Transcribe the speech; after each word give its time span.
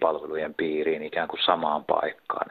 palvelujen 0.00 0.54
piiriin 0.54 1.02
ikään 1.02 1.28
kuin 1.28 1.40
samaan 1.46 1.84
paikkaan. 1.84 2.50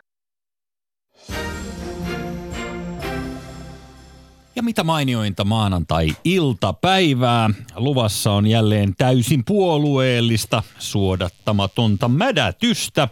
Ja 4.55 4.63
mitä 4.63 4.83
mainiointa 4.83 5.43
maanantai-iltapäivää. 5.43 7.49
Luvassa 7.75 8.31
on 8.31 8.47
jälleen 8.47 8.95
täysin 8.95 9.45
puolueellista, 9.45 10.63
suodattamatonta 10.77 12.07
mädätystä, 12.07 13.07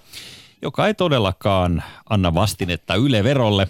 joka 0.61 0.87
ei 0.87 0.93
todellakaan 0.93 1.83
anna 2.09 2.33
vastinetta 2.33 2.95
Yle-verolle. 2.95 3.67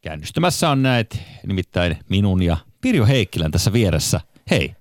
Käynnistymässä 0.00 0.70
on 0.70 0.82
näet 0.82 1.22
nimittäin 1.46 1.96
minun 2.08 2.42
ja 2.42 2.56
Pirjo 2.80 3.06
Heikkilän 3.06 3.50
tässä 3.50 3.72
vieressä. 3.72 4.20
Hei. 4.50 4.74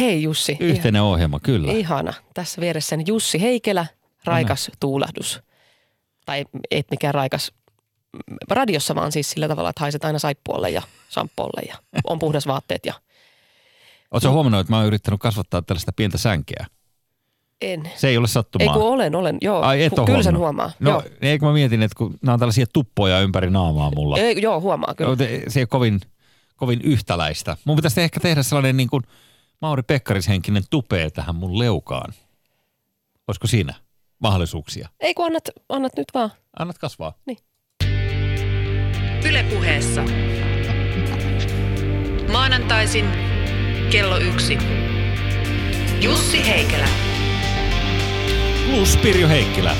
Hei 0.00 0.22
Jussi. 0.22 0.56
Yhteinen 0.60 1.00
Ihan, 1.00 1.12
ohjelma, 1.12 1.40
kyllä. 1.40 1.72
Ihana. 1.72 2.14
Tässä 2.34 2.60
vieressäni 2.60 3.04
Jussi 3.06 3.40
Heikelä, 3.40 3.86
raikas 4.26 4.68
no. 4.68 4.74
tuulahdus. 4.80 5.42
Tai 6.26 6.44
et 6.70 6.86
mikään 6.90 7.14
raikas 7.14 7.52
radiossa 8.50 8.94
vaan 8.94 9.12
siis 9.12 9.30
sillä 9.30 9.48
tavalla, 9.48 9.70
että 9.70 9.80
haiset 9.80 10.04
aina 10.04 10.18
saippuolle 10.18 10.70
ja 10.70 10.82
samppolle 11.08 11.62
ja 11.68 11.76
on 12.04 12.18
puhdas 12.18 12.46
vaatteet. 12.46 12.86
Ja... 12.86 12.94
Oletko 14.10 14.32
huomannut, 14.32 14.60
että 14.60 14.72
mä 14.72 14.76
oon 14.76 14.86
yrittänyt 14.86 15.20
kasvattaa 15.20 15.62
tällaista 15.62 15.92
pientä 15.92 16.18
sänkeä? 16.18 16.66
En. 17.62 17.90
Se 17.96 18.08
ei 18.08 18.16
ole 18.16 18.28
sattumaa. 18.28 18.74
Ei 18.74 18.80
kun 18.80 18.82
olen, 18.82 19.14
olen. 19.14 19.38
Joo, 19.40 19.62
Ai, 19.62 19.84
et 19.84 19.92
kyllä 20.06 20.22
sen 20.22 20.38
huomaa. 20.38 20.70
No, 20.80 20.90
joo. 20.90 21.02
eikö 21.20 21.46
mä 21.46 21.52
mietin, 21.52 21.82
että 21.82 21.96
kun 21.98 22.18
nämä 22.22 22.32
on 22.32 22.38
tällaisia 22.38 22.66
tuppoja 22.72 23.20
ympäri 23.20 23.50
naamaa 23.50 23.90
mulla. 23.94 24.18
Ei, 24.18 24.42
joo, 24.42 24.60
huomaa 24.60 24.94
kyllä. 24.94 25.16
Se 25.48 25.60
ei 25.60 25.62
ole 25.62 25.66
kovin, 25.66 26.00
kovin 26.56 26.80
yhtäläistä. 26.80 27.56
Mun 27.64 27.76
pitäisi 27.76 28.00
ehkä 28.00 28.20
tehdä 28.20 28.42
sellainen 28.42 28.76
niin 28.76 28.88
kuin 28.88 29.02
Mauri 29.60 29.82
Pekkarishenkinen 29.82 30.62
tupee 30.70 31.10
tähän 31.10 31.34
mun 31.34 31.58
leukaan. 31.58 32.14
Olisiko 33.28 33.46
siinä 33.46 33.74
mahdollisuuksia? 34.18 34.88
Ei 35.00 35.14
kun 35.14 35.26
annat, 35.26 35.48
annat 35.68 35.92
nyt 35.96 36.06
vaan. 36.14 36.30
Annat 36.58 36.78
kasvaa. 36.78 37.14
Niin. 37.26 37.38
Ylepuheessa. 39.28 40.02
Maanantaisin 42.32 43.04
kello 43.90 44.18
yksi. 44.18 44.58
Jussi 46.00 46.46
Heikelä. 46.46 46.88
Plus 48.70 48.96
Pirjo 48.96 49.28
Heikkilä. 49.28 49.76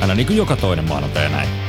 Aina 0.00 0.14
niin 0.14 0.26
kuin 0.26 0.36
joka 0.36 0.56
toinen 0.56 0.88
maanantai 0.88 1.28
näin. 1.30 1.63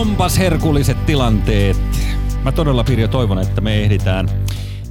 Onpas 0.00 0.38
herkulliset 0.38 1.06
tilanteet 1.06 1.76
Mä 2.44 2.52
todella 2.52 2.84
Pirjo 2.84 3.08
toivon, 3.08 3.38
että 3.38 3.60
me 3.60 3.82
ehditään 3.82 4.28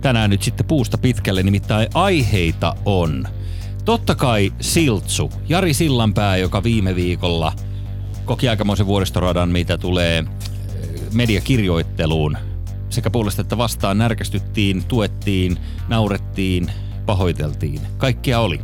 tänään 0.02 0.30
nyt 0.30 0.44
sitten 0.44 0.66
puusta 0.66 0.98
pitkälle, 0.98 1.44
nimittäin 1.44 1.88
aiheita 1.94 2.76
on. 2.86 3.28
Totta 3.86 4.16
kai 4.16 4.54
Siltsu, 4.62 5.32
Jari 5.48 5.74
Sillanpää, 5.74 6.38
joka 6.38 6.64
viime 6.64 6.96
viikolla 6.96 7.54
koki 8.26 8.50
aikamoisen 8.50 8.86
vuoristoradan, 8.86 9.50
mitä 9.50 9.78
tulee 9.78 10.18
eh, 10.18 10.26
mediakirjoitteluun. 11.14 12.38
Sekä 12.90 13.10
puolesta 13.10 13.42
että 13.42 13.58
vastaan 13.58 13.98
närkästyttiin, 13.98 14.84
tuettiin, 14.84 15.58
naurettiin, 15.88 16.72
pahoiteltiin. 17.06 17.82
Kaikkea 17.98 18.40
oli. 18.40 18.62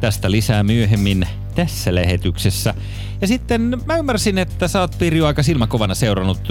Tästä 0.00 0.30
lisää 0.30 0.62
myöhemmin 0.62 1.28
tässä 1.54 1.94
lähetyksessä. 1.94 2.74
Ja 3.20 3.26
sitten 3.26 3.82
mä 3.86 3.96
ymmärsin, 3.96 4.38
että 4.38 4.68
sä 4.68 4.80
oot 4.80 4.98
Pirjo 4.98 5.26
aika 5.26 5.42
silmäkovana 5.42 5.94
seurannut 5.94 6.48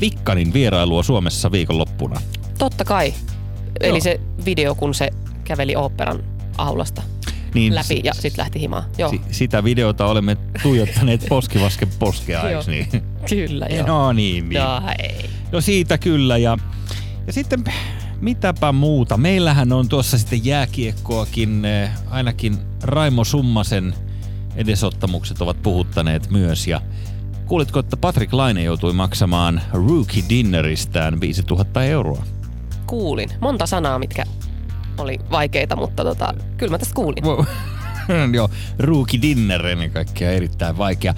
Vikkanin 0.00 0.52
vierailua 0.52 1.02
Suomessa 1.02 1.52
viikonloppuna. 1.52 2.20
Totta 2.58 2.84
kai. 2.84 3.14
Eli 3.80 3.88
Joo. 3.88 4.00
se 4.00 4.20
video, 4.44 4.74
kun 4.74 4.94
se 4.94 5.10
käveli 5.44 5.76
oopperan 5.76 6.24
aulasta 6.58 7.02
niin, 7.54 7.74
läpi 7.74 8.00
ja 8.04 8.14
sitten 8.14 8.42
lähti 8.42 8.60
himaan. 8.60 8.84
Joo. 8.98 9.10
Si- 9.10 9.20
sitä 9.30 9.64
videota 9.64 10.06
olemme 10.06 10.36
tuijottaneet 10.62 11.26
poskivasken 11.28 11.88
poskea, 11.98 12.48
eikö 12.48 12.70
niin? 12.70 12.86
Kyllä, 13.28 13.66
joo. 13.66 13.86
No 13.86 14.12
niin, 14.12 14.48
niin. 14.48 14.60
No, 14.62 14.82
ei. 14.98 15.30
no 15.52 15.60
siitä 15.60 15.98
kyllä 15.98 16.38
ja, 16.38 16.58
ja 17.26 17.32
sitten 17.32 17.64
mitäpä 18.20 18.72
muuta. 18.72 19.16
Meillähän 19.16 19.72
on 19.72 19.88
tuossa 19.88 20.18
sitten 20.18 20.44
jääkiekkoakin, 20.44 21.66
ainakin 22.10 22.58
Raimo 22.82 23.24
Summasen– 23.24 23.94
edesottamukset 24.56 25.40
ovat 25.40 25.62
puhuttaneet 25.62 26.30
myös 26.30 26.66
ja 26.66 26.80
kuulitko, 27.46 27.80
että 27.80 27.96
Patrick 27.96 28.32
Laine 28.32 28.62
joutui 28.62 28.92
maksamaan 28.92 29.62
rookie 29.72 30.22
dinneristään 30.28 31.20
5000 31.20 31.84
euroa? 31.84 32.24
Kuulin. 32.86 33.28
Monta 33.40 33.66
sanaa, 33.66 33.98
mitkä 33.98 34.24
oli 34.98 35.18
vaikeita, 35.30 35.76
mutta 35.76 36.04
tota, 36.04 36.34
kyllä 36.56 36.70
mä 36.70 36.78
tästä 36.78 36.94
kuulin. 36.94 37.24
Joo, 38.36 38.50
rookie 38.78 39.22
dinner 39.22 39.66
ennen 39.66 39.90
kaikkea 39.90 40.30
erittäin 40.30 40.78
vaikea. 40.78 41.14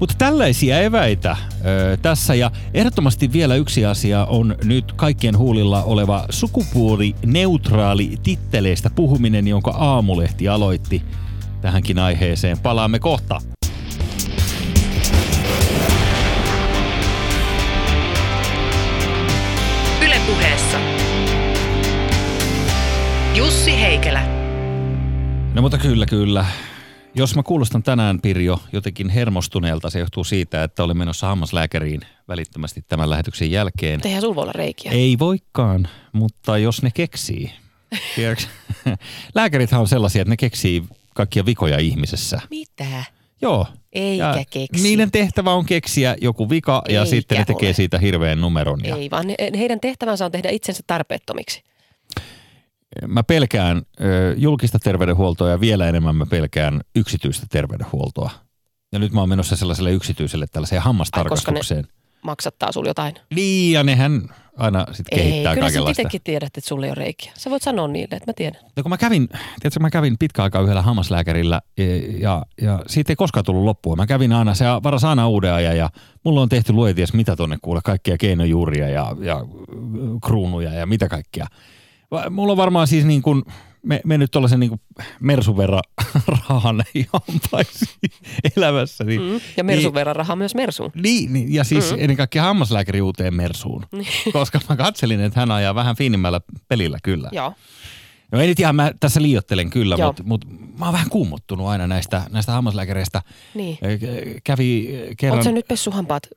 Mutta 0.00 0.14
tällaisia 0.18 0.80
eväitä 0.80 1.36
ö, 1.64 1.96
tässä 1.96 2.34
ja 2.34 2.50
ehdottomasti 2.74 3.32
vielä 3.32 3.54
yksi 3.54 3.86
asia 3.86 4.24
on 4.24 4.56
nyt 4.64 4.92
kaikkien 4.92 5.38
huulilla 5.38 5.82
oleva 5.82 6.26
sukupuolineutraali 6.30 8.16
titteleistä 8.22 8.90
puhuminen, 8.90 9.48
jonka 9.48 9.70
aamulehti 9.70 10.48
aloitti– 10.48 11.02
tähänkin 11.64 11.98
aiheeseen. 11.98 12.58
Palaamme 12.58 12.98
kohta. 12.98 13.40
Ylepuheessa 20.04 20.78
Jussi 23.34 23.80
Heikelä. 23.80 24.22
No 25.54 25.62
mutta 25.62 25.78
kyllä, 25.78 26.06
kyllä. 26.06 26.46
Jos 27.14 27.36
mä 27.36 27.42
kuulostan 27.42 27.82
tänään, 27.82 28.20
Pirjo, 28.20 28.60
jotenkin 28.72 29.08
hermostuneelta, 29.08 29.90
se 29.90 29.98
johtuu 29.98 30.24
siitä, 30.24 30.64
että 30.64 30.84
olin 30.84 30.98
menossa 30.98 31.26
hammaslääkäriin 31.26 32.00
välittömästi 32.28 32.84
tämän 32.88 33.10
lähetyksen 33.10 33.50
jälkeen. 33.50 34.00
Eihän 34.04 34.20
sulla 34.20 34.34
voi 34.34 34.42
olla 34.42 34.52
reikiä. 34.52 34.92
Ei 34.92 35.18
voikaan, 35.18 35.88
mutta 36.12 36.58
jos 36.58 36.82
ne 36.82 36.90
keksii. 36.94 37.52
Lääkärithän 39.34 39.80
on 39.80 39.88
sellaisia, 39.88 40.22
että 40.22 40.30
ne 40.30 40.36
keksii 40.36 40.84
kaikkia 41.14 41.46
vikoja 41.46 41.78
ihmisessä. 41.78 42.40
Mitä? 42.50 43.04
Joo. 43.42 43.66
Eikä 43.92 44.24
ja 44.24 44.44
keksi. 44.50 44.82
Niiden 44.82 45.10
tehtävä 45.10 45.52
on 45.52 45.66
keksiä 45.66 46.16
joku 46.20 46.50
vika 46.50 46.82
ja 46.88 47.00
Eikä 47.00 47.10
sitten 47.10 47.38
ne 47.38 47.44
tekee 47.44 47.68
ole. 47.68 47.74
siitä 47.74 47.98
hirveän 47.98 48.40
numeron. 48.40 48.80
Ja... 48.84 48.96
Ei, 48.96 49.10
vaan 49.10 49.26
heidän 49.58 49.80
tehtävänsä 49.80 50.24
on 50.24 50.32
tehdä 50.32 50.48
itsensä 50.50 50.82
tarpeettomiksi. 50.86 51.62
Mä 53.06 53.22
pelkään 53.22 53.82
julkista 54.36 54.78
terveydenhuoltoa 54.78 55.50
ja 55.50 55.60
vielä 55.60 55.88
enemmän 55.88 56.16
mä 56.16 56.26
pelkään 56.26 56.80
yksityistä 56.96 57.46
terveydenhuoltoa. 57.50 58.30
Ja 58.92 58.98
nyt 58.98 59.12
mä 59.12 59.20
oon 59.20 59.28
menossa 59.28 59.56
sellaiselle 59.56 59.92
yksityiselle 59.92 60.46
tällaiseen 60.46 60.82
hammastarkastukseen. 60.82 61.78
Ai, 61.78 61.82
koska 61.82 61.98
ne 61.98 62.03
maksattaa 62.24 62.72
sulla 62.72 62.90
jotain. 62.90 63.14
Niin, 63.34 63.72
ja 63.72 63.82
nehän 63.82 64.28
aina 64.56 64.86
sitten 64.92 65.18
kehittää 65.18 65.52
Ei, 65.52 65.56
kyllä 65.56 65.70
sä 65.70 65.80
itsekin 65.90 66.20
tiedät, 66.24 66.56
että 66.56 66.68
sulla 66.68 66.86
ei 66.86 66.90
ole 66.90 66.94
reikiä. 66.94 67.32
Sä 67.38 67.50
voit 67.50 67.62
sanoa 67.62 67.88
niille, 67.88 68.16
että 68.16 68.30
mä 68.30 68.32
tiedän. 68.32 68.60
No 68.76 68.82
kun 68.82 68.90
mä 68.90 68.98
kävin, 68.98 69.28
tiedätkö, 69.28 69.80
mä 69.80 69.90
kävin 69.90 70.18
pitkä 70.18 70.42
aikaa 70.42 70.62
yhdellä 70.62 70.82
hammaslääkärillä 70.82 71.60
ja, 71.78 71.84
ja, 72.18 72.42
ja 72.62 72.80
siitä 72.86 73.12
ei 73.12 73.16
koskaan 73.16 73.44
tullut 73.44 73.64
loppua. 73.64 73.96
Mä 73.96 74.06
kävin 74.06 74.32
aina, 74.32 74.54
se 74.54 74.64
varas 74.82 75.04
aina 75.04 75.28
uuden 75.28 75.52
ajan 75.52 75.76
ja 75.76 75.90
mulla 76.24 76.40
on 76.40 76.48
tehty 76.48 76.72
lueties 76.72 77.12
mitä 77.12 77.36
tonne 77.36 77.56
kuule, 77.62 77.80
kaikkia 77.84 78.18
keinojuuria 78.18 78.88
ja, 78.88 79.16
ja 79.20 79.40
kruunuja 80.24 80.74
ja 80.74 80.86
mitä 80.86 81.08
kaikkia. 81.08 81.46
Mulla 82.30 82.52
on 82.52 82.56
varmaan 82.56 82.86
siis 82.86 83.04
niin 83.04 83.22
kuin 83.22 83.42
me, 83.84 84.00
me 84.04 84.18
nyt 84.18 84.30
tuollaisen 84.30 84.60
niin 84.60 84.80
mersun 85.20 85.56
verran 85.56 85.82
näihin 86.76 87.06
hampaisiin 87.12 88.12
elämässä. 88.56 89.04
Niin, 89.04 89.20
mm, 89.20 89.40
ja 89.56 89.64
mersun 89.64 89.84
niin, 89.84 89.94
verran 89.94 90.16
rahaa 90.16 90.36
myös 90.36 90.54
mersuun. 90.54 90.92
Niin, 90.94 91.32
niin 91.32 91.54
ja 91.54 91.64
siis 91.64 91.90
mm. 91.92 91.96
ennen 92.00 92.16
kaikkea 92.16 92.42
hammaslääkäri 92.42 93.00
uuteen 93.00 93.34
mersuun. 93.34 93.86
Niin. 93.92 94.06
koska 94.32 94.60
mä 94.68 94.76
katselin, 94.76 95.20
että 95.20 95.40
hän 95.40 95.50
ajaa 95.50 95.74
vähän 95.74 95.96
fiinimmällä 95.96 96.40
pelillä 96.68 96.98
kyllä. 97.02 97.28
Joo. 97.32 97.52
No 98.32 98.40
ei 98.40 98.46
nyt 98.46 98.60
ihan, 98.60 98.76
mä 98.76 98.92
tässä 99.00 99.22
liiottelen 99.22 99.70
kyllä, 99.70 99.96
mutta 99.96 100.22
mut, 100.22 100.44
mä 100.78 100.84
oon 100.84 100.92
vähän 100.92 101.10
kuumottunut 101.10 101.66
aina 101.66 101.86
näistä, 101.86 102.22
näistä 102.30 102.52
hammaslääkäreistä. 102.52 103.22
Niin. 103.54 103.78
Kävi 104.44 104.88
kerran... 105.16 105.38
Oletko 105.38 105.54
nyt 105.54 105.68
pessuhampaat 105.68 106.28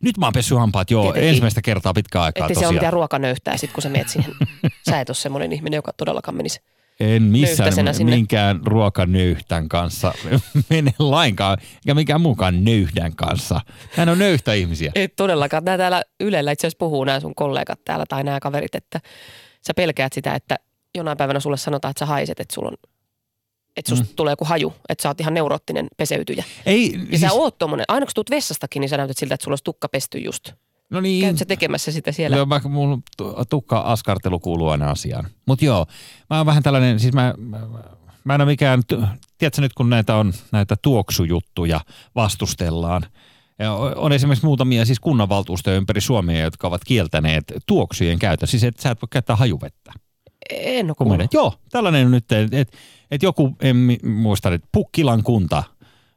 nyt 0.00 0.18
mä 0.18 0.26
oon 0.26 0.32
pessy 0.32 0.54
hampaat, 0.54 0.90
joo, 0.90 1.02
Tietenkin. 1.02 1.28
ensimmäistä 1.28 1.62
kertaa 1.62 1.94
pitkään 1.94 2.24
aikaa 2.24 2.46
Että 2.46 2.60
se 2.60 2.66
on 2.66 2.74
mitään 2.74 2.92
ruokanöyhtää 2.92 3.56
sit, 3.56 3.72
kun 3.72 3.82
sä 3.82 3.88
meet 3.88 4.08
siihen. 4.08 4.32
sä 4.90 5.00
et 5.00 5.08
ole 5.08 5.16
semmoinen 5.16 5.52
ihminen, 5.52 5.78
joka 5.78 5.92
todellakaan 5.92 6.36
menisi 6.36 6.60
en 7.00 7.22
missään 7.22 7.72
minkään 8.04 8.60
ruokanöyhtän 8.64 9.68
kanssa 9.68 10.12
mene 10.70 10.94
lainkaan, 10.98 11.58
eikä 11.60 11.94
mikään 11.94 12.20
muukaan 12.20 12.64
nöyhdän 12.64 13.16
kanssa. 13.16 13.60
Hän 13.92 14.08
on 14.08 14.18
nöyhtä 14.18 14.52
ihmisiä. 14.52 14.92
Ei 14.94 15.08
todellakaan. 15.08 15.64
Nämä 15.64 15.78
täällä 15.78 16.02
Ylellä 16.20 16.52
itse 16.52 16.66
asiassa 16.66 16.78
puhuu 16.78 17.04
nämä 17.04 17.20
sun 17.20 17.34
kollegat 17.34 17.80
täällä 17.84 18.04
tai 18.08 18.24
nämä 18.24 18.40
kaverit, 18.40 18.74
että 18.74 19.00
sä 19.66 19.74
pelkäät 19.76 20.12
sitä, 20.12 20.34
että 20.34 20.56
jonain 20.94 21.18
päivänä 21.18 21.40
sulle 21.40 21.56
sanotaan, 21.56 21.90
että 21.90 21.98
sä 21.98 22.06
haiset, 22.06 22.40
että 22.40 22.54
sulla 22.54 22.68
on 22.68 22.90
Että 23.76 23.88
susta 23.88 24.04
mm. 24.04 24.16
tulee 24.16 24.32
joku 24.32 24.44
haju, 24.44 24.74
että 24.88 25.02
sä 25.02 25.08
oot 25.08 25.20
ihan 25.20 25.34
neuroottinen 25.34 25.86
peseytyjä. 25.96 26.44
Ei, 26.66 26.92
Ja 26.92 26.98
siis... 27.08 27.20
sä 27.20 27.32
oot 27.32 27.58
tommonen, 27.58 27.84
aina 27.88 28.06
kun 28.06 28.12
tuut 28.14 28.30
vessastakin, 28.30 28.80
niin 28.80 28.88
sä 28.88 28.96
näytät 28.96 29.18
siltä, 29.18 29.34
että 29.34 29.44
sulla 29.44 29.52
olisi 29.52 29.64
tukka 29.64 29.88
pesty 29.88 30.18
just. 30.18 30.52
No 30.90 31.00
niin, 31.00 31.20
Käyt 31.24 31.38
sä 31.38 31.44
tekemässä 31.44 31.92
sitä 31.92 32.12
siellä? 32.12 32.36
Joo, 32.36 32.48
vaikka 32.48 32.68
mun 32.68 33.02
tu- 33.16 33.34
tukka-askartelu 33.50 34.40
kuuluu 34.40 34.68
aina 34.68 34.90
asiaan. 34.90 35.26
Mutta 35.46 35.64
joo, 35.64 35.86
mä 36.30 36.36
oon 36.36 36.46
vähän 36.46 36.62
tällainen, 36.62 37.00
siis 37.00 37.14
mä, 37.14 37.34
mä, 37.38 37.60
mä 38.24 38.34
en 38.34 38.40
ole 38.40 38.50
mikään, 38.50 38.82
tiedätkö 39.38 39.60
nyt 39.60 39.72
kun 39.72 39.90
näitä 39.90 40.16
on 40.16 40.32
näitä 40.52 40.76
tuoksujuttuja 40.82 41.80
vastustellaan, 42.14 43.02
ja 43.58 43.72
on 43.74 44.12
esimerkiksi 44.12 44.46
muutamia 44.46 44.84
siis 44.84 45.00
kunnanvaltuustoja 45.00 45.76
ympäri 45.76 46.00
Suomea, 46.00 46.44
jotka 46.44 46.68
ovat 46.68 46.84
kieltäneet 46.86 47.44
tuoksujen 47.66 48.18
käytön. 48.18 48.48
Siis 48.48 48.64
että 48.64 48.82
sä 48.82 48.90
et 48.90 49.02
voi 49.02 49.08
käyttää 49.10 49.36
hajuvettä. 49.36 49.92
En 50.50 50.86
ole 50.86 50.94
kuullut. 50.94 51.34
Joo, 51.34 51.54
tällainen 51.70 52.06
on 52.06 52.12
nyt, 52.12 52.32
että 52.32 52.60
et, 52.60 52.72
et 53.10 53.22
joku, 53.22 53.56
en 53.60 53.76
muista 54.04 54.50
nyt, 54.50 54.62
Pukkilan 54.72 55.22
kunta 55.22 55.62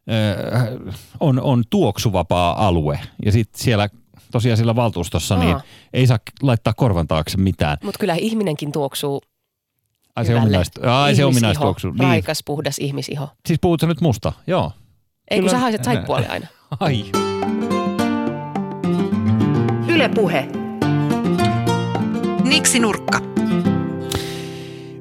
ö, 0.10 0.92
on, 1.20 1.42
on 1.42 1.64
tuoksuvapaa 1.70 2.68
alue. 2.68 3.00
Ja 3.26 3.32
sitten 3.32 3.62
siellä 3.62 3.90
tosiaan 4.34 4.58
siellä 4.58 4.76
valtuustossa 4.76 5.38
niin 5.38 5.56
Aa. 5.56 5.62
ei 5.94 6.08
saa 6.08 6.20
laittaa 6.42 6.74
korvan 6.74 7.08
taakse 7.08 7.38
mitään. 7.38 7.78
Mutta 7.84 8.00
kyllä 8.00 8.16
ihminenkin 8.16 8.72
tuoksuu 8.72 9.22
Ai 10.16 10.26
se 10.26 10.30
hyvälle. 10.30 10.46
ominaista, 10.48 11.04
ai 11.04 11.16
se 11.16 11.22
Ihmisiho, 11.22 11.28
ominaista 11.28 11.62
tuoksu. 11.62 11.90
Niin. 11.90 12.00
Raikas, 12.00 12.44
puhdas 12.46 12.80
ihmisiho. 12.80 13.30
Siis 13.48 13.60
puhut 13.62 13.80
sä 13.82 13.88
nyt 13.88 14.02
musta? 14.02 14.34
Joo. 14.48 14.72
Ei 15.32 15.38
kun 15.38 15.46
Kyllä. 15.48 15.52
sä 15.52 15.60
haiset 15.60 15.84
saippualle 15.84 16.28
aina. 16.28 16.48
Ai. 16.80 17.06
Yle 19.88 20.10
Puhe. 20.10 20.48
Niksi 22.44 22.80
Nurkka. 22.80 23.20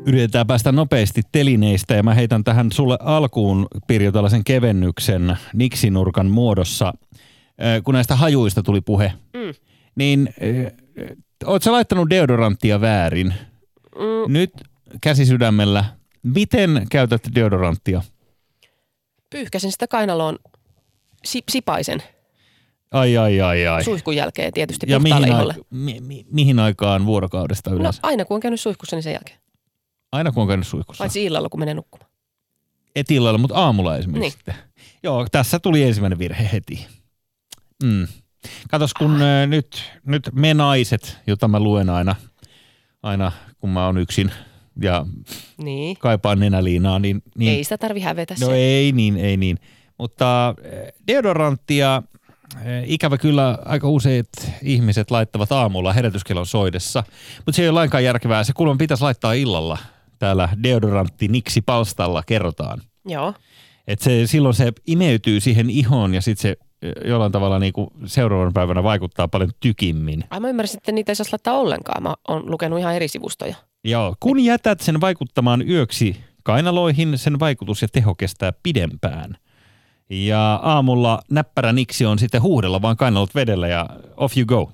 Yritetään 0.06 0.46
päästä 0.46 0.72
nopeasti 0.72 1.22
telineistä 1.32 1.94
ja 1.94 2.02
mä 2.02 2.14
heitän 2.14 2.44
tähän 2.44 2.72
sulle 2.72 2.98
alkuun 3.00 3.66
Pirjo 3.86 4.12
tällaisen 4.12 4.44
kevennyksen 4.44 5.36
niksinurkan 5.54 6.26
muodossa. 6.30 6.92
Kun 7.84 7.94
näistä 7.94 8.16
hajuista 8.16 8.62
tuli 8.62 8.80
puhe, 8.80 9.12
Mm. 9.34 9.54
niin 9.94 10.34
oot 11.44 11.62
sä 11.62 11.72
laittanut 11.72 12.10
deodoranttia 12.10 12.80
väärin? 12.80 13.34
Mm, 13.94 14.32
Nyt 14.32 14.50
käsi 15.00 15.26
sydämellä, 15.26 15.84
miten 16.22 16.86
käytät 16.90 17.22
deodoranttia? 17.34 18.02
pyyhkäsin 19.30 19.72
sitä 19.72 19.88
kainaloon 19.88 20.38
si- 21.24 21.42
sipaisen 21.50 22.02
Ai, 22.90 23.16
ai, 23.16 23.40
ai, 23.40 23.66
ai. 23.66 23.84
suihkun 23.84 24.16
jälkeen 24.16 24.52
tietysti 24.52 24.86
Ja 24.88 24.98
mihin, 25.00 25.28
iholle. 25.28 25.54
mi, 25.70 25.96
mi, 26.00 26.26
mihin 26.30 26.58
aikaan 26.58 27.06
vuorokaudesta 27.06 27.70
No 27.70 27.76
yleensä? 27.76 28.00
aina 28.02 28.24
kun 28.24 28.34
on 28.34 28.40
käynyt 28.40 28.60
suihkussa, 28.60 28.96
niin 28.96 29.02
sen 29.02 29.12
jälkeen. 29.12 29.38
Aina 30.12 30.32
kun 30.32 30.42
on 30.42 30.48
käynyt 30.48 30.66
suihkussa. 30.66 31.02
Paitsi 31.02 31.24
illalla, 31.24 31.48
kun 31.48 31.60
menee 31.60 31.74
nukkumaan. 31.74 32.10
Et 32.96 33.10
illalla, 33.10 33.38
mutta 33.38 33.56
aamulla 33.56 33.96
esimerkiksi 33.96 34.38
Niin. 34.46 34.56
Joo, 35.02 35.26
tässä 35.32 35.58
tuli 35.58 35.82
ensimmäinen 35.82 36.18
virhe 36.18 36.48
heti. 36.52 36.86
Mm. 37.82 38.06
Katos, 38.70 38.94
kun 38.94 39.22
äh. 39.22 39.46
nyt, 39.48 39.92
nyt 40.06 40.30
me 40.32 40.54
naiset, 40.54 41.18
jota 41.26 41.48
mä 41.48 41.60
luen 41.60 41.90
aina, 41.90 42.14
aina 43.02 43.32
kun 43.58 43.70
mä 43.70 43.86
oon 43.86 43.98
yksin 43.98 44.32
ja 44.82 45.06
Niin. 45.58 45.96
kaipaan 45.96 46.40
nenäliinaa, 46.40 46.98
niin... 46.98 47.22
niin 47.38 47.52
Ei 47.52 47.64
sitä 47.64 47.78
tarvi 47.78 48.00
hävetä 48.00 48.34
No 48.40 48.46
se. 48.46 48.54
ei 48.54 48.92
niin, 48.92 49.16
ei 49.16 49.36
niin. 49.36 49.58
Mutta 49.98 50.48
äh, 50.48 50.54
deodoranttia 51.06 51.96
äh, 52.56 52.62
ikävä 52.86 53.18
kyllä 53.18 53.58
aika 53.64 53.88
useat 53.88 54.28
ihmiset 54.62 55.10
laittavat 55.10 55.52
aamulla 55.52 55.92
herätyskellon 55.92 56.46
soidessa. 56.46 57.04
Mutta 57.36 57.52
se 57.52 57.62
ei 57.62 57.68
ole 57.68 57.74
lainkaan 57.74 58.04
järkevää. 58.04 58.44
Se 58.44 58.52
kuulemma 58.52 58.78
pitäisi 58.78 59.02
laittaa 59.04 59.32
illalla. 59.32 59.78
Täällä 60.18 60.48
deodorantti 60.62 61.28
Niksi 61.28 61.60
palstalla 61.60 62.22
kerrotaan. 62.26 62.80
Joo. 63.06 63.34
Et 63.86 64.00
se, 64.00 64.26
silloin 64.26 64.54
se 64.54 64.72
imeytyy 64.86 65.40
siihen 65.40 65.70
ihoon 65.70 66.14
ja 66.14 66.20
sitten 66.22 66.42
se 66.42 66.56
jollain 67.04 67.32
tavalla 67.32 67.58
niinku 67.58 67.92
seuraavan 68.04 68.52
päivänä 68.52 68.82
vaikuttaa 68.82 69.28
paljon 69.28 69.50
tykimmin. 69.60 70.24
Ai 70.30 70.40
mä 70.40 70.48
ymmärsin, 70.48 70.76
että 70.78 70.92
niitä 70.92 71.12
ei 71.12 71.16
saa 71.16 71.26
laittaa 71.32 71.58
ollenkaan. 71.58 72.02
Mä 72.02 72.14
oon 72.28 72.50
lukenut 72.50 72.78
ihan 72.78 72.94
eri 72.94 73.08
sivustoja. 73.08 73.54
Joo, 73.84 74.14
kun 74.20 74.40
jätät 74.40 74.80
sen 74.80 75.00
vaikuttamaan 75.00 75.68
yöksi 75.68 76.20
kainaloihin, 76.42 77.18
sen 77.18 77.40
vaikutus 77.40 77.82
ja 77.82 77.88
teho 77.92 78.14
kestää 78.14 78.52
pidempään. 78.62 79.36
Ja 80.10 80.60
aamulla 80.62 81.22
näppärä 81.30 81.72
niksi 81.72 82.06
on 82.06 82.18
sitten 82.18 82.42
huuhdella 82.42 82.82
vaan 82.82 82.96
kainalot 82.96 83.34
vedellä 83.34 83.68
ja 83.68 83.86
off 84.16 84.36
you 84.36 84.46
go. 84.46 84.72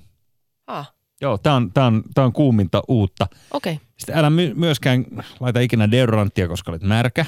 Ah, 0.67 0.93
Joo, 1.21 1.39
tää 1.39 1.55
on, 1.55 1.73
tää 1.73 1.87
on, 1.87 2.03
tää 2.15 2.25
on 2.25 2.33
kuuminta 2.33 2.83
uutta. 2.89 3.27
okei. 3.51 3.73
Okay. 3.73 3.87
Sitten 3.97 4.17
älä 4.17 4.31
my- 4.31 4.55
myöskään 4.55 5.05
laita 5.41 5.61
ikinä 5.61 5.91
deodoranttia, 5.91 6.49
koska 6.49 6.71
olet 6.71 6.83
märkä. 6.83 7.27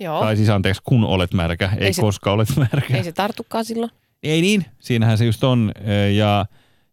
Joo. 0.00 0.20
Tai 0.20 0.36
siis 0.36 0.48
anteeksi, 0.48 0.82
kun 0.84 1.04
olet 1.04 1.32
märkä, 1.34 1.70
ei, 1.78 1.86
Ei 1.86 1.92
se- 1.92 2.02
koska 2.02 2.32
olet 2.32 2.48
märkä. 2.56 2.96
Ei 2.96 3.04
se 3.04 3.12
tartukaan 3.12 3.64
silloin. 3.64 3.90
Ei 4.22 4.40
niin, 4.40 4.64
siinähän 4.80 5.18
se 5.18 5.24
just 5.24 5.44
on. 5.44 5.72
Ja, 6.14 6.46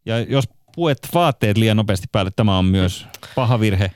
ja 0.05 0.19
jos 0.19 0.45
puet 0.75 0.97
vaatteet 1.13 1.57
liian 1.57 1.77
nopeasti 1.77 2.07
päälle, 2.11 2.31
tämä 2.35 2.57
on 2.57 2.65
myös 2.65 3.07
paha 3.35 3.59
virhe. 3.59 3.91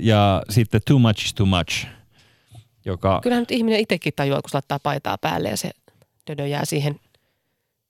Ja 0.00 0.42
sitten 0.50 0.80
too 0.86 0.98
much 0.98 1.24
is 1.24 1.34
too 1.34 1.46
much, 1.46 1.86
joka 2.84 3.20
Kyllähän 3.22 3.42
nyt 3.42 3.50
ihminen 3.50 3.80
itsekin 3.80 4.12
tajuaa, 4.16 4.42
kun 4.42 4.50
se 4.50 4.54
laittaa 4.56 4.78
paitaa 4.78 5.18
päälle 5.18 5.48
ja 5.48 5.56
se 5.56 5.70
dödö 6.30 6.46
jää 6.46 6.64
siihen 6.64 7.00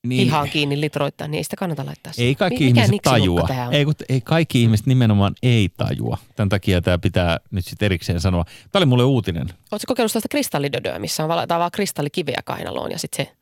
niin, 0.07 0.25
hihaan 0.25 0.51
kiinni 0.51 0.81
litroittain, 0.81 1.31
niin 1.31 1.37
ei 1.39 1.45
sitä 1.45 1.57
kannata 1.57 1.87
laittaa. 1.87 2.13
ei 2.19 2.35
kaikki 2.35 2.65
Mi- 2.65 2.71
mikä 2.71 2.85
ihmiset 2.85 3.03
tajua. 3.03 3.49
Ei, 3.71 3.85
kun, 3.85 3.95
ei 4.09 4.21
kaikki 4.21 4.63
ihmiset 4.63 4.87
nimenomaan 4.87 5.35
ei 5.43 5.69
tajua. 5.77 6.19
Tämän 6.37 6.49
takia 6.49 6.81
tämä 6.83 6.99
pitää 6.99 7.41
nyt 7.51 7.65
sitten 7.65 7.87
erikseen 7.87 8.21
sanoa. 8.21 8.45
Tämä 8.45 8.81
oli 8.81 8.87
mulle 8.87 9.05
uutinen. 9.05 9.47
Oletko 9.49 9.85
kokeillut 9.87 10.13
sellaista 10.13 10.29
kristallidödöä, 10.29 10.99
missä 10.99 11.23
on 11.23 11.29
valataan 11.29 11.59
vaan 11.59 11.71
kristallikiveä 11.71 12.41
kainaloon 12.45 12.91
ja 12.91 12.99
sitten 12.99 13.27
se, 13.27 13.33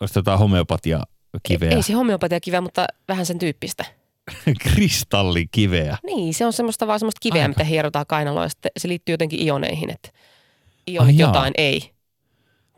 Olisi 0.00 0.18
jotain 0.18 0.38
homeopatia 0.38 1.02
kiveä. 1.42 1.70
ei 1.70 1.82
se 1.82 1.92
homeopatia 1.92 2.40
kiveä, 2.40 2.60
mutta 2.60 2.86
vähän 3.08 3.26
sen 3.26 3.38
tyyppistä. 3.38 3.84
Kristallikiveä. 4.72 5.98
Niin, 6.06 6.34
se 6.34 6.46
on 6.46 6.52
semmoista 6.52 6.86
vaan 6.86 6.98
semmoista 7.00 7.18
kiveä, 7.22 7.42
Aika. 7.42 7.48
mitä 7.48 7.64
hierotaan 7.64 8.06
kainaloon 8.08 8.44
ja 8.44 8.48
sitten 8.48 8.70
se 8.76 8.88
liittyy 8.88 9.12
jotenkin 9.12 9.46
ioneihin, 9.46 9.90
että 9.90 10.08
ionit 10.88 11.14
Ai 11.14 11.18
jaa. 11.18 11.28
jotain 11.28 11.52
ei. 11.56 11.90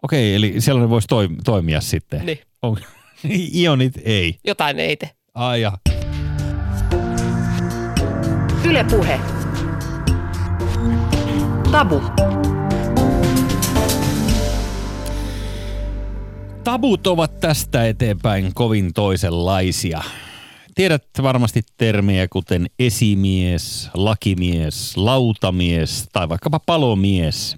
Okei, 0.03 0.35
eli 0.35 0.61
sellainen 0.61 0.91
voisi 0.91 1.09
toi, 1.09 1.29
toimia 1.45 1.81
sitten. 1.81 2.27
Niin. 2.27 2.39
On, 2.63 2.77
ionit 3.63 3.95
ei. 4.05 4.39
Jotain 4.45 4.79
ei 4.79 4.97
te. 4.97 5.11
Ai 5.35 5.61
ja. 5.61 5.73
Yle 8.65 8.85
Puhe. 8.85 9.21
Tabu. 11.71 12.03
Tabut 16.65 17.07
ovat 17.07 17.41
tästä 17.41 17.87
eteenpäin 17.87 18.55
kovin 18.55 18.93
toisenlaisia. 18.93 20.03
Tiedät 20.75 21.05
varmasti 21.23 21.63
termejä 21.77 22.29
kuten 22.29 22.67
esimies, 22.79 23.91
lakimies, 23.95 24.97
lautamies 24.97 26.09
tai 26.13 26.29
vaikkapa 26.29 26.61
palomies. 26.67 27.57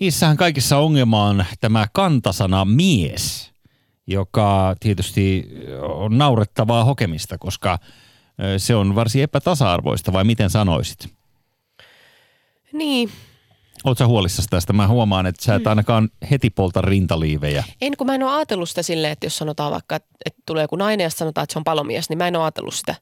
Niissähän 0.00 0.36
kaikissa 0.36 0.78
ongelma 0.78 1.24
on 1.24 1.44
tämä 1.60 1.86
kantasana 1.92 2.64
mies, 2.64 3.52
joka 4.06 4.74
tietysti 4.80 5.48
on 5.82 6.18
naurettavaa 6.18 6.84
hokemista, 6.84 7.38
koska 7.38 7.78
se 8.58 8.74
on 8.74 8.94
varsin 8.94 9.22
epätasa-arvoista, 9.22 10.12
vai 10.12 10.24
miten 10.24 10.50
sanoisit? 10.50 11.08
Niin, 12.72 13.10
Oletko 13.84 14.06
huolissasi 14.06 14.48
tästä? 14.48 14.72
Mä 14.72 14.88
huomaan, 14.88 15.26
että 15.26 15.44
sä 15.44 15.54
et 15.54 15.66
ainakaan 15.66 16.08
heti 16.30 16.50
polta 16.50 16.80
rintaliivejä. 16.82 17.64
en 17.80 17.96
kun 17.98 18.06
mä 18.06 18.14
en 18.14 18.22
ole 18.22 18.32
ajatellut 18.32 18.68
sitä 18.68 18.82
silleen, 18.82 19.12
että 19.12 19.26
jos 19.26 19.38
sanotaan 19.38 19.72
vaikka, 19.72 19.96
että, 19.96 20.10
tulee 20.46 20.64
joku 20.64 20.76
nainen 20.76 21.04
ja 21.04 21.10
sanotaan, 21.10 21.42
että 21.42 21.52
se 21.52 21.58
on 21.58 21.64
palomies, 21.64 22.08
niin 22.08 22.18
mä 22.18 22.28
en 22.28 22.36
ole 22.36 22.44
ajatellut 22.44 22.74
sitä, 22.74 22.94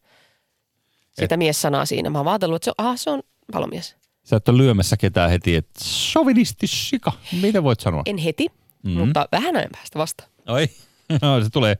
sitä 1.20 1.36
mies-sanaa 1.36 1.84
siinä. 1.86 2.10
Mä 2.10 2.18
oon 2.18 2.28
ajatellut, 2.28 2.56
että 2.56 2.64
se 2.64 2.70
on, 2.78 2.86
aha, 2.86 2.96
se 2.96 3.10
on 3.10 3.22
palomies. 3.52 3.96
Sä 4.24 4.36
et 4.36 4.48
ole 4.48 4.58
lyömässä 4.58 4.96
ketään 4.96 5.30
heti, 5.30 5.56
että 5.56 5.80
sovinisti 5.84 6.66
sika. 6.66 7.12
Mitä 7.42 7.62
voit 7.62 7.80
sanoa? 7.80 8.02
En 8.06 8.18
heti, 8.18 8.46
Mhm. 8.82 8.94
mm. 8.98 9.06
mutta 9.06 9.28
vähän 9.32 9.56
ajan 9.56 9.70
päästä 9.72 9.98
vasta. 9.98 10.24
Oi, 10.48 10.68
no, 11.22 11.42
se 11.42 11.50
tulee 11.50 11.76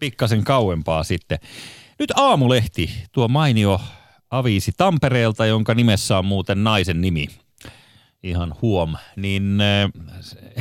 pikkasen 0.00 0.44
kauempaa 0.44 1.04
sitten. 1.04 1.38
Nyt 1.98 2.10
Aamulehti, 2.10 2.90
tuo 3.12 3.28
mainio 3.28 3.80
aviisi 4.30 4.72
Tampereelta, 4.76 5.46
jonka 5.46 5.74
nimessä 5.74 6.18
on 6.18 6.24
muuten 6.24 6.64
naisen 6.64 7.00
nimi. 7.00 7.28
Ihan 8.22 8.54
huom. 8.62 8.94
Niin 9.16 9.58
äh, 9.60 9.90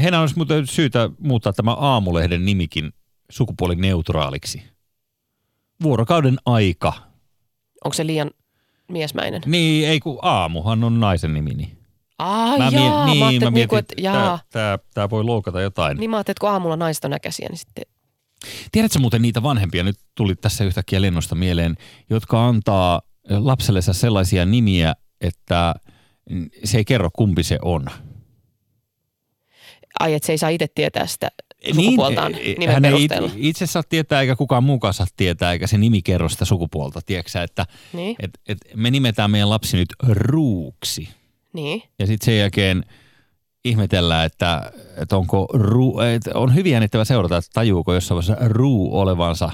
heidän 0.02 0.22
olisi 0.22 0.36
muuten 0.36 0.68
syytä 0.68 1.10
muuttaa 1.20 1.54
tämä 1.54 1.74
Aamulehden 1.74 2.46
nimikin 2.46 2.94
sukupuolineutraaliksi. 3.30 4.64
Vuorokauden 5.84 6.38
aika. 6.46 6.94
Onko 7.86 7.94
se 7.94 8.06
liian 8.06 8.32
miesmäinen? 8.92 9.42
Niin, 9.46 9.88
ei 9.88 10.00
kun 10.00 10.20
aamuhan 10.22 10.84
on 10.84 11.00
naisen 11.00 11.34
nimi. 11.34 11.54
Niin. 11.54 11.75
Ah, 12.20 12.58
Mä, 12.58 12.70
jaa, 12.72 13.06
mie- 13.06 13.14
niin, 13.14 13.20
mä 13.20 13.30
niinku, 13.30 13.52
mietin, 13.52 13.78
että 13.78 13.94
jaa. 13.98 14.40
tämä, 14.52 14.80
tämä 14.94 15.10
voi 15.10 15.24
loukata 15.24 15.62
jotain. 15.62 15.98
Niin 15.98 16.10
mä 16.10 16.18
ajattelin, 16.18 16.34
että 16.34 16.40
kun 16.42 16.50
aamulla 16.50 16.76
naiset 16.78 17.06
on 17.06 17.12
näkäisiä, 17.12 17.48
niin 17.50 17.58
sitten 17.58 17.84
Tiedätkö 18.72 19.00
muuten 19.00 19.22
niitä 19.22 19.44
vanhempia, 19.44 19.84
nyt 19.84 20.00
tuli 20.16 20.36
tässä 20.36 20.64
yhtäkkiä 20.64 21.02
lennosta 21.02 21.36
mieleen, 21.36 21.76
jotka 22.10 22.48
antaa 22.48 23.02
lapsellensa 23.30 23.94
sellaisia 23.94 24.46
nimiä, 24.46 24.94
että 25.22 25.74
se 26.64 26.78
ei 26.78 26.86
kerro 26.86 27.10
kumpi 27.14 27.44
se 27.44 27.60
on. 27.62 27.86
Ai, 30.00 30.14
että 30.14 30.26
se 30.26 30.34
ei 30.34 30.38
saa 30.38 30.50
itse 30.50 30.68
tietää 30.76 31.08
sitä 31.08 31.32
sukupuoltaan 31.76 32.32
Niin, 32.32 32.60
nimen 32.60 32.74
hän 32.74 32.86
ei 32.86 33.08
itse 33.36 33.66
saa 33.66 33.84
tietää 33.90 34.22
eikä 34.22 34.36
kukaan 34.36 34.64
muukaan 34.64 34.94
saa 34.94 35.08
tietää, 35.18 35.52
eikä 35.52 35.68
se 35.68 35.78
nimi 35.78 36.02
kerro 36.02 36.30
sitä 36.30 36.46
sukupuolta. 36.46 37.02
Tiedätkö 37.06 37.44
että 37.44 37.66
Niin, 37.94 38.16
et, 38.20 38.32
et 38.48 38.58
me 38.76 38.92
nimetään 38.92 39.32
meidän 39.32 39.50
lapsi 39.50 39.78
nyt 39.78 39.90
Ruuksi. 40.10 41.10
Niin. 41.56 41.84
Ja 42.00 42.08
sitten 42.08 42.26
sen 42.26 42.38
jälkeen 42.40 42.84
ihmetellään, 43.66 44.26
että, 44.26 44.72
että 44.98 45.18
onko 45.18 45.48
ruu, 45.54 46.00
että 46.00 46.32
on 46.34 46.56
hyvin 46.56 46.72
jännittävä 46.72 47.06
seurata, 47.06 47.38
että 47.38 47.50
tajuuko 47.54 47.94
jossain 47.94 48.16
vaiheessa 48.16 48.48
ruu 48.48 49.00
olevansa 49.00 49.52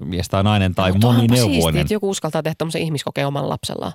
mies 0.00 0.28
tai 0.28 0.42
nainen 0.44 0.74
tai 0.74 0.92
Mutta 0.92 1.08
onpa 1.08 1.20
siistiä, 1.20 1.42
monineuvoinen. 1.42 1.80
että 1.80 1.94
joku 1.94 2.10
uskaltaa 2.10 2.42
tehdä 2.42 2.54
tämmöisen 2.58 2.82
ihmiskokeen 2.82 3.26
omalla 3.26 3.48
lapsellaan. 3.48 3.92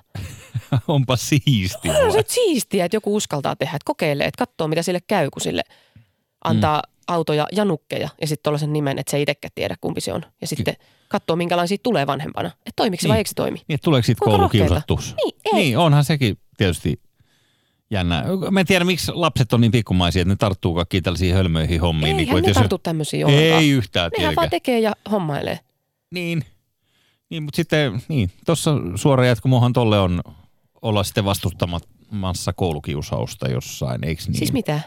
Onpa 0.88 1.16
siistiä. 1.16 1.98
On 1.98 2.12
se 2.12 2.24
siistiä, 2.26 2.84
että 2.84 2.96
joku 2.96 3.16
uskaltaa 3.16 3.56
tehdä, 3.56 3.76
että 3.76 3.84
kokeilee, 3.84 4.26
että 4.26 4.46
katsoo 4.46 4.68
mitä 4.68 4.82
sille 4.82 5.00
käy, 5.06 5.30
kun 5.30 5.42
sille 5.42 5.62
antaa 6.44 6.82
mm. 6.86 6.92
autoja 7.08 7.46
ja 7.52 7.64
nukkeja 7.64 8.08
ja 8.20 8.26
sitten 8.26 8.42
tuollaisen 8.42 8.72
nimen, 8.72 8.98
että 8.98 9.10
se 9.10 9.16
ei 9.16 9.22
itsekään 9.22 9.52
tiedä 9.54 9.76
kumpi 9.80 10.00
se 10.00 10.12
on. 10.12 10.22
Ja 10.40 10.46
sitten 10.46 10.74
katsoo 11.08 11.36
minkälainen 11.36 11.68
siitä 11.68 11.82
tulee 11.82 12.06
vanhempana. 12.06 12.48
Että 12.48 12.72
toimiko 12.76 13.00
se 13.00 13.06
Niin. 13.06 13.10
vai 13.10 13.18
eikö 13.18 13.28
se 13.28 13.34
toimi? 13.34 13.62
Niin, 13.68 13.78
tuleeko 13.84 14.06
siitä 14.06 14.24
koulukiusattuus? 14.24 15.14
Niin, 15.16 15.34
ei. 15.44 15.52
Niin, 15.54 15.78
onhan 15.78 16.04
sekin 16.04 16.38
tietysti 16.56 17.00
jännä. 17.92 18.24
Mä 18.50 18.60
en 18.60 18.66
tiedä, 18.66 18.84
miksi 18.84 19.12
lapset 19.14 19.52
on 19.52 19.60
niin 19.60 19.72
pikkumaisia, 19.72 20.22
että 20.22 20.32
ne 20.32 20.36
tarttuu 20.36 20.74
kaikkiin 20.74 21.02
tällaisiin 21.02 21.34
hölmöihin 21.34 21.80
hommiin. 21.80 22.06
Eihän 22.06 22.16
niin 22.16 22.28
kuin, 22.28 22.42
ne 22.42 22.48
jos- 22.48 22.54
tartu 22.54 22.78
tämmöisiä 22.78 23.26
ollenkaan. 23.26 23.60
Ei 23.62 23.70
yhtään 23.70 24.02
Nehän 24.04 24.10
tietenkään. 24.10 24.36
vaan 24.36 24.50
tekee 24.50 24.80
ja 24.80 24.92
hommailee. 25.10 25.58
Niin, 26.10 26.44
niin 27.30 27.42
mutta 27.42 27.56
sitten, 27.56 28.02
niin, 28.08 28.30
tuossa 28.46 28.70
suora 28.94 29.26
jatkumohan 29.26 29.72
tolle 29.72 30.00
on 30.00 30.22
olla 30.82 31.04
sitten 31.04 31.24
vastustamassa 31.24 32.52
koulukiusausta 32.52 33.48
jossain, 33.48 34.04
eikö 34.04 34.22
niin? 34.26 34.34
Siis 34.34 34.52
mitä? 34.52 34.80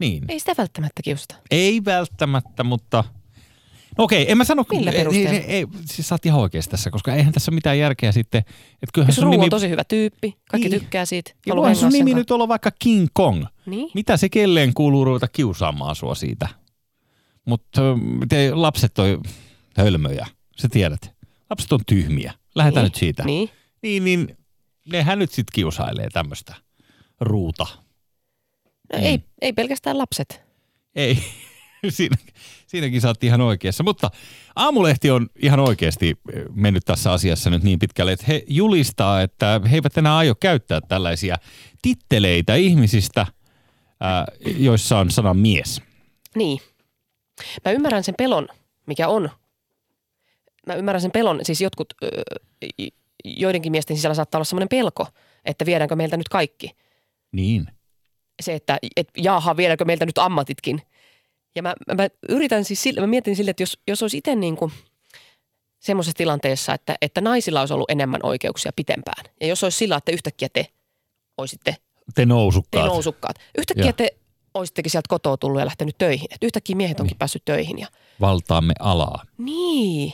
Niin. 0.00 0.24
Ei 0.28 0.40
sitä 0.40 0.54
välttämättä 0.58 1.02
kiusata. 1.02 1.34
Ei 1.50 1.84
välttämättä, 1.84 2.64
mutta... 2.64 3.04
No 3.98 4.04
okei, 4.04 4.30
en 4.30 4.38
mä 4.38 4.44
sano... 4.44 4.64
Millä 4.72 4.90
ei, 4.90 4.98
perusteella? 4.98 5.30
ei, 5.30 5.44
ei, 5.46 5.66
siis 5.84 6.08
sä 6.08 6.14
oot 6.14 6.26
ihan 6.26 6.40
oikeassa 6.40 6.70
tässä, 6.70 6.90
koska 6.90 7.14
eihän 7.14 7.32
tässä 7.32 7.50
ole 7.50 7.54
mitään 7.54 7.78
järkeä 7.78 8.12
sitten. 8.12 8.38
Että 8.38 8.90
kyllähän 8.94 9.14
sun 9.14 9.30
nimi... 9.30 9.44
on 9.44 9.50
tosi 9.50 9.68
hyvä 9.68 9.84
tyyppi, 9.84 10.36
kaikki 10.50 10.68
Niin. 10.68 10.80
tykkää 10.80 11.04
siitä. 11.04 11.30
ja 11.46 11.56
voihan 11.56 11.76
sun 11.76 11.92
nimi 11.92 12.14
nyt 12.14 12.30
olla 12.30 12.48
vaikka 12.48 12.70
King 12.78 13.06
Kong. 13.12 13.44
Niin? 13.66 13.90
Mitä 13.94 14.16
se 14.16 14.28
kelleen 14.28 14.74
kuuluu 14.74 15.04
ruveta 15.04 15.28
kiusaamaan 15.28 15.96
sua 15.96 16.14
siitä? 16.14 16.48
Mutta 17.44 17.82
te 18.28 18.54
lapset 18.54 18.98
on 18.98 19.22
hölmöjä, 19.76 20.26
sä 20.60 20.68
tiedät. 20.68 21.14
Lapset 21.50 21.72
on 21.72 21.80
tyhmiä. 21.86 22.32
Lähdetään 22.54 22.82
Niin. 22.84 22.90
nyt 22.90 22.94
siitä. 22.94 23.24
Niin. 23.24 23.50
Niin, 23.82 24.04
niin 24.04 24.36
nehän 24.92 25.18
nyt 25.18 25.30
sitten 25.30 25.52
kiusailee 25.54 26.08
tämmöistä 26.12 26.54
ruuta. 27.20 27.66
No 28.92 28.98
Niin. 28.98 29.04
ei, 29.04 29.20
ei 29.40 29.52
pelkästään 29.52 29.98
lapset. 29.98 30.42
Ei, 30.94 31.18
Siinä, 31.88 32.16
siinäkin 32.72 33.06
oot 33.06 33.24
ihan 33.24 33.40
oikeassa. 33.40 33.82
Mutta 33.82 34.10
Aamulehti 34.56 35.10
on 35.10 35.28
ihan 35.42 35.60
oikeasti 35.60 36.08
eh, 36.08 36.42
mennyt 36.54 36.84
tässä 36.84 37.12
asiassa 37.12 37.50
nyt 37.50 37.62
niin 37.62 37.78
pitkälle, 37.78 38.12
että 38.12 38.24
he 38.28 38.44
julistaa, 38.48 39.22
että 39.22 39.60
he 39.70 39.76
eivät 39.76 39.98
enää 39.98 40.16
aio 40.16 40.34
käyttää 40.34 40.80
tällaisia 40.80 41.36
titteleitä 41.82 42.54
ihmisistä, 42.54 43.26
ää, 44.00 44.26
joissa 44.56 44.98
on 44.98 45.10
sana 45.10 45.34
mies. 45.34 45.82
Niin. 46.34 46.60
Mä 47.64 47.72
ymmärrän 47.72 48.04
sen 48.04 48.14
pelon, 48.18 48.48
mikä 48.86 49.08
on. 49.08 49.30
Mä 50.66 50.74
ymmärrän 50.74 51.00
sen 51.00 51.10
pelon, 51.10 51.40
siis 51.42 51.60
jotkut, 51.60 51.94
joidenkin 53.24 53.72
miesten 53.72 53.96
sisällä 53.96 54.14
saattaa 54.14 54.38
olla 54.38 54.44
sellainen 54.44 54.68
pelko, 54.68 55.06
että 55.44 55.66
viedäänkö 55.66 55.96
meiltä 55.96 56.16
nyt 56.16 56.28
kaikki. 56.28 56.70
Niin. 57.32 57.66
Se, 58.42 58.54
että 58.54 58.78
et, 58.96 59.08
jaaha, 59.16 59.56
viedäänkö 59.56 59.84
meiltä 59.84 60.06
nyt 60.06 60.18
ammatitkin. 60.18 60.82
Ja 61.54 61.62
mä, 61.62 61.74
mä, 61.88 61.94
mä 61.94 62.08
yritän 62.28 62.64
siis, 62.64 62.82
sille, 62.82 63.00
mä 63.00 63.06
mietin 63.06 63.36
sille, 63.36 63.50
että 63.50 63.62
jos, 63.62 63.78
jos 63.88 64.02
olisi 64.02 64.18
itse 64.18 64.34
niin 64.34 64.56
kuin 64.56 64.72
semmoisessa 65.80 66.16
tilanteessa, 66.16 66.74
että, 66.74 66.94
että 67.02 67.20
naisilla 67.20 67.60
olisi 67.60 67.74
ollut 67.74 67.90
enemmän 67.90 68.20
oikeuksia 68.22 68.72
pitempään. 68.76 69.24
Ja 69.40 69.46
jos 69.46 69.64
olisi 69.64 69.78
sillä, 69.78 69.96
että 69.96 70.12
yhtäkkiä 70.12 70.48
te 70.52 70.66
olisitte 71.38 71.76
Te 72.04 72.12
te 72.14 72.26
nousukkaat. 72.26 72.86
nousukkaat. 72.86 73.36
Yhtäkkiä 73.58 73.84
Joo. 73.84 73.92
te 73.92 74.08
olittekin 74.54 74.90
sieltä 74.90 75.08
kotoa 75.08 75.36
tullut 75.36 75.60
ja 75.60 75.66
lähtenyt 75.66 75.98
töihin. 75.98 76.26
Et 76.30 76.44
yhtäkkiä 76.44 76.76
miehet 76.76 77.00
onkin 77.00 77.16
päässyt 77.18 77.44
töihin. 77.44 77.78
Ja, 77.78 77.86
Valtaamme 78.20 78.74
alaa. 78.80 79.22
niin, 79.38 80.12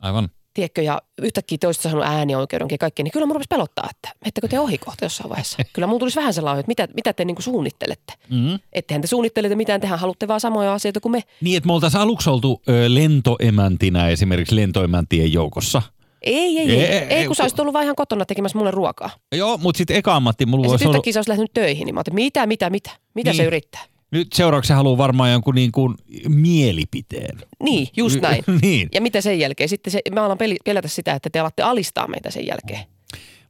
Aivan. 0.00 0.28
Tiedätkö, 0.58 0.82
ja 0.82 1.02
yhtäkkiä 1.22 1.58
te 1.60 1.66
olisitte 1.66 1.88
saanut 1.88 2.06
äänioikeudenkin 2.06 2.74
ja 2.74 2.78
kaikki, 2.78 3.02
niin 3.02 3.12
kyllä 3.12 3.26
mun 3.26 3.36
rupesi 3.36 3.48
pelottaa, 3.48 3.88
että 3.90 4.08
ettekö 4.26 4.48
te 4.48 4.60
ohi 4.60 4.78
kohta 4.78 5.04
jossain 5.04 5.30
vaiheessa. 5.30 5.58
Kyllä 5.72 5.86
mulla 5.86 5.98
tulisi 5.98 6.16
vähän 6.16 6.34
sellainen, 6.34 6.60
että 6.60 6.70
mitä, 6.70 6.88
mitä 6.94 7.12
te 7.12 7.24
niin 7.24 7.34
kuin 7.34 7.44
suunnittelette. 7.44 8.12
Mm-hmm. 8.30 8.58
Ettehän 8.72 9.00
te 9.00 9.06
suunnittelette 9.06 9.54
mitään, 9.56 9.80
tehän 9.80 9.98
haluatte 9.98 10.28
vaan 10.28 10.40
samoja 10.40 10.74
asioita 10.74 11.00
kuin 11.00 11.12
me. 11.12 11.22
Niin, 11.40 11.56
että 11.56 11.66
me 11.66 11.72
oltaisiin 11.72 12.00
aluksi 12.00 12.30
oltu 12.30 12.62
ö, 12.68 12.72
lentoemäntinä 12.94 14.08
esimerkiksi 14.08 14.56
lentoemäntien 14.56 15.32
joukossa. 15.32 15.82
Ei, 16.22 16.58
ei, 16.58 16.70
ei. 16.70 16.84
Ei, 16.84 16.98
Ei, 17.08 17.26
kun- 17.26 17.36
sä 17.36 17.42
olisit 17.42 17.60
ollut 17.60 17.72
vaan 17.74 17.84
ihan 17.84 17.96
kotona 17.96 18.24
tekemässä 18.24 18.58
mulle 18.58 18.70
ruokaa. 18.70 19.10
Joo, 19.36 19.56
mutta 19.58 19.78
sitten 19.78 19.96
eka 19.96 20.16
ammatti 20.16 20.46
mulla 20.46 20.64
Ja 20.66 20.70
sitten 20.70 20.88
olla... 20.88 20.96
yhtäkkiä 20.96 21.12
sä 21.12 21.18
olisit 21.18 21.28
lähtenyt 21.28 21.52
töihin, 21.54 21.84
niin 21.86 21.94
mä 21.94 21.98
ajattelin, 21.98 22.14
mitä, 22.14 22.46
mitä, 22.46 22.70
mitä, 22.70 22.90
mitä 23.14 23.30
Niin. 23.30 23.36
se 23.36 23.44
yrittää. 23.44 23.80
Nyt 24.10 24.32
seuraavaksi 24.32 24.68
se 24.68 24.74
haluaa 24.74 24.98
varmaan 24.98 25.32
jonkun 25.32 25.54
niin 25.54 25.72
kuin 25.72 25.94
mielipiteen. 26.28 27.38
Niin, 27.62 27.88
just 27.96 28.20
näin. 28.20 28.44
niin. 28.62 28.88
Ja 28.94 29.00
mitä 29.00 29.20
sen 29.20 29.38
jälkeen? 29.38 29.68
Sitten 29.68 29.90
se, 29.90 30.00
mä 30.14 30.24
alan 30.24 30.38
pelätä 30.64 30.88
sitä, 30.88 31.14
että 31.14 31.30
te 31.30 31.40
alatte 31.40 31.62
alistaa 31.62 32.08
meitä 32.08 32.30
sen 32.30 32.46
jälkeen. 32.46 32.80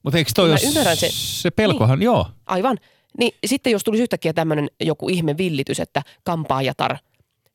Mutta 0.03 0.19
eikö 0.19 0.31
toi 0.35 0.51
jos 0.51 0.65
ymmärrän 0.65 0.97
se, 0.97 1.09
se 1.13 1.51
pelkohan, 1.51 1.99
niin. 1.99 2.05
joo. 2.05 2.27
Aivan. 2.47 2.79
Niin 3.19 3.33
sitten 3.47 3.73
jos 3.73 3.85
tulisi 3.85 4.03
yhtäkkiä 4.03 4.33
tämmöinen 4.33 4.71
joku 4.81 5.09
ihme 5.09 5.37
villitys, 5.37 5.81
että 5.81 6.03
kampaajatar 6.25 6.97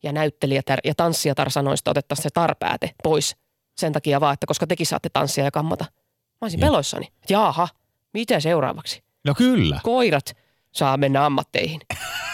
ja 0.02 0.12
näyttelijätar 0.12 0.78
ja 0.84 0.94
tanssijatar 0.94 1.50
sanoista 1.50 1.90
otettaisiin 1.90 2.22
se 2.22 2.30
tarpääte 2.34 2.90
pois 3.02 3.36
sen 3.76 3.92
takia 3.92 4.20
vaan, 4.20 4.34
että 4.34 4.46
koska 4.46 4.66
tekin 4.66 4.86
saatte 4.86 5.08
tanssia 5.08 5.44
ja 5.44 5.50
kammata. 5.50 5.84
Mä 5.84 6.38
olisin 6.40 6.60
Joo. 6.60 6.68
peloissani. 6.68 7.08
Jaaha, 7.28 7.68
mitä 8.14 8.40
seuraavaksi? 8.40 9.02
No 9.24 9.34
kyllä. 9.34 9.80
Koirat 9.82 10.36
saa 10.72 10.96
mennä 10.96 11.26
ammatteihin. 11.26 11.80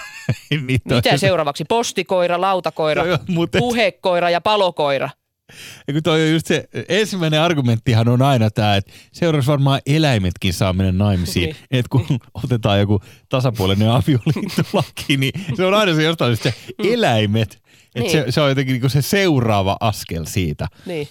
Mitä 0.61 1.17
seuraavaksi? 1.17 1.65
Postikoira, 1.69 2.41
lautakoira, 2.41 3.03
on 3.03 3.19
muuten- 3.29 3.59
puhekoira 3.59 4.31
ja 4.31 4.41
palokoira. 4.41 5.11
Ja 5.89 5.93
kun 5.95 6.03
toi 6.03 6.23
on 6.23 6.31
just 6.33 6.47
se, 6.47 6.69
ensimmäinen 6.89 7.41
argumenttihan 7.41 8.09
on 8.09 8.23
aina 8.23 8.51
tämä, 8.51 8.77
että 8.77 8.93
seuraavaksi 9.13 9.51
varmaan 9.51 9.81
eläimetkin 9.87 10.53
saa 10.55 10.73
mennä 10.73 11.05
naimisiin. 11.05 11.45
Niin. 11.45 11.57
että 11.71 11.89
kun 11.91 12.07
otetaan 12.45 12.81
joku 12.81 13.01
tasapuolinen 13.29 13.91
avioliittolaki, 13.91 15.17
niin 15.17 15.33
se 15.57 15.65
on 15.67 15.75
aina 15.75 15.95
se 15.95 16.03
jostain 16.03 16.37
se 16.37 16.55
eläimet. 16.79 17.53
Että 17.95 18.01
Niin. 18.01 18.11
se, 18.11 18.25
se 18.29 18.41
on 18.41 18.49
jotenkin 18.49 18.73
niinku 18.73 18.89
se 18.89 19.03
seuraava 19.03 19.77
askel 19.81 20.25
siitä. 20.25 20.67
Niin. 20.87 21.09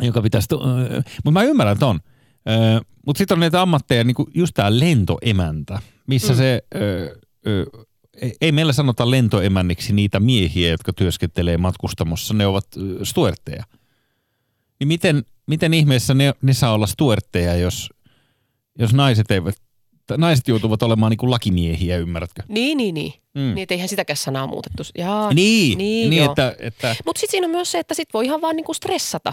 joka 0.00 0.22
pitäisi, 0.22 0.48
äh, 0.54 1.04
mutta 1.24 1.30
mä 1.30 1.42
ymmärrän 1.42 1.78
ton. 1.78 2.00
Äh, 2.48 2.80
mutta 3.06 3.18
sitten 3.18 3.34
on 3.34 3.40
näitä 3.40 3.62
ammatteja, 3.62 4.04
niin 4.04 4.16
just 4.34 4.54
tämä 4.54 4.78
lentoemäntä, 4.80 5.78
missä 6.06 6.32
mm. 6.32 6.36
se, 6.36 6.62
äh, 6.74 6.80
äh, 6.82 7.86
ei- 8.20 8.36
ei 8.40 8.52
meillä 8.52 8.72
sanota 8.72 9.10
lentoemänniksi 9.10 9.92
niitä 9.92 10.20
miehiä, 10.20 10.68
jotka 10.70 10.92
työskentelee 10.92 11.58
matkustamossa, 11.58 12.34
ne 12.34 12.46
ovat 12.46 12.66
stuertteja. 13.02 13.64
Niin 14.80 14.88
miten, 14.88 15.24
miten 15.46 15.74
ihmeessä 15.74 16.14
ne, 16.14 16.32
ne 16.42 16.52
saa 16.52 16.72
olla 16.72 16.86
stuertteja, 16.86 17.54
jos, 17.56 17.88
jos 18.78 18.92
naiset 18.92 19.30
eivät, 19.30 19.54
naiset 20.16 20.48
joutuvat 20.48 20.82
olemaan 20.82 21.10
niin 21.10 21.18
kuin 21.18 21.30
lakimiehiä, 21.30 21.96
ymmärrätkö? 21.96 22.42
Niin, 22.48 22.76
niin, 22.78 22.94
niin. 22.94 23.12
Mm. 23.34 23.40
Niin, 23.40 23.58
että 23.58 23.74
eihän 23.74 23.88
sitäkään 23.88 24.16
sanaa 24.16 24.46
muutettu. 24.46 24.82
Jaa. 24.98 25.34
Niin, 25.34 25.78
niin, 25.78 26.10
niin 26.10 26.22
joo. 26.22 26.30
että, 26.32 26.56
että 26.58 26.96
Mutta 27.06 27.20
sitten 27.20 27.30
siinä 27.30 27.44
on 27.44 27.50
myös 27.50 27.72
se, 27.72 27.78
että 27.78 27.94
sit 27.94 28.08
voi 28.14 28.24
ihan 28.24 28.40
vaan 28.40 28.56
niinku 28.56 28.74
stressata 28.74 29.32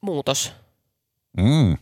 muutos. 0.00 0.52
mm, 1.36 1.76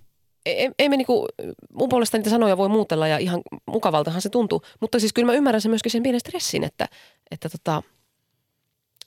Ei, 0.46 0.70
ei 0.78 0.88
me 0.88 0.96
niinku, 0.96 1.26
mun 1.74 1.88
puolesta 1.88 2.16
niitä 2.18 2.30
sanoja 2.30 2.56
voi 2.56 2.68
muutella 2.68 3.08
ja 3.08 3.18
ihan 3.18 3.40
mukavaltahan 3.66 4.22
se 4.22 4.28
tuntuu. 4.28 4.62
Mutta 4.80 5.00
siis 5.00 5.12
kyllä 5.12 5.26
mä 5.26 5.32
ymmärrän 5.32 5.60
sen 5.60 5.70
myöskin 5.70 5.92
sen 5.92 6.02
pienen 6.02 6.20
stressin, 6.20 6.64
että, 6.64 6.88
että, 7.30 7.48
tota, 7.48 7.82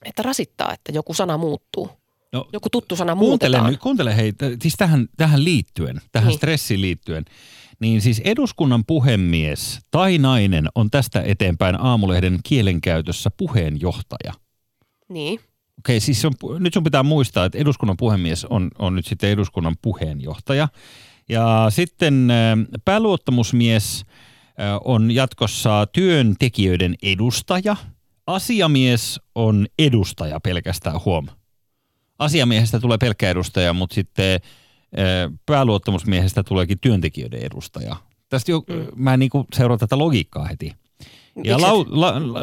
että 0.06 0.24
rasittaa, 0.24 0.74
että 0.74 0.92
joku 0.92 1.13
sana 1.13 1.38
muuttuu. 1.38 1.89
no, 2.32 2.50
Joku 2.54 2.70
tuttu 2.70 2.96
sana 2.96 3.15
Kuuntele, 3.15 3.58
muutetaan. 3.58 3.80
kuuntele 3.84 4.15
hei, 4.18 4.34
t- 4.34 4.62
siis 4.62 4.74
tähän, 4.77 5.08
tähän 5.18 5.44
liittyen, 5.44 6.01
tähän 6.12 6.27
Niin. 6.27 6.38
stressiin 6.38 6.82
liittyen, 6.82 7.25
niin 7.80 8.01
siis 8.01 8.22
eduskunnan 8.24 8.84
puhemies 8.86 9.80
tai 9.92 10.18
nainen 10.18 10.68
on 10.75 10.92
tästä 10.92 11.22
eteenpäin 11.22 11.82
aamulehden 11.82 12.39
kielenkäytössä 12.44 13.30
puheenjohtaja. 13.38 14.34
Niin, 15.10 15.39
Okei, 15.80 16.00
siis 16.00 16.25
on, 16.25 16.34
nyt 16.60 16.74
sun 16.74 16.84
pitää 16.84 17.04
muistaa, 17.04 17.46
että 17.46 17.58
eduskunnan 17.58 17.98
puhemies 17.98 18.46
on, 18.46 18.72
on 18.80 18.96
nyt 18.96 19.06
sitten 19.06 19.30
eduskunnan 19.30 19.75
puheenjohtaja. 19.82 20.68
Ja 21.29 21.67
sitten 21.70 22.27
pääluottamusmies 22.86 24.05
on 24.84 25.12
jatkossa 25.12 25.88
työntekijöiden 25.94 26.96
edustaja. 27.03 27.75
Asiamies 28.27 29.20
on 29.36 29.67
edustaja 29.79 30.39
pelkästään, 30.39 31.00
huom. 31.05 31.27
Asiamiehestä 32.20 32.79
tulee 32.79 32.98
pelkkä 32.98 33.29
edustaja, 33.29 33.74
mutta 33.74 33.94
sitten 33.94 34.39
pääluottamusmiehestä 35.46 36.44
tuleekin 36.44 36.79
työntekijöiden 36.79 37.41
edustaja. 37.41 37.96
Tästä 38.29 38.51
jo, 38.51 38.63
mm. 38.67 38.88
mä 38.96 39.13
en 39.13 39.20
niinku 39.20 39.46
seuraa 39.53 39.77
tätä 39.77 39.98
logiikkaa 39.98 40.46
heti. 40.46 40.74
Ja 41.44 41.62
lau, 41.62 41.86
la, 41.89 42.13
la, 42.34 42.41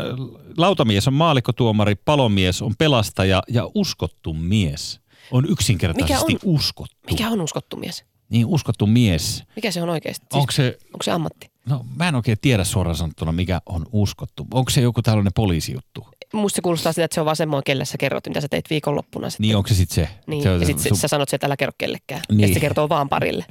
lautamies 0.57 1.09
on 1.09 1.15
maalikkotuomari, 1.15 1.95
palomies 1.95 2.63
on 2.63 2.75
pelastaja 2.79 3.43
ja 3.49 3.71
uskottu 3.75 4.35
mies 4.35 5.01
on 5.31 5.47
yksinkertaisesti 5.51 6.33
Mikä 6.33 6.45
uskottu. 6.45 6.97
Mikä 7.11 7.29
on 7.29 7.41
uskottu 7.41 7.77
mies? 7.77 8.05
Niin 8.33 8.47
uskottu 8.47 8.87
mies. 8.87 9.45
Mikä 9.57 9.71
se 9.71 9.83
on 9.83 9.89
oikeasti? 9.89 10.27
Siis, 10.31 10.41
Onko 10.41 10.53
se, 10.53 10.79
onko 10.87 11.03
se 11.03 11.11
ammatti? 11.11 11.51
no 11.67 11.85
mä 11.97 12.09
en 12.09 12.15
oikein 12.15 12.39
tiedä 12.41 12.65
suoraan 12.65 12.97
sanottuna 12.97 13.33
mikä 13.33 13.61
on 13.67 13.87
uskottu. 13.93 14.47
Onko 14.55 14.71
se 14.71 14.81
joku 14.81 15.03
tällainen 15.03 15.33
poliisijuttu? 15.33 16.09
Musta 16.33 16.57
se 16.57 16.63
kuulostaa 16.63 16.93
sitä, 16.93 17.05
että 17.05 17.15
se 17.15 17.21
on 17.21 17.25
vaan 17.25 17.37
semmoinen, 17.37 17.65
kelle 17.65 17.85
sä 17.85 17.99
kerrot, 17.99 18.27
mitä 18.29 18.41
sä 18.41 18.49
teit 18.49 18.71
viikonloppuna. 18.71 19.31
Sitten. 19.31 19.43
Niin 19.43 19.57
onko 19.57 19.69
se 19.69 19.75
sitten 19.75 19.95
se? 19.95 20.09
Niin, 20.27 20.43
se 20.43 20.51
on 20.51 20.55
ja 20.55 20.61
se 20.61 20.67
sitten 20.67 20.89
sun- 20.89 20.97
sä 20.99 21.09
sanot, 21.09 21.33
että 21.35 21.47
älä 21.47 21.57
kerro 21.57 21.73
kellekään. 21.79 22.21
Niin. 22.29 22.41
Ja 22.41 22.47
sit 22.47 22.55
se 22.55 22.61
kertoo 22.61 22.89
vaan 22.89 23.09
parille. 23.09 23.45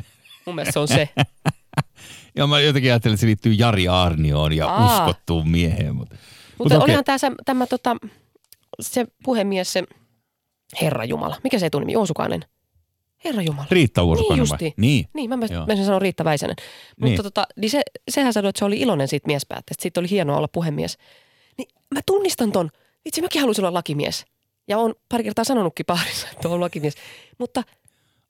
Mun 0.45 0.55
mielestä 0.55 0.73
se 0.73 0.79
on 0.79 0.87
se. 0.87 1.09
Joo, 2.35 2.47
mä 2.47 2.59
jotenkin 2.59 2.91
ajattelin, 2.91 3.13
että 3.13 3.21
se 3.21 3.27
liittyy 3.27 3.53
Jari 3.53 3.87
Arnioon 3.87 4.53
ja 4.53 4.67
Aa. 4.67 4.85
uskottuun 4.85 5.49
mieheen. 5.49 5.95
Mutta, 5.95 6.15
Mutta 6.57 6.75
okei. 6.75 6.83
olihan 6.83 7.03
tämä, 7.03 7.17
tämä 7.45 7.67
tota, 7.67 7.95
se 8.81 9.05
puhemies, 9.23 9.73
se 9.73 9.83
Herra 10.81 11.05
Jumala. 11.05 11.35
Mikä 11.43 11.59
se 11.59 11.65
etunimi? 11.65 11.95
Uusukainen. 11.95 12.45
Herra 13.25 13.41
Jumala. 13.41 13.67
Riitta 13.71 14.01
Niin 14.01 14.37
justi. 14.37 14.73
Niin. 14.77 15.05
Niin, 15.13 15.29
mä 15.29 15.37
mä 15.37 15.47
sanoa 15.85 15.99
Riitta 15.99 16.23
Väisänen. 16.23 16.55
Mutta 16.99 17.05
Niin. 17.05 17.23
tota, 17.23 17.45
niin 17.57 17.69
se, 17.71 17.81
sehän 18.09 18.33
sanoi, 18.33 18.49
että 18.49 18.59
se 18.59 18.65
oli 18.65 18.79
iloinen 18.79 19.07
siitä 19.07 19.27
miespäätteestä. 19.27 19.81
Siitä 19.81 19.99
oli 19.99 20.09
hienoa 20.09 20.37
olla 20.37 20.47
puhemies. 20.47 20.97
Niin 21.57 21.67
mä 21.93 21.99
tunnistan 22.05 22.51
ton. 22.51 22.69
Vitsi, 23.05 23.21
mäkin 23.21 23.41
haluaisin 23.41 23.65
olla 23.65 23.73
lakimies. 23.77 24.25
Ja 24.67 24.77
on 24.77 24.93
pari 25.09 25.23
kertaa 25.23 25.43
sanonutkin 25.43 25.85
parissa, 25.85 26.27
että 26.31 26.49
on 26.49 26.61
lakimies. 26.61 26.93
Mutta 27.37 27.63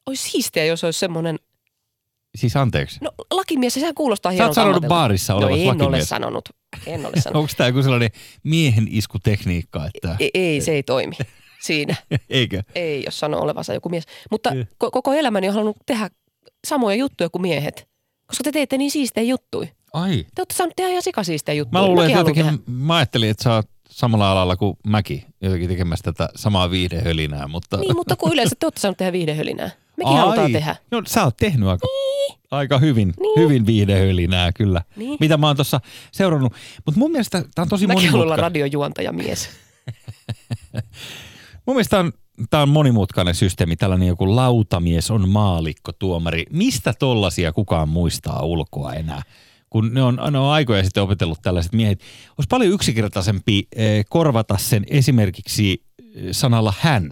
olisi 0.06 0.30
siistiä, 0.30 0.64
jos 0.64 0.84
olisi 0.84 0.98
semmoinen, 0.98 1.38
Siis 2.34 2.56
anteeksi. 2.56 2.98
no 3.02 3.10
lakimies, 3.30 3.74
sehän 3.74 3.94
kuulostaa 3.94 4.30
Sä 4.32 4.34
oot 4.34 4.38
hienolta 4.38 4.54
sanonut 4.54 4.74
ammatilta. 4.76 4.94
baarissa 4.94 5.32
No 5.32 5.38
olevas 5.38 5.58
en 5.58 5.66
ole 5.68 5.76
lakimies. 5.78 6.08
sanonut. 6.08 6.48
En 6.86 7.06
ole 7.06 7.20
sanonut. 7.20 7.36
Onko 7.42 7.52
tämä 7.56 7.68
joku 7.68 7.82
sellainen 7.82 8.10
miehen 8.42 8.86
iskutekniikka, 8.90 9.86
että... 9.94 10.16
ei, 10.20 10.30
ei, 10.34 10.60
se 10.60 10.72
ei 10.72 10.82
toimi 10.82 11.14
siinä. 11.62 11.96
Eikö? 12.30 12.62
Ei, 12.74 13.02
jos 13.06 13.18
sanoo 13.20 13.40
olevansa 13.40 13.74
joku 13.74 13.88
mies. 13.88 14.04
Mutta 14.30 14.50
Kyllä. 14.50 14.64
ko- 14.84 14.90
koko 14.92 15.12
elämäni 15.12 15.48
on 15.48 15.54
halunnut 15.54 15.76
tehdä 15.86 16.10
samoja 16.66 16.96
juttuja 16.96 17.28
kuin 17.30 17.42
miehet. 17.42 17.88
Koska 18.26 18.44
te 18.44 18.52
teette 18.52 18.78
niin 18.78 18.90
siistejä 18.90 19.24
juttuja. 19.24 19.68
Ai. 19.92 20.26
Te 20.34 20.40
olette 20.42 20.54
saaneet 20.54 20.76
tehdä 20.76 20.90
ihan 20.90 21.02
sikasiistejä 21.02 21.54
juttuja. 21.54 21.82
Mä 21.82 21.86
luulen, 21.86 22.04
Mäkin 22.04 22.16
että 22.16 22.20
jotenkin, 22.30 22.44
tehdä. 22.44 22.58
mä 22.66 22.96
ajattelin, 22.96 23.30
että 23.30 23.42
sä 23.44 23.54
oot 23.54 23.66
samalla 23.90 24.32
alalla 24.32 24.56
kuin 24.56 24.76
mäkin 24.86 25.24
jotenkin 25.42 25.68
tekemässä 25.68 26.02
tätä 26.12 26.28
samaa 26.36 26.70
viihdehölinää, 26.70 27.48
mutta... 27.48 27.76
Niin, 27.76 27.96
mutta 27.96 28.16
kun 28.16 28.32
yleensä 28.32 28.56
te 28.58 28.66
olette 28.66 28.80
saaneet 28.80 28.96
tehdä 28.98 29.12
viihdehölinää. 29.12 29.70
Mekin 29.96 30.16
halutaan 30.16 30.52
tehdä. 30.52 30.76
No 30.90 31.02
sä 31.06 31.24
oot 31.24 31.36
tehnyt 31.36 31.68
aika, 31.68 31.86
aika 32.50 32.78
hyvin, 32.78 33.14
Niin. 33.20 33.40
hyvin 33.40 33.66
viihdehölinää 33.66 34.52
kyllä. 34.52 34.82
Niin. 34.96 35.16
Mitä 35.20 35.36
mä 35.36 35.46
oon 35.46 35.56
tuossa 35.56 35.80
seurannut. 36.12 36.52
Mutta 36.86 36.98
mun 36.98 37.10
mielestä 37.10 37.44
tää 37.54 37.62
on 37.62 37.68
tosi 37.68 37.86
Mäkin 37.86 38.02
haluan 38.10 38.14
olla 38.14 38.24
monimutkainen. 38.36 38.42
radiojuontaja 38.50 39.12
mies. 39.12 39.48
Mun 41.66 41.76
mielestä 41.76 41.98
on, 41.98 42.12
tää 42.50 42.62
on 42.62 42.68
monimutkainen 42.68 43.34
systeemi, 43.34 43.76
tällainen 43.76 44.08
joku 44.08 44.36
lautamies 44.36 45.10
on 45.10 45.28
maalikko, 45.28 45.92
tuomari. 45.92 46.44
Mistä 46.50 46.94
tollasia 46.98 47.52
kukaan 47.52 47.88
muistaa 47.88 48.42
ulkoa 48.42 48.94
enää? 48.94 49.22
Kun 49.70 49.94
ne 49.94 50.02
on, 50.02 50.14
ne 50.30 50.38
on 50.38 50.52
aikoja 50.52 50.84
sitten 50.84 51.02
opetellut 51.02 51.42
tällaiset 51.42 51.72
miehet. 51.72 52.00
Olisi 52.28 52.48
paljon 52.48 52.72
yksinkertaisempi 52.72 53.68
eh, 53.76 54.04
korvata 54.08 54.58
sen 54.58 54.84
esimerkiksi 54.86 55.84
eh, 55.98 56.28
sanalla 56.32 56.74
hän. 56.80 57.10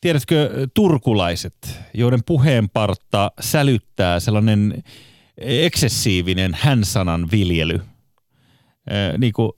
Tiedätkö 0.00 0.44
eh, 0.44 0.68
turkulaiset, 0.74 1.80
joiden 1.94 2.20
puheenpartta 2.26 3.30
sälyttää 3.40 4.20
sellainen 4.20 4.82
eksessiivinen 5.38 6.56
hän-sanan 6.60 7.30
viljely? 7.30 7.80
Niin 9.18 9.32
kuin, 9.32 9.52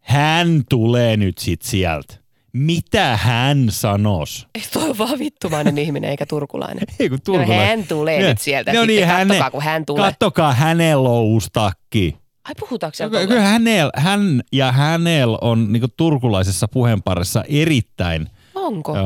hän 0.00 0.62
tulee 0.68 1.16
nyt 1.16 1.38
sit 1.38 1.62
sieltä. 1.62 2.19
Mitä 2.52 3.16
hän 3.16 3.66
sanos? 3.70 4.46
Ei 4.54 4.62
toi 4.72 4.90
on 4.90 4.98
vaan 4.98 5.18
vittumainen 5.18 5.78
ihminen 5.78 6.10
eikä 6.10 6.26
turkulainen. 6.26 6.84
Ei 6.98 7.08
kun 7.08 7.16
No, 7.18 7.22
turkulaiset. 7.24 7.66
hän 7.68 7.84
tulee 7.86 8.22
Ne- 8.22 8.28
nyt 8.28 8.38
sieltä. 8.40 8.72
No 8.72 8.84
niin, 8.84 9.00
kattokaa, 9.08 9.18
häne- 9.38 9.50
kun 9.50 9.62
hän 9.62 9.86
tulee. 9.86 10.04
Kattokaa 10.10 10.52
hänen 10.52 11.04
loustakki. 11.04 12.16
Ai 12.48 12.54
puhutaanko 12.60 12.94
siellä 12.96 13.26
Kyllä 13.26 13.40
hänel, 13.40 13.90
hän 13.96 14.40
ja 14.52 14.72
hänel 14.72 15.38
on 15.40 15.72
niinku 15.72 15.88
turkulaisessa 15.96 16.68
puheenparissa 16.68 17.44
erittäin 17.48 18.28
Onko? 18.54 18.96
äh, 18.96 19.02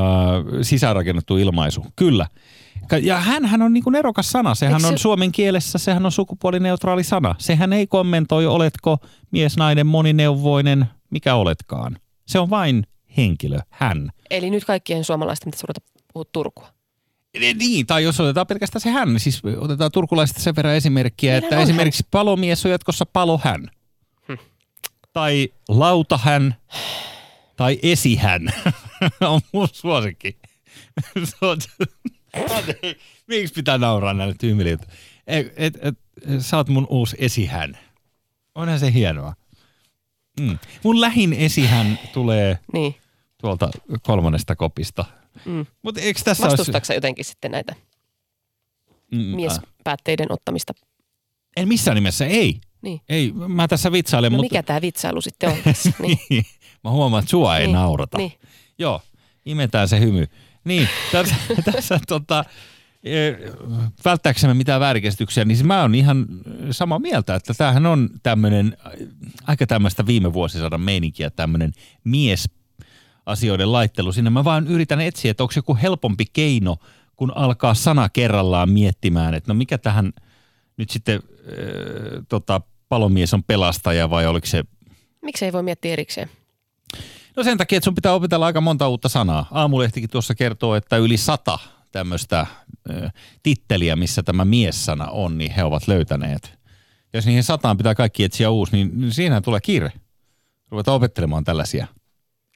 sisäänrakennettu 0.61 1.37
ilmaisu. 1.37 1.85
Kyllä. 1.95 2.27
Ja 3.01 3.19
hänhän 3.19 3.61
on 3.61 3.73
niinku 3.73 3.89
nerokas 3.89 4.29
sana. 4.31 4.55
Sehän 4.55 4.75
Eikö 4.75 4.87
on 4.87 4.97
se- 4.97 5.01
suomen 5.01 5.31
kielessä, 5.31 5.77
sehän 5.77 6.05
on 6.05 6.11
sukupuolineutraali 6.11 7.03
sana. 7.03 7.35
Sehän 7.37 7.73
ei 7.73 7.87
kommentoi, 7.87 8.45
oletko 8.45 8.97
mies, 9.31 9.57
nainen, 9.57 9.87
monineuvoinen, 9.87 10.85
mikä 11.09 11.35
oletkaan. 11.35 11.97
Se 12.27 12.39
on 12.39 12.49
vain 12.49 12.87
henkilö, 13.17 13.59
hän. 13.69 14.09
Eli 14.29 14.49
nyt 14.49 14.65
kaikkien 14.65 15.03
suomalaisten 15.03 15.51
pitäisi 15.51 15.67
ruveta 15.67 15.81
puhua 16.13 16.25
Turkua. 16.31 16.67
Niin, 17.55 17.87
tai 17.87 18.03
jos 18.03 18.19
otetaan 18.19 18.47
pelkästään 18.47 18.81
se 18.81 18.89
hän, 18.89 19.19
siis 19.19 19.41
otetaan 19.57 19.91
turkulaisista 19.91 20.41
sen 20.41 20.55
verran 20.55 20.75
esimerkkiä, 20.75 21.31
Meillähän 21.31 21.53
että 21.53 21.63
esimerkiksi 21.63 22.07
palomies 22.11 22.65
on 22.65 22.71
jatkossa 22.71 23.05
palohän. 23.05 23.67
Tai 25.13 25.49
lautahän, 25.69 26.55
tai 27.55 27.79
esihän 27.83 28.41
on 29.21 29.41
mun 29.53 29.67
suosikki. 29.73 30.37
Se 31.29 31.45
on- 31.45 31.57
Anteeksi, 32.57 32.97
Miksi 33.27 33.53
pitää 33.53 33.77
nauraa 33.77 34.13
näille 34.13 34.35
tyhmiltä? 34.39 34.85
Et, 35.27 35.53
et, 35.57 35.73
et, 35.81 35.95
sä 36.39 36.57
oot 36.57 36.69
mun 36.69 36.87
uusi 36.89 37.15
esihän. 37.19 37.77
Onhan 38.55 38.79
se 38.79 38.93
hienoa. 38.93 39.33
Mm. 40.39 40.59
Mun 40.83 41.01
lähin 41.01 41.33
esihän 41.33 41.99
tulee 42.13 42.59
Niin. 42.73 42.95
Tuolta 43.45 43.69
kolmannesta 44.01 44.55
kopista. 44.55 45.05
Mm. 45.45 45.65
Mutta 45.81 46.01
eikö 46.01 46.19
tässä 46.23 46.47
sä 46.83 46.93
jotenkin 46.93 47.25
sitten 47.25 47.51
näitä 47.51 47.75
Mm, 49.11 49.17
miespäätteiden 49.21 50.31
ottamista? 50.31 50.73
En 51.57 51.67
missään 51.67 51.95
nimessä, 51.95 52.25
ei. 52.25 52.59
Niin. 52.81 53.01
Ei, 53.09 53.31
mä 53.47 53.67
tässä 53.67 53.91
vitsailen, 53.91 54.31
No 54.31 54.37
mutta... 54.37 54.53
mikä 54.53 54.63
tämä 54.63 54.81
vitsailu 54.81 55.21
sitten 55.21 55.49
on 55.49 55.57
tässä? 55.63 55.91
Niin. 56.29 56.45
mä 56.83 56.89
huomaan, 56.89 57.21
että 57.23 57.29
sua 57.29 57.57
ei 57.57 57.67
Niin, 57.67 57.73
naurata. 57.73 58.17
niin. 58.17 58.31
Joo, 58.79 59.01
imetään 59.45 59.87
se 59.87 59.99
hymy. 59.99 60.25
Niin, 60.63 60.89
tässä, 61.11 61.35
tässä 61.71 61.99
tota, 62.07 62.45
eh, 63.03 63.35
välttääksemme 64.05 64.53
mitään 64.53 64.81
väärinkäsityksiä, 64.81 65.45
niin 65.45 65.67
mä 65.67 65.81
oon 65.81 65.95
ihan 65.95 66.25
samaa 66.71 66.99
mieltä, 66.99 67.35
että 67.35 67.53
tämähän 67.53 67.85
on 67.85 68.09
tämmöinen, 68.23 68.77
aika 69.47 69.67
tämmöistä 69.67 70.05
viime 70.05 70.33
vuosisadan 70.33 70.81
meininkiä, 70.81 71.29
tämmöinen 71.29 71.71
mies 72.03 72.49
asioiden 73.25 73.71
laittelu 73.71 74.11
sinne. 74.11 74.29
Mä 74.29 74.43
vaan 74.43 74.67
yritän 74.67 75.01
etsiä, 75.01 75.31
että 75.31 75.43
onko 75.43 75.53
joku 75.55 75.77
helpompi 75.81 76.25
keino, 76.33 76.77
kun 77.15 77.31
alkaa 77.37 77.73
sana 77.73 78.09
kerrallaan 78.09 78.69
miettimään, 78.69 79.33
että 79.33 79.53
no 79.53 79.57
mikä 79.57 79.77
tähän 79.77 80.13
nyt 80.77 80.89
sitten 80.89 81.15
äh, 81.15 82.25
tota, 82.29 82.61
palomies 82.89 83.33
on 83.33 83.43
pelastaja 83.43 84.09
vai 84.09 84.27
oliko 84.27 84.47
se 84.47 84.63
Miksi 85.25 85.45
ei 85.45 85.53
voi 85.53 85.63
miettiä 85.63 85.93
erikseen? 85.93 86.29
No 87.35 87.43
sen 87.43 87.57
takia, 87.57 87.77
että 87.77 87.85
sun 87.85 87.95
pitää 87.95 88.13
opetella 88.13 88.45
aika 88.45 88.61
monta 88.61 88.87
uutta 88.87 89.09
sanaa. 89.09 89.47
Aamulehtikin 89.51 90.09
tuossa 90.09 90.35
kertoo, 90.35 90.75
että 90.75 90.97
yli 90.97 91.17
sata 91.17 91.59
tämmöistä 91.91 92.47
ö, 92.89 93.09
titteliä, 93.43 93.95
missä 93.95 94.23
tämä 94.23 94.45
mies-sana 94.45 95.07
on, 95.07 95.37
niin 95.37 95.51
he 95.51 95.63
ovat 95.63 95.87
löytäneet. 95.87 96.59
Jos 97.13 97.25
niihin 97.25 97.43
sataan 97.43 97.77
pitää 97.77 97.95
kaikki 97.95 98.23
etsiä 98.23 98.49
uusi, 98.49 98.75
niin 98.75 99.13
siinähän 99.13 99.43
tulee 99.43 99.59
kiire. 99.61 99.91
Ruveta 100.71 100.91
opettelemaan 100.93 101.43
tällaisia. 101.43 101.87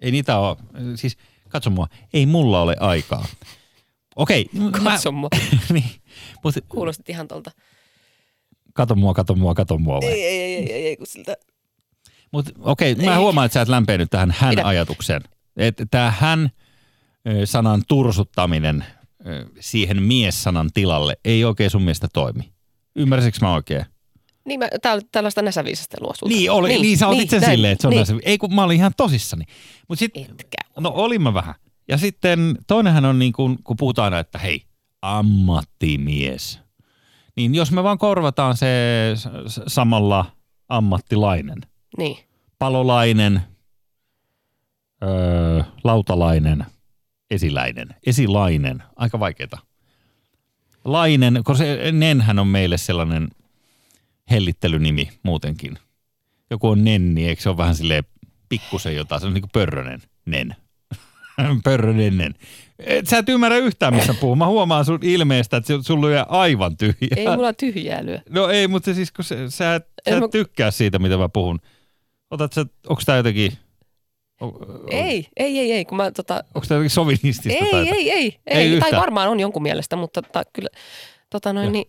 Ei 0.01 0.11
niitä 0.11 0.39
ole, 0.39 0.57
siis 0.95 1.17
katso 1.49 1.69
mua, 1.69 1.87
ei 2.13 2.25
mulla 2.25 2.61
ole 2.61 2.75
aikaa. 2.79 3.25
Okei, 4.15 4.49
Katso 4.83 5.11
mua. 5.11 5.29
niin, 5.73 5.89
mutta 6.43 6.61
Kuulostit 6.69 7.09
ihan 7.09 7.27
tuolta. 7.27 7.51
kato 8.73 8.95
mua, 8.95 9.13
kato 9.13 9.35
mua, 9.35 9.53
kato 9.53 9.77
mua 9.77 9.95
vai? 10.01 10.09
Ei, 10.09 10.23
ei, 10.23 10.41
ei, 10.55 10.73
ei, 10.73 10.87
ei 10.87 10.97
kun 10.97 11.07
siltä. 11.07 11.35
Mutta 12.31 12.51
okei, 12.59 12.95
mä 12.95 13.11
Ei. 13.11 13.17
huomaan, 13.17 13.45
että 13.45 13.53
sä 13.53 13.61
et 13.61 13.67
lämpenyt 13.67 14.09
tähän 14.09 14.29
Pidä. 14.29 14.45
hän-ajatukseen. 14.45 15.21
Että 15.57 15.85
tämä 15.91 16.13
hän-sanan 16.19 17.83
tursuttaminen 17.87 18.85
ö, 19.27 19.45
siihen 19.59 20.03
mies-sanan 20.03 20.69
tilalle 20.73 21.17
ei 21.25 21.45
oikein 21.45 21.69
sun 21.69 21.81
mielestä 21.81 22.07
toimi. 22.13 22.53
Ymmärsikö 22.95 23.37
mä 23.41 23.53
oikein? 23.53 23.85
Niin, 24.49 24.59
mä, 24.59 24.67
tää 24.81 24.93
oli 24.93 25.01
tällaista 25.11 25.41
näsäviisastelua 25.41 26.13
sulta. 26.13 26.35
Niin, 26.35 26.51
oli, 26.51 26.69
niin, 26.69 26.81
niin 26.81 26.97
sä 26.97 27.07
olit 27.07 27.21
itse 27.21 27.39
näin, 27.39 27.51
silleen, 27.51 27.71
että 27.71 27.81
se 27.81 27.87
on 27.87 27.93
niin. 27.93 28.21
Ei 28.25 28.37
kun 28.37 28.55
mä 28.55 28.63
olin 28.63 28.77
ihan 28.77 28.91
tosissani. 28.97 29.45
Mut 29.89 29.99
sit, 29.99 30.11
Etkä. 30.17 30.57
no 30.79 30.91
olin 30.95 31.21
mä 31.21 31.33
vähän. 31.33 31.55
Ja 31.87 31.97
sitten 31.97 32.57
toinenhan 32.67 33.05
on 33.05 33.19
niin 33.19 33.33
kuin, 33.33 33.57
kun 33.63 33.77
puhutaan 33.77 34.05
aina, 34.05 34.19
että 34.19 34.37
hei, 34.39 34.63
ammattimies. 35.01 36.59
Niin 37.35 37.55
jos 37.55 37.71
me 37.71 37.83
vaan 37.83 37.97
korvataan 37.97 38.57
se 38.57 38.67
samalla 39.67 40.25
ammattilainen– 40.69 41.61
Niin. 41.97 42.17
palolainen, 42.59 43.41
öö, 45.03 45.63
lautalainen, 45.83 46.65
esiläinen, 47.31 47.87
esilainen, 48.05 48.83
aika 48.95 49.19
vaikeeta. 49.19 49.57
Lainen, 50.85 51.41
koska 51.43 51.63
se 51.63 51.91
nenhän 51.91 52.39
on 52.39 52.47
meille 52.47 52.77
sellainen 52.77 53.27
hellittelynimi 54.31 55.09
muutenkin. 55.23 55.77
Joku 56.49 56.67
on 56.69 56.83
Nenni, 56.83 57.27
eikö 57.27 57.41
se 57.41 57.49
ole 57.49 57.57
vähän 57.57 57.75
silleen 57.75 58.03
pikkusen 58.49 58.95
jotain, 58.95 59.21
se 59.21 59.27
on 59.27 59.33
niin 59.33 59.41
kuin 59.41 59.51
pörrönen 59.53 60.01
nen. 60.25 60.55
pörrönen 61.63 62.17
nen. 62.17 62.35
Et 62.79 63.07
sä 63.07 63.17
et 63.17 63.29
ymmärrä 63.29 63.57
yhtään, 63.57 63.95
missä 63.95 64.13
puhuu. 64.13 64.35
Mä 64.35 64.47
huomaan 64.47 64.85
sun 64.85 64.99
ilmeestä, 65.01 65.57
että 65.57 65.73
sulla 65.81 66.07
lyö 66.07 66.25
aivan 66.29 66.77
tyhjää. 66.77 67.15
Ei 67.15 67.27
mulla 67.27 67.53
tyhjää 67.53 68.05
lyö. 68.05 68.19
No 68.29 68.47
ei, 68.47 68.67
mutta 68.67 68.93
siis 68.93 69.11
kun 69.11 69.25
sä, 69.25 69.49
sä, 69.49 69.75
et, 69.75 69.83
sä 70.09 70.15
et 70.15 70.19
mä- 70.19 70.27
tykkää 70.27 70.71
siitä, 70.71 70.99
mitä 70.99 71.17
mä 71.17 71.29
puhun. 71.29 71.59
Otat 72.31 72.53
sä, 72.53 72.65
onko 72.87 73.01
tää 73.05 73.17
jotenkin, 73.17 73.51
on, 74.41 74.51
Ei, 74.91 75.27
ei, 75.37 75.59
ei, 75.59 75.71
ei, 75.71 75.85
kun 75.85 75.97
mä 75.97 76.11
tota, 76.11 76.43
onko 76.55 76.65
tää 76.67 76.75
jotenkin 76.75 76.89
sovinistista? 76.89 77.65
ei, 77.65 77.71
tai 77.71 77.89
ei, 77.89 78.11
ei, 78.11 78.11
ei, 78.11 78.39
Ei 78.47 78.73
ei, 78.73 78.79
tai 78.79 78.91
varmaan 78.91 79.29
on 79.29 79.39
jonkun 79.39 79.61
mielestä, 79.63 79.95
mutta 79.95 80.21
tota, 80.21 80.43
kyllä, 80.53 80.69
tota 81.29 81.53
noin, 81.53 81.65
Joo. 81.65 81.71
niin, 81.71 81.85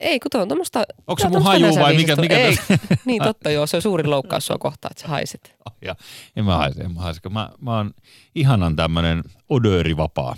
ei, 0.00 0.20
kun 0.20 0.30
tuo 0.30 0.42
on 0.42 0.48
tommoista... 0.48 0.84
Onko 1.06 1.22
se 1.22 1.28
mun 1.28 1.42
haju 1.42 1.66
vai 1.80 1.96
mikä- 1.96 2.16
mikä 2.16 2.36
Ei, 2.36 2.56
niin 3.04 3.22
totta 3.22 3.50
joo, 3.50 3.66
se 3.66 3.76
on 3.76 3.82
suuri 3.82 4.04
loukkaus 4.04 4.46
sua 4.46 4.58
kohtaan, 4.58 4.90
että 4.92 5.02
sä 5.02 5.08
haisit. 5.08 5.40
Ja, 5.84 5.94
en 6.36 6.44
mä 6.44 6.56
haise, 6.56 6.80
en 6.80 6.94
mä 6.94 7.00
haise. 7.00 7.20
Mä, 7.30 7.50
mä 7.60 7.76
oon 7.76 7.90
ihanan 8.34 8.76
tämmönen 8.76 9.22
odöörivapaa 9.48 10.36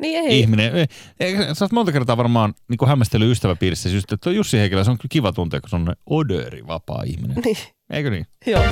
Niin 0.00 0.20
ei, 0.20 0.26
ei. 0.26 0.40
ihminen. 0.40 0.76
Eh, 0.76 0.88
eh, 1.20 1.38
Sä 1.52 1.64
oot 1.64 1.72
monta 1.72 1.92
kertaa 1.92 2.16
varmaan 2.16 2.54
niin 2.68 2.88
hämmästellyt 2.88 3.30
ystäväpiirissä 3.32 3.88
just, 3.88 4.12
että 4.12 4.24
tuo 4.24 4.32
Jussi 4.32 4.58
Heikelä, 4.58 4.84
se 4.84 4.90
on 4.90 4.98
kyllä 4.98 5.08
kiva 5.12 5.32
tuntea, 5.32 5.60
kun 5.60 5.70
se 5.70 5.76
on 5.76 5.94
odöörivapaa 6.06 7.02
ihminen. 7.06 7.36
Niin, 7.44 7.56
Eikö 7.90 8.10
niin? 8.10 8.26
joo. 8.46 8.64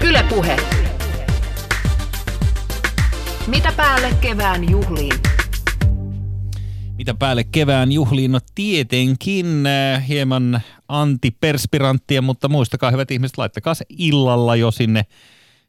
Yle 0.00 0.24
Puhe. 0.28 0.56
Mitä 3.46 3.72
päälle 3.76 4.10
kevään 4.20 4.70
juhliin? 4.70 5.12
Mitä 7.06 7.18
päälle 7.18 7.44
kevään 7.44 7.92
juhliin? 7.92 8.32
No 8.32 8.40
tietenkin 8.54 9.66
äh, 9.66 10.08
hieman 10.08 10.60
antiperspiranttia, 10.88 12.22
mutta 12.22 12.48
muistakaa 12.48 12.90
hyvät 12.90 13.10
ihmiset, 13.10 13.38
laittakaa 13.38 13.74
se 13.74 13.84
illalla 13.88 14.56
jo 14.56 14.70
sinne, 14.70 15.06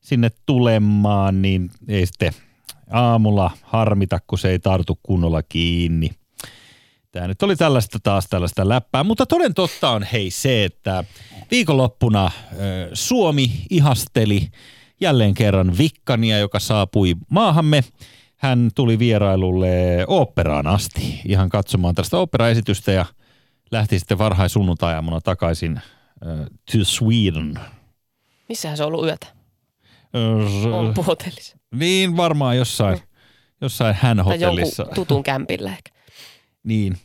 sinne 0.01 0.31
tulemaan, 0.45 1.41
niin 1.41 1.71
ei 1.87 2.05
sitten 2.05 2.33
aamulla 2.91 3.51
harmita, 3.61 4.19
kun 4.27 4.39
se 4.39 4.49
ei 4.49 4.59
tartu 4.59 4.99
kunnolla 5.03 5.43
kiinni. 5.43 6.11
Tämä 7.11 7.27
nyt 7.27 7.43
oli 7.43 7.55
tällaista 7.55 7.99
taas 8.03 8.27
tällaista 8.29 8.69
läppää, 8.69 9.03
mutta 9.03 9.25
toden 9.25 9.53
totta 9.53 9.89
on 9.89 10.03
hei 10.11 10.31
se, 10.31 10.63
että 10.63 11.03
viikonloppuna 11.51 12.31
Suomi 12.93 13.51
ihasteli 13.69 14.47
jälleen 15.01 15.33
kerran 15.33 15.77
Vikkania, 15.77 16.39
joka 16.39 16.59
saapui 16.59 17.15
maahamme. 17.29 17.83
Hän 18.37 18.69
tuli 18.75 18.99
vierailulle 18.99 20.05
oopperaan 20.07 20.67
asti 20.67 21.21
ihan 21.25 21.49
katsomaan 21.49 21.95
tästä 21.95 22.17
operaesitystä 22.17 22.91
ja 22.91 23.05
lähti 23.71 23.99
sitten 23.99 24.17
varhaisunnuntai-aamuna 24.17 25.21
takaisin 25.21 25.81
ö, 26.25 26.45
to 26.71 26.77
Sweden. 26.83 27.59
Missähän 28.49 28.77
se 28.77 28.83
on 28.83 28.87
ollut 28.87 29.05
yötä? 29.05 29.27
On 30.73 30.93
hotellissa. 31.07 31.57
Niin 31.75 32.17
varmaan 32.17 32.57
jossain, 32.57 32.99
jossain 33.61 33.95
hän 34.01 34.17
Tai 34.17 34.25
hotellissa. 34.25 34.83
jonkun 34.83 34.95
tutun 34.95 35.23
kämpillä 35.23 35.69
ehkä. 35.69 35.91
Niin. 36.63 36.97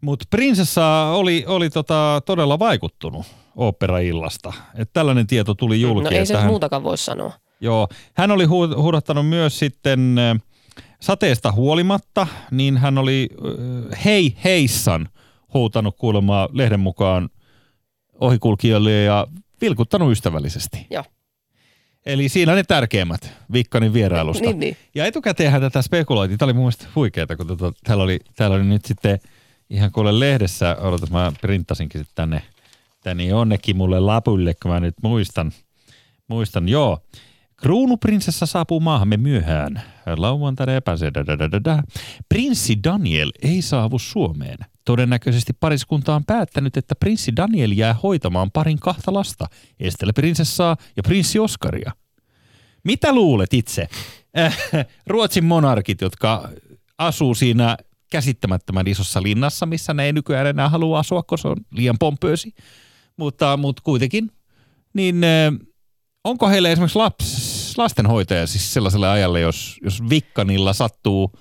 Mutta 0.00 0.24
prinsessa 0.30 0.86
oli, 1.04 1.44
oli 1.46 1.70
tota, 1.70 2.22
todella 2.26 2.58
vaikuttunut 2.58 3.26
oopperaillasta. 3.56 4.52
Et 4.74 4.90
tällainen 4.92 5.26
tieto 5.26 5.54
tuli 5.54 5.80
julki. 5.80 6.04
No 6.04 6.10
ei 6.10 6.26
se 6.26 6.36
hän, 6.36 6.46
muutakaan 6.46 6.82
voi 6.82 6.98
sanoa. 6.98 7.32
joo, 7.60 7.88
hän 8.14 8.30
oli 8.30 8.44
hu- 8.46 8.76
huudattanut 8.76 9.28
myös 9.28 9.58
sitten 9.58 10.16
äh, 10.18 10.36
sateesta 11.00 11.52
huolimatta, 11.52 12.26
niin 12.50 12.76
hän 12.76 12.98
oli 12.98 13.28
hei 14.04 14.36
heissan 14.44 15.08
huutanut 15.54 15.96
kuulemma 15.96 16.48
lehden 16.52 16.80
mukaan 16.80 17.28
ohikulkijoille 18.20 19.02
ja 19.02 19.26
vilkuttanut 19.60 20.12
ystävällisesti. 20.12 20.86
Joo. 20.90 21.04
Eli 22.06 22.28
siinä 22.28 22.54
ne 22.54 22.62
tärkeimmät 22.62 23.32
Vikkanin 23.52 23.92
vierailusta. 23.92 24.44
Niin, 24.44 24.60
niin. 24.60 24.76
Ja 24.94 25.06
etukäteenhän 25.06 25.60
tätä 25.60 25.82
spekuloitiin. 25.82 26.38
Tämä 26.38 26.46
oli 26.46 26.52
mun 26.52 26.62
mielestä 26.62 26.86
huikeeta, 26.94 27.36
kun 27.36 27.46
tota, 27.46 27.72
täällä, 27.84 28.04
oli, 28.04 28.20
täällä 28.36 28.56
oli 28.56 28.64
nyt 28.64 28.84
sitten 28.84 29.20
ihan 29.70 29.92
kuule 29.92 30.20
lehdessä, 30.20 30.76
odotas 30.80 31.10
mä 31.10 31.32
printtasinkin 31.40 32.00
sitten 32.00 32.14
tänne, 32.14 32.42
tänne 33.00 33.24
jonnekin 33.24 33.76
mulle 33.76 34.00
lapulle, 34.00 34.54
kun 34.62 34.70
mä 34.70 34.80
nyt 34.80 34.94
muistan. 35.02 35.52
Muistan, 36.28 36.68
joo. 36.68 36.98
Kruunuprinsessa 37.62 38.46
saapuu 38.46 38.80
maahamme 38.80 39.16
myöhään. 39.16 39.82
Lauantaina 40.16 40.74
epäsedä. 40.74 41.24
Prinssi 42.28 42.76
Daniel 42.84 43.32
ei 43.42 43.62
saavu 43.62 43.98
Suomeen. 43.98 44.58
Todennäköisesti 44.84 45.52
pariskunta 45.60 46.14
on 46.14 46.24
päättänyt, 46.24 46.76
että 46.76 46.94
prinssi 46.94 47.36
Daniel 47.36 47.70
jää 47.70 47.94
hoitamaan 48.02 48.50
parin 48.50 48.78
kahta 48.78 49.14
lasta, 49.14 49.46
Estelle 49.80 50.12
prinsessaa 50.12 50.76
ja 50.96 51.02
prinssi 51.02 51.38
Oskaria. 51.38 51.92
Mitä 52.84 53.12
luulet 53.12 53.54
itse? 53.54 53.88
Äh, 54.38 54.58
Ruotsin 55.06 55.44
monarkit, 55.44 56.00
jotka 56.00 56.48
asuu 56.98 57.34
siinä 57.34 57.76
käsittämättömän 58.10 58.88
isossa 58.88 59.22
linnassa, 59.22 59.66
missä 59.66 59.94
ne 59.94 60.04
ei 60.04 60.12
nykyään 60.12 60.46
enää 60.46 60.68
halua 60.68 60.98
asua, 60.98 61.22
koska 61.22 61.42
se 61.42 61.48
on 61.48 61.56
liian 61.70 61.98
pompöösi. 61.98 62.54
Mutta, 63.16 63.56
mutta 63.56 63.82
kuitenkin, 63.84 64.30
niin 64.94 65.24
äh, 65.24 65.66
onko 66.24 66.48
heille 66.48 66.72
esimerkiksi 66.72 66.98
laps, 66.98 67.74
lastenhoitaja 67.78 68.46
siis 68.46 68.74
sellaiselle 68.74 69.08
ajalle, 69.08 69.40
jos, 69.40 69.76
jos 69.84 70.08
Vikkanilla 70.10 70.72
sattuu, 70.72 71.32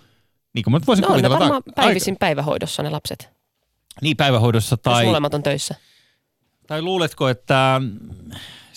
niin 0.54 0.64
kuin 0.64 0.72
mä 0.72 0.80
voisin 0.88 1.04
No 1.04 1.08
kuvitella, 1.08 1.40
varmaan 1.40 1.64
tai- 1.64 1.86
päivisin 1.86 2.18
päivähoidossa 2.20 2.84
ne 2.84 2.90
lapset, 2.90 3.30
niin 4.02 4.18
päivähoidossa 4.18 4.78
tai... 4.78 5.04
jos 5.04 5.08
molemmat 5.10 5.34
on 5.34 5.44
töissä. 5.44 5.76
tai 6.68 6.82
luuletko, 6.82 7.30
että 7.30 7.82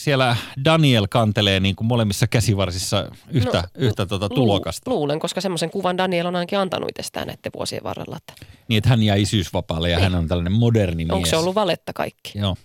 siellä 0.04 0.36
Daniel 0.64 1.06
kantelee 1.10 1.60
niin 1.60 1.76
kuin 1.76 1.86
molemmissa 1.86 2.26
käsivarsissa 2.26 3.10
yhtä, 3.30 3.58
No, 3.58 3.68
yhtä 3.74 4.06
Lu- 4.10 4.28
tulokasta? 4.28 4.90
Luulen, 4.90 5.18
koska 5.18 5.40
semmoisen 5.40 5.70
kuvan 5.70 5.98
Daniel 5.98 6.26
on 6.26 6.36
ainakin 6.36 6.58
antanut 6.58 6.88
itsestään 6.90 7.26
näiden 7.26 7.52
vuosien 7.56 7.82
varrella. 7.84 8.16
Että 8.16 8.46
Niin, 8.68 8.78
että 8.78 8.90
hän 8.90 9.02
jää 9.02 9.16
isyysvapaalle 9.16 9.90
ja 9.90 9.96
Niin. 9.96 10.02
hän 10.12 10.14
on 10.14 10.28
tällainen 10.28 10.52
moderni 10.52 11.02
onko 11.02 11.16
mies. 11.16 11.30
se 11.30 11.36
ollut 11.36 11.54
valetta 11.54 11.92
kaikki? 11.92 12.38
Joo. 12.38 12.56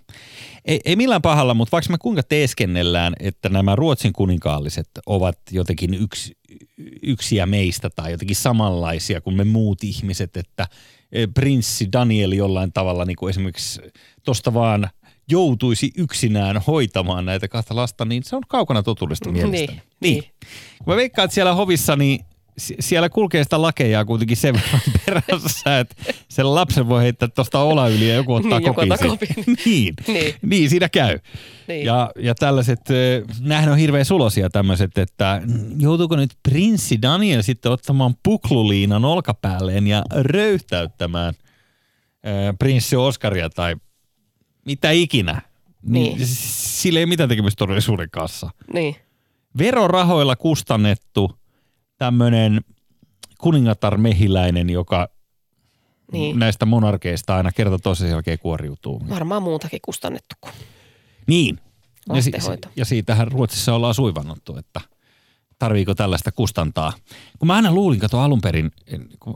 Ei, 0.65 0.79
ei 0.85 0.95
millään 0.95 1.21
pahalla, 1.21 1.53
mutta 1.53 1.71
vaikka 1.71 1.91
me 1.91 1.97
kuinka 1.97 2.23
teeskennellään, 2.23 3.13
että 3.19 3.49
nämä 3.49 3.75
Ruotsin 3.75 4.13
kuninkaalliset 4.13 4.89
ovat 5.05 5.37
jotenkin 5.51 5.93
yksi, 5.93 6.37
yksiä 7.03 7.45
meistä 7.45 7.89
tai 7.95 8.11
jotenkin 8.11 8.35
samanlaisia 8.35 9.21
kuin 9.21 9.35
me 9.35 9.43
muut 9.43 9.83
ihmiset, 9.83 10.37
että 10.37 10.67
eh, 11.11 11.27
prinssi 11.33 11.87
Daniel 11.93 12.31
jollain 12.31 12.73
tavalla 12.73 13.05
niin 13.05 13.15
kuin 13.15 13.29
esimerkiksi 13.29 13.81
tuosta 14.23 14.53
vaan 14.53 14.89
joutuisi 15.29 15.91
yksinään 15.97 16.61
hoitamaan 16.67 17.25
näitä 17.25 17.47
kahta 17.47 17.75
lasta, 17.75 18.05
niin 18.05 18.23
se 18.23 18.35
on 18.35 18.41
kaukana 18.47 18.83
totuudesta 18.83 19.31
mielestäni. 19.31 19.65
Niin, 19.67 19.81
niin. 20.01 20.21
niin. 20.21 20.23
Kun 20.83 20.93
mä 20.93 20.95
veikkaan, 20.95 21.23
että 21.25 21.35
siellä 21.35 21.53
hovissa, 21.55 21.95
niin 21.95 22.25
si- 22.57 22.75
siellä 22.79 23.09
kulkee 23.09 23.43
sitä 23.43 23.61
lakeja 23.61 24.05
kuitenkin 24.05 24.37
sen 24.37 24.53
verran 24.55 24.81
perässä, 25.05 25.79
että 25.79 25.95
sen 26.29 26.55
lapsen 26.55 26.89
voi 26.89 27.01
heittää 27.03 27.27
tuosta 27.29 27.59
ola 27.59 27.87
yli 27.87 28.09
ja 28.09 28.15
joku 28.15 28.33
ottaa 28.33 28.59
Niin, 28.59 28.65
joku 28.67 28.75
kopin. 28.81 28.91
ottaa 28.93 29.09
siitä. 29.17 29.33
kopin. 29.35 29.55
niin. 29.65 29.93
Niin. 30.07 30.33
niin, 30.41 30.69
siinä 30.69 30.89
käy. 30.89 31.19
Niin. 31.67 31.85
Ja, 31.85 32.11
ja 32.19 32.35
tällaiset, 32.35 32.79
nämähän 33.41 33.69
on 33.71 33.77
hirveän 33.77 34.05
sulosia 34.05 34.49
tämmöiset, 34.49 34.97
että 34.97 35.41
joutuuko 35.79 36.15
nyt 36.15 36.31
prinssi 36.43 37.01
Daniel 37.01 37.41
sitten 37.41 37.71
ottamaan 37.71 38.13
pukluliinan 38.23 39.05
olkapäälleen 39.05 39.87
ja 39.87 40.03
röyhtäyttämään 40.15 41.33
prinssi 42.59 42.95
Oskaria 42.95 43.49
tai 43.49 43.75
mitä 44.69 44.91
ikinä. 44.91 45.41
Niin. 45.81 46.27
s- 46.27 46.81
Sillä 46.81 46.99
ei 46.99 47.05
mitään 47.05 47.29
tekemistä 47.29 47.57
todellisuuden 47.57 48.09
kanssa. 48.09 48.49
Niin. 48.73 48.95
Verorahoilla 49.57 50.35
kustannettu 50.35 51.39
tämmöinen 51.97 52.61
kuningatar 53.39 53.97
mehiläinen, 53.97 54.69
joka 54.69 55.09
Niin. 56.11 56.39
näistä 56.39 56.65
monarkeista 56.65 57.35
aina 57.35 57.51
kerta 57.51 57.79
toisen 57.79 58.09
jälkeen 58.09 58.39
kuoriutuu. 58.39 59.01
Varmaan 59.09 59.43
muutakin 59.43 59.79
kustannettu 59.81 60.35
kuin 60.41 60.53
Niin. 61.27 61.59
Ja, 62.13 62.21
si- 62.21 62.31
ja 62.75 62.85
siitähän 62.85 63.31
Ruotsissa 63.31 63.75
ollaan 63.75 63.93
suivannuttu, 63.95 64.57
että 64.57 64.81
tarviiko 65.59 65.95
tällaista 65.95 66.31
kustantaa. 66.31 66.93
Kun 67.39 67.47
mä 67.47 67.55
aina 67.55 67.71
luulin, 67.73 67.99
kato 67.99 68.19
alun 68.19 68.41
perin 68.41 68.71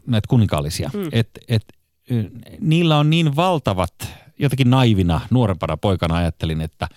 näitä 0.08 0.28
kuninkaallisia, 0.28 0.92
mm. 0.94 1.10
että 1.12 1.40
et, 1.48 1.64
niillä 2.60 2.98
on 2.98 3.10
niin 3.10 3.36
valtavat, 3.36 3.94
jotenkin 4.40 4.70
naivina, 4.70 5.22
nuorempana 5.30 5.78
poikana 5.78 6.16
ajattelin, 6.16 6.62
että 6.62 6.88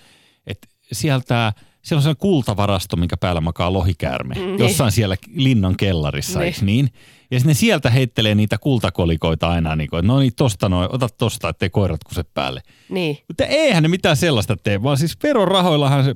et 0.47 0.57
sieltä, 0.91 1.53
siellä 1.81 1.99
on 1.99 2.03
sellainen 2.03 2.17
kultavarasto, 2.21 2.95
minkä 2.95 3.17
päällä 3.17 3.41
makaa 3.41 3.73
lohikäärme, 3.73 4.35
Niin. 4.35 4.59
jossain 4.59 4.91
siellä 4.91 5.15
linnan 5.33 5.77
kellarissa, 5.77 6.39
Niin. 6.39 6.45
eikö 6.45 6.65
niin? 6.65 6.89
Ja 7.31 7.39
sitten 7.39 7.49
ne 7.49 7.53
sieltä 7.53 7.89
heittelee 7.89 8.35
niitä 8.35 8.57
kultakolikoita 8.57 9.49
aina, 9.49 9.75
niin 9.75 9.89
kuin, 9.89 9.97
että 9.99 10.07
no 10.07 10.19
niin, 10.19 10.35
tosta 10.35 10.69
noin, 10.69 10.89
ota 10.91 11.07
tosta, 11.17 11.49
ettei 11.49 11.69
koirat 11.69 12.03
kuse 12.03 12.23
päälle. 12.23 12.61
Niin. 12.89 13.17
Mutta 13.27 13.45
eihän 13.45 13.83
ne 13.83 13.89
mitään 13.89 14.17
sellaista 14.17 14.57
tee, 14.57 14.83
vaan 14.83 14.97
siis 14.97 15.17
verorahoillahan 15.23 16.03
se 16.05 16.15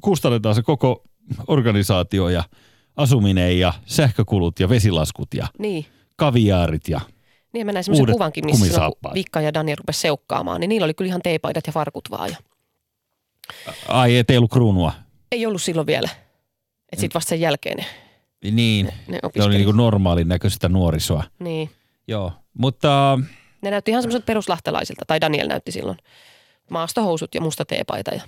kustannetaan 0.00 0.54
se 0.54 0.62
koko 0.62 1.02
organisaatio 1.46 2.28
ja 2.28 2.44
asuminen 2.96 3.58
ja 3.58 3.72
sähkökulut 3.86 4.60
ja 4.60 4.68
vesilaskut 4.68 5.34
ja 5.34 5.46
Niin. 5.58 5.86
kaviaarit 6.16 6.88
ja 6.88 7.00
Niin 7.54 7.66
mä 7.66 7.72
näin 7.72 7.84
semmoisen 7.84 8.12
kuvankin, 8.12 8.44
missä 8.44 8.56
silloin, 8.64 8.70
kun 8.72 8.80
kumisaappaat. 8.80 9.14
Vikka 9.14 9.40
ja 9.40 9.54
Daniel 9.54 9.76
rupesi 9.76 10.00
seukkaamaan, 10.00 10.60
niin 10.60 10.68
niillä 10.68 10.84
oli 10.84 10.94
kyllä 10.94 11.08
ihan 11.08 11.22
teepaidat 11.22 11.66
ja 11.66 11.72
farkut 11.72 12.10
vaan. 12.10 12.30
Ja 12.30 12.36
Ai, 13.88 14.16
ettei 14.16 14.36
ollut 14.36 14.50
kruunua. 14.50 14.92
ei 15.32 15.46
ollut 15.46 15.62
silloin 15.62 15.86
vielä. 15.86 16.08
Et 16.92 16.98
sit 16.98 17.14
vasta 17.14 17.28
sen 17.28 17.40
jälkeen 17.40 17.76
ne, 17.76 17.84
Niin, 18.50 18.86
ne 18.86 18.92
ne 19.08 19.18
opiskeli. 19.22 19.46
oli 19.46 19.54
niin 19.54 19.64
kuin 19.64 19.76
normaalin 19.76 20.28
näköistä 20.28 20.68
nuorisoa. 20.68 21.24
Niin. 21.38 21.70
Joo, 22.08 22.32
mutta 22.58 23.18
Ne 23.62 23.70
näytti 23.70 23.90
ihan 23.90 24.02
semmoiset 24.02 24.26
peruslahtelaisilta, 24.26 25.04
tai 25.06 25.20
Daniel 25.20 25.48
näytti 25.48 25.72
silloin. 25.72 25.98
Maastohousut 26.70 27.34
ja 27.34 27.40
musta 27.40 27.64
teepaita. 27.64 28.10
Ja, 28.14 28.20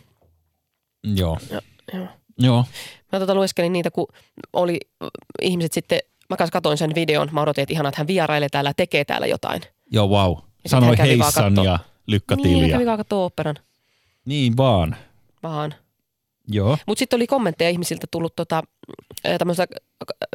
joo, 1.15 1.39
ja, 1.51 1.61
joo. 1.93 2.07
joo. 2.39 2.65
Mä 3.12 3.19
tota 3.19 3.35
lueskelin 3.35 3.73
niitä, 3.73 3.91
kun 3.91 4.07
oli 4.53 4.79
ihmiset 5.43 5.73
sitten, 5.73 5.99
mä 6.31 6.37
kanssa 6.37 6.53
katoin 6.53 6.79
sen 6.79 6.95
videon, 6.95 7.29
mä 7.33 7.43
odotin, 7.43 7.62
että 7.62 7.73
ihanaa, 7.73 7.89
että 7.89 8.01
hän 8.01 8.07
vierailee 8.07 8.49
täällä 8.49 8.71
ja 8.71 8.75
tekee 8.75 9.05
täällä 9.05 9.27
jotain. 9.27 9.62
Joo, 9.91 10.09
wow. 10.09 10.37
sit 10.37 10.71
Sanoi 10.71 10.99
heissan 10.99 11.55
kattoo. 11.55 11.65
ja 11.65 11.77
Niin, 11.77 11.91
lykkätiiliä. 12.07 12.69
kävi 12.69 12.87
vaan 12.87 12.99
katsoa 12.99 13.19
oopperan. 13.19 13.57
Niin 14.25 14.57
vaan. 14.57 14.97
Vaan. 15.43 15.75
Joo. 16.49 16.79
Mutta 16.87 16.99
sitten 16.99 17.17
oli 17.17 17.27
kommentteja 17.27 17.71
ihmisiltä 17.71 18.07
tullut, 18.11 18.37
tota, 18.37 18.62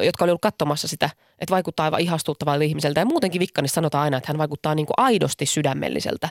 jotka 0.02 0.24
oli 0.24 0.30
ollut 0.30 0.42
katsomassa 0.42 0.88
sitä, 0.88 1.10
että 1.38 1.50
vaikuttaa 1.50 1.84
aivan 1.84 2.00
ihastuttavalta 2.00 2.64
ihmiseltä. 2.64 3.00
Ja 3.00 3.06
muutenkin 3.06 3.40
Vikkanissa 3.40 3.74
sanotaan 3.74 4.04
aina, 4.04 4.16
että 4.16 4.28
hän 4.28 4.38
vaikuttaa 4.38 4.74
niin 4.74 4.86
kuin 4.86 4.94
aidosti 4.96 5.46
sydämelliseltä 5.46 6.28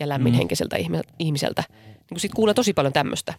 ja 0.00 0.08
lämminhenkiseltä 0.08 0.76
mm. 0.76 1.00
ihmiseltä. 1.18 1.64
Niin 2.10 2.20
siitä 2.20 2.36
kuulee 2.36 2.54
tosi 2.54 2.72
paljon 2.72 2.92
tämmöistä. 2.92 3.34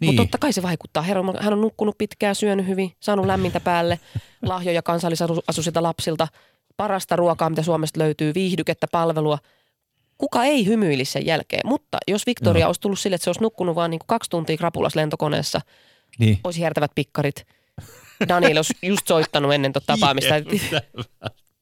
Niin. 0.00 0.08
Mutta 0.08 0.22
totta 0.22 0.38
kai 0.38 0.52
se 0.52 0.62
vaikuttaa. 0.62 1.02
Herra, 1.02 1.22
hän 1.40 1.52
on 1.52 1.60
nukkunut 1.60 1.98
pitkään, 1.98 2.34
syönyt 2.34 2.66
hyvin, 2.66 2.92
saanut 3.00 3.26
lämmintä 3.26 3.60
päälle, 3.60 4.00
lahjoja 4.42 4.82
kansallisasuisilta 4.82 5.82
lapsilta, 5.82 6.28
parasta 6.76 7.16
ruokaa, 7.16 7.50
mitä 7.50 7.62
Suomesta 7.62 8.00
löytyy, 8.00 8.34
viihdykettä, 8.34 8.86
palvelua. 8.92 9.38
Kuka 10.18 10.44
ei 10.44 10.66
hymyili 10.66 11.04
sen 11.04 11.26
jälkeen? 11.26 11.62
Mutta 11.64 11.98
jos 12.08 12.26
Victoria 12.26 12.60
Joo. 12.60 12.68
olisi 12.68 12.80
tullut 12.80 12.98
sille, 12.98 13.14
että 13.14 13.24
se 13.24 13.30
olisi 13.30 13.42
nukkunut 13.42 13.74
vaan 13.74 13.90
niin 13.90 13.98
kuin 13.98 14.06
kaksi 14.06 14.30
tuntia 14.30 14.56
krapulas 14.56 14.94
lentokoneessa, 14.96 15.60
Niin. 16.18 16.40
olisi 16.44 16.60
hiertävät 16.60 16.90
pikkarit. 16.94 17.46
Daniel 18.28 18.56
olisi 18.56 18.74
just 18.82 19.06
soittanut 19.06 19.52
ennen 19.54 19.72
tota 19.72 19.86
tapaamista. 19.96 20.34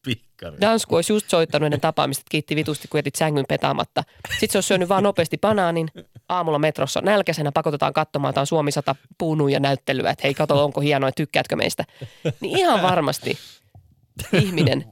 Pikkari. 0.09 0.57
Dansku 0.61 0.95
olisi 0.95 1.13
just 1.13 1.31
soittanut 1.31 1.67
ennen 1.67 1.81
tapaamista, 1.81 2.21
että 2.21 2.31
kiitti 2.31 2.57
vitusti, 2.57 2.89
kun 2.89 2.99
jätit 2.99 3.15
sängyn 3.15 3.45
petaamatta. 3.49 4.05
Sitten 4.31 4.49
se 4.49 4.59
olisi 4.59 4.67
syönyt 4.67 4.89
vaan 4.89 5.03
nopeasti 5.03 5.39
banaanin 5.39 5.89
aamulla 6.29 6.59
metrossa. 6.59 7.01
Nälkäisenä 7.01 7.53
pakotetaan 7.53 7.93
katsomaan, 7.93 8.35
tämä 8.35 8.43
on 8.43 8.47
Suomi 8.47 8.73
100 8.73 8.95
puunuja 9.19 9.61
näyttelyä, 9.61 10.11
että 10.11 10.23
hei 10.25 10.35
kato, 10.35 10.65
onko 10.65 10.81
hienoa, 10.81 11.13
tykkäätkö 11.13 11.57
meistä. 11.57 11.85
Niin 12.41 12.59
ihan 12.59 12.83
varmasti 12.83 13.39
ihminen 14.33 14.85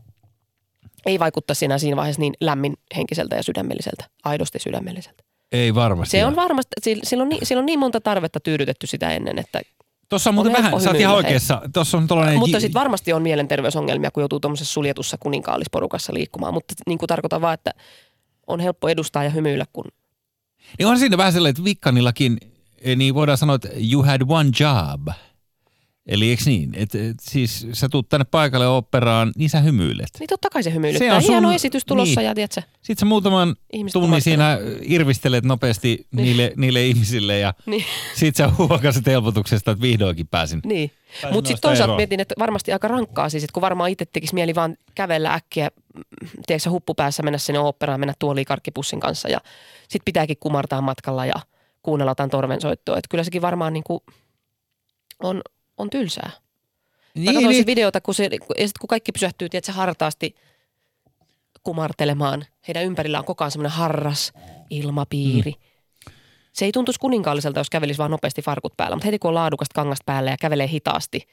ei 1.07 1.19
vaikuttaa 1.19 1.55
siinä 1.55 1.79
siinä 1.79 1.97
vaiheessa 1.97 2.21
niin 2.21 2.35
lämmin 2.41 2.75
henkiseltä 2.97 3.37
ja 3.37 3.43
sydämelliseltä, 3.43 4.05
aidosti 4.25 4.59
sydämelliseltä. 4.59 5.23
Ei 5.53 5.75
varmasti. 5.75 6.11
Se 6.11 6.25
on 6.27 6.37
varmasti, 6.37 6.71
sillä 7.03 7.23
on, 7.23 7.29
niin, 7.29 7.47
sillä 7.47 7.61
on 7.61 7.67
niin 7.67 7.79
monta 7.79 8.01
tarvetta 8.01 8.41
tyydytetty 8.41 8.87
sitä 8.87 9.11
ennen, 9.11 9.39
että 9.39 9.63
Tuossa 10.09 10.31
on 10.31 10.35
muuten 10.35 10.57
on 10.57 10.63
vähän, 10.63 10.81
sä 10.81 10.91
oot 10.91 11.01
ihan 11.01 11.15
oikeassa. 11.15 11.63
Tuossa 11.73 11.99
on 11.99 12.07
tollainen... 12.07 12.39
Mutta 12.39 12.61
sitten 12.61 12.81
varmasti 12.81 13.13
on 13.13 13.23
mielenterveysongelmia, 13.23 14.11
kun 14.11 14.21
joutuu 14.21 14.41
tuommoisessa 14.41 14.73
suljetussa 14.73 15.17
kuninkaallisporukassa 15.21 16.15
liikkumaan. 16.15 16.55
Mutta 16.55 16.75
niin 16.87 16.99
kuin 16.99 17.07
tarkoitan 17.07 17.41
vaan, 17.41 17.55
että 17.55 17.71
on 18.47 18.61
helppo 18.61 18.89
edustaa 18.89 19.25
ja 19.25 19.31
hymyillä, 19.31 19.65
kun 19.73 19.85
Niin 20.79 20.87
on 20.87 20.99
siinä 20.99 21.17
vähän 21.17 21.33
sellainen, 21.33 21.51
että 21.51 21.65
Vikkanillakin, 21.65 22.39
eh, 22.81 22.97
niin 22.97 23.15
voidaan 23.15 23.39
sanoa, 23.39 23.57
että 23.57 23.69
you 23.93 24.03
had 24.03 24.21
one 24.29 24.51
job. 24.61 25.09
Eli 26.07 26.31
eikö 26.31 26.43
niin? 26.47 26.75
Et, 26.75 26.95
et, 26.95 27.17
siis 27.21 27.67
sä 27.73 27.89
tuut 27.89 28.09
tänne 28.09 28.25
paikalle 28.31 28.69
operaan, 28.69 29.33
niin 29.37 29.51
sä 29.51 29.61
hymyilet. 29.61 30.09
niin 30.19 30.29
totta 30.29 30.51
kai 30.51 30.63
se 30.63 30.73
hymyilyttää. 30.75 31.09
Se 31.09 31.15
on 31.15 31.23
sun- 31.23 31.31
Hieno 31.31 31.53
esitys 31.53 31.85
tulossa 31.85 32.21
niin. 32.21 32.29
ja 32.29 32.35
tiedätkö, 32.35 32.63
Sitten 32.83 32.97
sä 33.01 33.07
muutaman 33.07 33.57
Ihmiset 33.73 33.93
tunnin 33.93 34.23
siinä 34.23 34.59
irvistelet 34.83 35.45
nopeasti 35.45 36.07
niille, 36.13 36.53
niille 36.57 36.87
ihmisille 36.87 37.39
ja 37.39 37.55
Niin. 37.67 37.85
sit 38.15 38.37
sä 38.37 38.51
huokaset 38.59 39.07
helpotuksesta, 39.07 39.71
että 39.71 39.83
vihdoinkin 39.83 40.27
pääsin. 40.29 40.61
niin. 40.65 40.91
Mutta 41.33 41.49
sitten 41.49 41.63
toisaalta 41.63 41.85
eroon. 41.85 41.97
mietin, 41.97 42.21
että 42.21 42.35
varmasti 42.39 42.73
aika 42.73 42.89
rankkaa 42.89 43.29
siis, 43.29 43.45
että 43.45 43.53
kun 43.55 43.61
varmaan 43.61 43.91
itse 43.91 44.05
tekisi 44.13 44.35
mieli 44.35 44.55
vaan 44.55 44.77
kävellä 44.95 45.35
äkkiä, 45.35 45.71
mm, 45.95 46.03
tiedätkö 46.47 46.71
huppupäässä 46.71 47.23
mennä 47.23 47.39
sinne 47.39 47.59
oopperaan, 47.59 48.01
mennä 48.01 48.15
tuoliin 48.19 48.45
karkkipussin 48.47 49.01
kanssa 49.01 49.29
ja 49.29 49.39
sitten 49.83 50.05
pitääkin 50.05 50.37
kumartaa 50.41 50.81
matkalla 50.81 51.27
ja 51.27 51.35
kuunnella 51.83 52.11
jotain 52.11 52.31
torvensoittoa. 52.31 52.99
Että 52.99 53.09
kyllä 53.11 53.25
sekin 53.25 53.43
varmaan 53.43 53.73
niin 53.73 53.85
kuin 53.85 54.01
on, 55.23 55.43
on 55.77 55.91
tylsää. 55.91 56.31
Mä 56.31 56.41
Niin, 57.15 57.27
katsoin 57.27 57.49
niin. 57.49 57.63
se 57.63 57.67
videota, 57.67 58.01
kun, 58.01 58.15
se, 58.15 58.29
ja 58.59 58.69
sit 58.69 58.79
kun 58.79 58.89
kaikki 58.89 59.13
pysähtyy, 59.13 59.49
tiedätkö, 59.49 59.73
hartaasti 59.73 60.35
kumartelemaan. 61.63 62.47
Heidän 62.69 62.85
ympärillä 62.85 63.19
on 63.19 63.25
koko 63.25 63.45
ajan 63.45 63.51
semmoinen 63.51 63.79
harras 63.79 64.33
ilmapiiri. 64.71 65.51
Mm. 65.51 66.13
Se 66.53 66.65
ei 66.65 66.73
tuntuisi 66.73 67.01
kuninkaalliselta, 67.01 67.61
jos 67.61 67.71
kävelisi 67.71 67.99
vaan 67.99 68.11
nopeasti 68.11 68.43
farkut 68.43 68.77
päällä, 68.77 68.97
mutta 68.97 69.07
heti 69.07 69.19
kun 69.19 69.29
on 69.29 69.35
laadukasta 69.35 69.75
kangasta 69.75 70.03
päällä 70.07 70.31
ja 70.31 70.37
kävelee 70.41 70.69
hitaasti. 70.69 71.29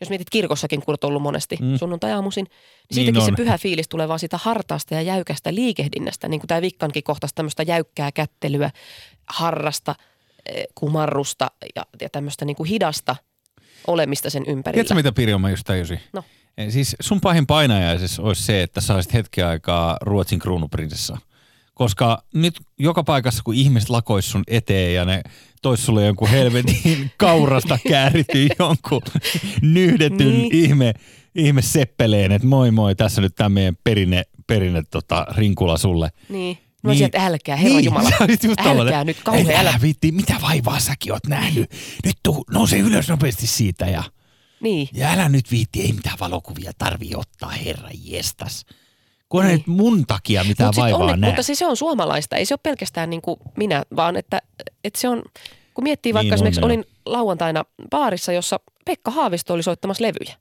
Jos 0.00 0.08
mietit 0.08 0.30
kirkossakin, 0.30 0.80
kun 0.80 0.92
olet 0.92 1.04
ollut 1.04 1.22
monesti 1.22 1.56
mm. 1.60 1.78
sunnuntai-aamuisin, 1.78 2.44
niin 2.44 2.94
siitäkin 2.94 3.20
on. 3.20 3.26
se 3.26 3.32
pyhä 3.36 3.58
fiilis 3.58 3.88
tulee 3.88 4.08
vaan 4.08 4.18
siitä 4.18 4.38
hartaasta 4.42 4.94
ja 4.94 5.02
jäykästä 5.02 5.54
liikehdinnästä. 5.54 6.28
Niin 6.28 6.40
kuin 6.40 6.48
tämä 6.48 6.62
Vikkankin 6.62 7.02
kohtasi 7.02 7.34
tämmöistä 7.34 7.62
jäykkää 7.62 8.12
kättelyä, 8.12 8.70
harrasta, 9.28 9.94
eh, 10.46 10.64
kumarrusta 10.74 11.50
ja, 11.76 11.86
ja 12.00 12.08
tämmöistä 12.08 12.44
niin 12.44 12.56
kuin 12.56 12.68
hidasta 12.68 13.16
olemista 13.86 14.30
sen 14.30 14.44
ympärillä. 14.46 14.76
Tiedätkö 14.76 14.94
mitä 14.94 15.12
Pirjo 15.12 15.38
mä 15.38 15.50
just 15.50 15.64
tajusin? 15.64 16.00
No. 16.12 16.24
Siis 16.68 16.96
sun 17.00 17.20
pahin 17.20 17.46
painajaisessa 17.46 18.22
olisi 18.22 18.42
se, 18.42 18.62
että 18.62 18.80
saisit 18.80 19.12
hetken 19.12 19.46
aikaa 19.46 19.96
Ruotsin 20.00 20.38
kruunuprinsessa. 20.38 21.18
Koska 21.74 22.22
nyt 22.34 22.60
joka 22.78 23.04
paikassa, 23.04 23.42
kun 23.42 23.54
ihmiset 23.54 23.90
lakois 23.90 24.30
sun 24.30 24.42
eteen 24.46 24.94
ja 24.94 25.04
ne 25.04 25.22
tois 25.62 25.86
sulle 25.86 26.06
jonkun 26.06 26.28
helvetin 26.28 27.10
kaurasta 27.16 27.78
käärityn 27.88 28.48
jonkun 28.58 29.02
nyhdetyn 29.62 30.38
niin. 30.38 30.54
ihme, 30.54 30.94
ihme 31.34 31.62
seppeleen, 31.62 32.32
että 32.32 32.48
moi 32.48 32.70
moi, 32.70 32.94
tässä 32.94 33.20
nyt 33.20 33.34
tämä 33.34 33.48
meidän 33.48 33.76
perinne, 33.84 34.22
perinne 34.46 34.82
tota, 34.90 35.26
rinkula 35.36 35.78
sulle. 35.78 36.10
Niin. 36.28 36.58
No 36.82 36.90
niin. 36.90 36.98
sieltä 36.98 37.26
älkää, 37.26 37.56
herra 37.56 37.76
niin, 37.76 37.84
Jumala. 37.84 38.08
älkää 38.20 38.64
tollanen, 38.64 39.06
nyt 39.06 39.16
kauhean, 39.24 39.50
"Ei, 39.50 39.56
älä. 39.56 39.70
älä 39.70 39.78
viitti, 39.82 40.12
mitä 40.12 40.34
vaivaa 40.42 40.80
säkin 40.80 41.12
oot 41.12 41.26
nähnyt. 41.26 41.70
Nyt 42.04 42.16
tuu, 42.22 42.44
nouse 42.50 42.78
ylös 42.78 43.08
nopeasti 43.08 43.46
siitä 43.46 43.86
ja... 43.86 44.02
Niin. 44.60 44.88
Ja 44.92 45.10
älä 45.12 45.28
nyt 45.28 45.50
viitti, 45.50 45.80
ei 45.82 45.92
mitään 45.92 46.18
valokuvia 46.20 46.72
tarvii 46.78 47.14
ottaa, 47.16 47.50
herra 47.50 47.88
jestas. 48.04 48.66
Kun 49.28 49.44
Niin. 49.44 49.54
niin. 49.56 49.64
mun 49.66 50.06
takia 50.06 50.44
mitään 50.44 50.68
Mut 50.68 50.76
vaivaa 50.76 50.98
onne- 51.00 51.16
näe. 51.16 51.30
Mutta 51.30 51.42
siis 51.42 51.58
se 51.58 51.66
on 51.66 51.76
suomalaista, 51.76 52.36
ei 52.36 52.46
se 52.46 52.54
ole 52.54 52.60
pelkästään 52.62 53.10
niin 53.10 53.22
kuin 53.22 53.36
minä, 53.56 53.82
vaan 53.96 54.16
että, 54.16 54.42
että 54.84 55.00
se 55.00 55.08
on, 55.08 55.22
kun 55.74 55.84
miettii 55.84 56.14
vaikka 56.14 56.22
Niin 56.22 56.30
niin 56.30 56.34
esimerkiksi 56.34 56.60
on, 56.60 56.64
olin 56.64 56.84
lauantaina 57.06 57.64
baarissa, 57.90 58.32
jossa 58.32 58.60
Pekka 58.84 59.10
Haavisto 59.10 59.54
oli 59.54 59.62
soittamassa 59.62 60.02
levyjä. 60.04 60.36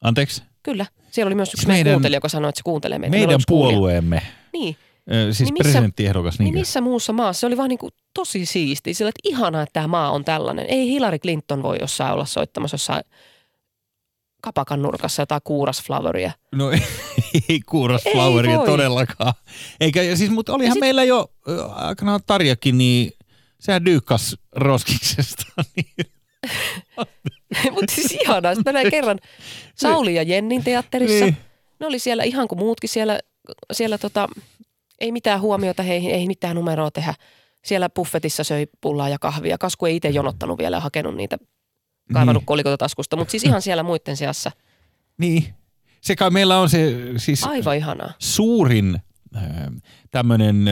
Anteeksi, 0.00 0.42
Kyllä, 0.62 0.86
siellä 1.10 1.28
oli 1.28 1.34
myös 1.34 1.54
yksi 1.54 1.66
meidän 1.66 1.84
meidän- 1.84 1.96
kuuntelija, 1.96 2.16
joka 2.16 2.28
sanoi, 2.28 2.48
että 2.48 2.58
se 2.58 2.62
kuuntelee 2.64 2.98
meitä. 2.98 3.16
On 3.16 3.20
meidän 3.20 3.40
puolueemme, 3.48 4.22
Niin, 4.52 4.76
siis 5.10 5.40
Niin 5.40 5.52
missä- 5.52 5.62
presidenttiehdokas, 5.62 6.38
niin 6.38 6.54
missä 6.54 6.80
muussa 6.80 7.12
maassa? 7.12 7.40
Se 7.40 7.46
oli 7.46 7.56
vaan 7.56 7.68
niin 7.68 7.78
kuin 7.78 7.92
tosi 8.14 8.46
siisti. 8.46 8.94
Sillä, 8.94 9.08
että 9.08 9.20
ihanaa, 9.24 9.62
että 9.62 9.72
tämä 9.72 9.86
maa 9.88 10.10
on 10.10 10.24
tällainen. 10.24 10.66
Ei 10.68 10.88
Hillary 10.88 11.18
Clinton 11.18 11.62
voi 11.62 11.76
jossain 11.80 12.12
olla 12.12 12.24
soittamassa 12.24 12.74
jossain 12.74 13.04
kapakan 14.42 14.82
nurkassa 14.82 15.22
jotain 15.22 15.40
kuurasflavoria. 15.44 16.32
No 16.54 16.70
ei 17.48 17.60
kuuras 17.66 18.06
Ei 18.06 18.14
voi. 18.14 18.66
todellakaan. 18.66 19.32
Eikä, 19.80 20.02
ja 20.02 20.16
siis, 20.16 20.30
mutta 20.30 20.52
olihan 20.54 20.72
sit- 20.72 20.80
meillä 20.80 21.04
jo 21.04 21.30
aikanaan 21.74 22.20
Tarjakin, 22.26 22.78
niin 22.78 23.12
sehän 23.60 23.84
dyykkas 23.84 24.36
roskiksesta. 24.52 25.42
Niin. 25.76 26.06
Mutta 27.74 27.94
siis 27.94 28.12
ihanaa. 28.12 28.54
Sitten 28.54 28.74
mä 28.74 28.78
näin 28.80 28.90
kerran 28.90 29.18
Sauli 29.74 30.14
ja 30.14 30.22
Jennin 30.22 30.64
teatterissa. 30.64 31.24
Niin. 31.24 31.36
Ne 31.80 31.86
oli 31.86 31.98
siellä 31.98 32.22
ihan 32.22 32.48
kuin 32.48 32.58
muutkin 32.58 32.90
siellä, 32.90 33.20
siellä 33.72 33.98
tota, 33.98 34.28
ei 35.00 35.12
mitään 35.12 35.40
huomiota 35.40 35.82
heihin, 35.82 36.10
ei 36.10 36.26
mitään 36.26 36.56
numeroa 36.56 36.90
tehdä. 36.90 37.14
Siellä 37.64 37.88
buffetissa 37.90 38.44
söi 38.44 38.66
pullaa 38.80 39.08
ja 39.08 39.18
kahvia. 39.18 39.58
Kasku 39.58 39.86
ei 39.86 39.96
itse 39.96 40.08
jonottanut 40.08 40.58
vielä 40.58 40.76
ja 40.76 40.80
hakenut 40.80 41.16
niitä, 41.16 41.38
kaivannut 42.12 42.40
Niin. 42.42 42.46
kolikoita 42.46 42.76
taskusta. 42.78 43.16
Mutta 43.16 43.30
siis 43.30 43.44
ihan 43.44 43.62
siellä 43.62 43.82
muiden 43.82 44.16
seassa. 44.16 44.50
niin. 45.18 45.54
Se 46.00 46.16
kai 46.16 46.30
meillä 46.30 46.58
on 46.60 46.70
se 46.70 46.94
siis 47.16 47.44
Aivan 47.44 47.76
ihanaa. 47.76 48.12
suurin 48.18 48.98
tämmöinen 50.10 50.64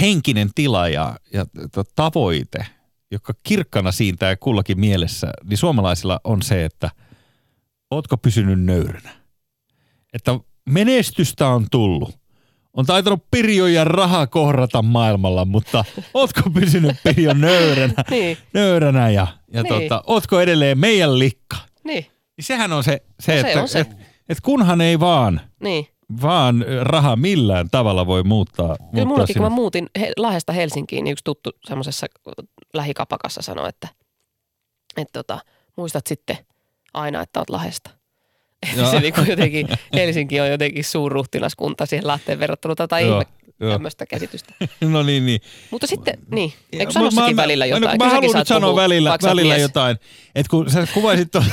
henkinen 0.00 0.50
tila 0.54 0.88
ja, 0.88 1.16
ja 1.32 1.46
t- 1.46 1.94
tavoite, 1.96 2.66
joka 3.10 3.32
kirkkana 3.42 3.92
siintää 3.92 4.36
kullakin 4.36 4.80
mielessä, 4.80 5.30
niin 5.44 5.58
suomalaisilla 5.58 6.20
on 6.24 6.42
se, 6.42 6.64
että 6.64 6.90
ootko 7.90 8.16
pysynyt 8.16 8.60
nöyränä. 8.60 9.10
Että 10.12 10.40
menestystä 10.70 11.48
on 11.48 11.66
tullut. 11.70 12.17
On 12.78 12.86
taitanut 12.86 13.24
Pirjo 13.30 13.66
ja 13.66 13.84
raha 13.84 14.26
kohdata 14.26 14.82
maailmalla, 14.82 15.44
mutta 15.44 15.84
ootko 16.14 16.40
pysynyt 16.54 16.96
Pirjo 17.04 17.34
nöyränä, 17.34 18.04
Niin, 18.10 18.38
nöyränä 18.54 19.10
ja, 19.10 19.26
ja 19.52 19.62
Niin. 19.62 19.74
tota, 19.74 20.02
ootko 20.06 20.40
edelleen 20.40 20.78
meidän 20.78 21.18
likka? 21.18 21.56
niin. 21.84 22.06
Niin 22.36 22.44
sehän 22.44 22.72
on 22.72 22.84
se, 22.84 23.02
se, 23.20 23.36
No 23.36 23.42
se 23.42 23.48
että 23.48 23.62
on 23.62 23.68
se. 23.68 23.80
Et, 23.80 23.88
Et 24.28 24.40
kunhan 24.40 24.80
ei 24.80 25.00
vaan, 25.00 25.40
Niin. 25.62 25.86
vaan 26.22 26.64
raha 26.82 27.16
millään 27.16 27.70
tavalla 27.70 28.06
voi 28.06 28.22
muuttaa. 28.22 28.66
Kyllä 28.76 28.84
muuttaa 28.90 29.04
mullakin, 29.06 29.34
kun 29.34 29.42
mä 29.42 29.46
sinut. 29.48 29.54
muutin 29.56 29.86
he, 30.00 30.12
Lahdesta 30.16 30.52
Helsinkiin, 30.52 31.04
niin 31.04 31.12
yksi 31.12 31.24
tuttu 31.24 31.50
semmoisessa 31.66 32.06
lähikapakassa 32.74 33.42
sanoi, 33.42 33.68
että, 33.68 33.88
että 34.96 35.12
tota, 35.12 35.38
muistat 35.76 36.06
sitten 36.06 36.36
aina, 36.94 37.22
että 37.22 37.40
oot 37.40 37.50
Lahdesta. 37.50 37.90
Se 38.90 39.00
niin 39.00 39.14
jotenkin, 39.28 39.68
Helsinki 39.94 40.40
on 40.40 40.50
jotenkin 40.50 40.84
suurruhtinaskunta 40.84 41.86
siihen 41.86 42.06
Lahteen 42.06 42.38
verrattuna 42.38 42.74
tätä 42.74 43.00
Joo, 43.00 43.20
ihme 43.20 43.72
tämmöistä 43.72 44.06
käsitystä. 44.06 44.54
No 44.80 45.02
niin, 45.02 45.26
niin. 45.26 45.40
Mutta 45.70 45.86
sitten, 45.86 46.18
niin, 46.30 46.52
eikö 46.72 46.84
mä- 46.84 46.90
sanossakin 46.92 47.36
mä- 47.36 47.42
välillä 47.42 47.64
mä- 47.64 47.66
jotain? 47.68 47.82
No, 47.82 47.88
Kyllä 47.90 48.04
mä 48.04 48.10
säkin 48.10 48.22
haluan 48.28 48.38
nyt 48.40 48.48
sanoa 48.48 48.70
puhua, 48.70 48.82
välillä, 48.82 49.18
välillä 49.22 49.54
mies. 49.54 49.62
jotain. 49.62 49.96
Että 50.34 50.50
kun 50.50 50.70
sä 50.70 50.86
kuvaisit 50.94 51.30
tuon, 51.30 51.44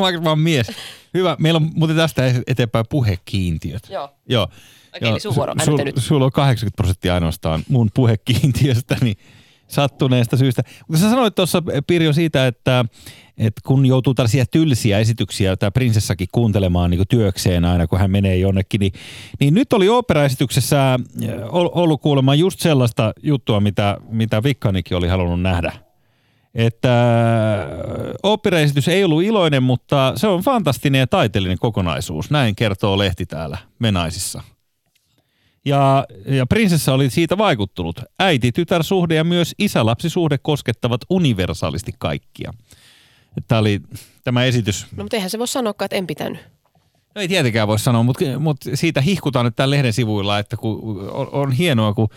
vaikka 0.00 0.20
mä 0.22 0.28
oon 0.28 0.38
mies. 0.38 0.66
Hyvä, 1.14 1.36
meillä 1.38 1.56
on 1.56 1.70
muuten 1.74 1.96
tästä 1.96 2.22
eteenpäin 2.46 2.84
puhekiintiöt. 2.90 3.82
Joo. 3.90 4.10
Joo. 4.28 4.48
Okei, 4.96 5.10
niin 5.10 5.20
sun 5.20 5.34
vuoro. 5.34 5.52
Su- 5.52 5.70
Äänetä 5.78 6.00
sul, 6.00 6.08
sulla 6.08 6.24
on 6.24 6.32
80 6.32 6.76
prosenttia 6.76 7.14
ainoastaan 7.14 7.62
mun 7.68 7.90
puhekiintiöstä, 7.94 8.96
niin 9.00 9.16
sattuneesta 9.72 10.36
syystä. 10.36 10.62
Mutta 10.88 11.02
sä 11.02 11.10
sanoit 11.10 11.34
tuossa 11.34 11.62
Pirjo 11.86 12.12
siitä, 12.12 12.46
että, 12.46 12.84
että 13.38 13.60
kun 13.66 13.86
joutuu 13.86 14.14
tällaisia 14.14 14.46
tylsiä 14.46 14.98
esityksiä, 14.98 15.56
tämä 15.56 15.70
prinsessakin 15.70 16.28
kuuntelemaan 16.32 16.90
niin 16.90 17.02
työkseen 17.08 17.64
aina, 17.64 17.86
kun 17.86 17.98
hän 17.98 18.10
menee 18.10 18.36
jonnekin, 18.36 18.78
niin, 18.78 18.92
niin 19.40 19.54
nyt 19.54 19.72
oli 19.72 19.88
operaesityksessä 19.88 20.94
äh, 20.94 20.98
ol- 21.50 21.70
ollut 21.72 22.02
kuulemma 22.02 22.34
just 22.34 22.60
sellaista 22.60 23.12
juttua, 23.22 23.60
mitä, 23.60 23.98
mitä 24.08 24.42
Vikkanikin 24.42 24.96
oli 24.96 25.08
halunnut 25.08 25.42
nähdä. 25.42 25.72
Että 26.54 27.12
äh, 27.60 27.68
operaesitys 28.22 28.88
ei 28.88 29.04
ollut 29.04 29.22
iloinen, 29.22 29.62
mutta 29.62 30.12
se 30.16 30.26
on 30.26 30.42
fantastinen 30.42 30.98
ja 30.98 31.06
taiteellinen 31.06 31.58
kokonaisuus. 31.58 32.30
Näin 32.30 32.56
kertoo 32.56 32.98
lehti 32.98 33.26
täällä 33.26 33.58
Menaisissa. 33.78 34.42
Ja, 35.64 36.06
ja 36.26 36.46
prinsessa 36.46 36.94
oli 36.94 37.10
siitä 37.10 37.38
vaikuttunut. 37.38 38.00
Äiti-tytär-suhde 38.18 39.14
ja 39.14 39.24
myös 39.24 39.54
isä-lapsisuhde 39.58 40.38
koskettavat 40.38 41.00
universaalisti 41.10 41.92
kaikkia. 41.98 42.52
Tämä 43.48 43.58
oli 43.58 43.80
tämä 44.24 44.44
esitys. 44.44 44.86
No 44.96 45.04
mutta 45.04 45.16
eihän 45.16 45.30
se 45.30 45.38
voi 45.38 45.48
sanoakaan, 45.48 45.86
että 45.86 45.96
en 45.96 46.06
pitänyt. 46.06 46.40
No 47.14 47.22
ei 47.22 47.28
tietenkään 47.28 47.68
voi 47.68 47.78
sanoa, 47.78 48.02
mutta, 48.02 48.24
mutta 48.38 48.70
siitä 48.74 49.00
hihkutaan 49.00 49.44
nyt 49.44 49.56
tämän 49.56 49.70
lehden 49.70 49.92
sivuilla, 49.92 50.38
että 50.38 50.56
kun 50.56 51.00
on, 51.10 51.28
on 51.32 51.52
hienoa, 51.52 51.94
kun... 51.94 52.08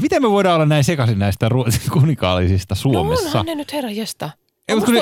Miten 0.00 0.22
me 0.22 0.30
voidaan 0.30 0.54
olla 0.54 0.66
näin 0.66 0.84
sekaisin 0.84 1.18
näistä 1.18 1.48
kuninkaalisista 1.92 2.74
Suomessa? 2.74 3.24
No 3.24 3.30
onhan 3.30 3.46
ne 3.46 3.54
nyt 3.54 3.72
herra 3.72 3.90
jesta. 3.90 4.30
Ei, 4.68 4.74
On 4.74 4.78
mutta 4.78 4.92
kun 4.92 4.94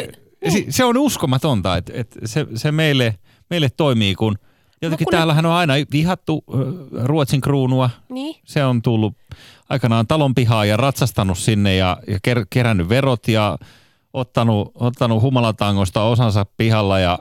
ne, 0.42 0.50
se, 0.50 0.64
se 0.68 0.84
on 0.84 0.96
uskomatonta, 0.96 1.76
että, 1.76 1.92
että 1.94 2.20
se, 2.24 2.46
se 2.54 2.72
meille, 2.72 3.14
meille 3.50 3.68
toimii, 3.76 4.14
kun 4.14 4.38
jotenkin 4.82 5.04
No 5.04 5.10
täällähän 5.10 5.46
on 5.46 5.52
aina 5.52 5.74
vihattu 5.92 6.44
Ruotsin 7.04 7.40
kruunua. 7.40 7.90
Niin, 8.08 8.36
Se 8.44 8.64
on 8.64 8.82
tullut 8.82 9.14
aikanaan 9.68 10.06
talon 10.06 10.34
pihaan 10.34 10.68
ja 10.68 10.76
ratsastanut 10.76 11.38
sinne 11.38 11.76
ja, 11.76 11.96
ja 12.06 12.18
ker, 12.22 12.46
kerännyt 12.50 12.88
verot 12.88 13.28
ja 13.28 13.58
ottanut, 14.12 14.72
ottanut 14.74 15.22
humalatangosta 15.22 16.02
osansa 16.02 16.46
pihalla 16.56 16.98
ja, 16.98 17.18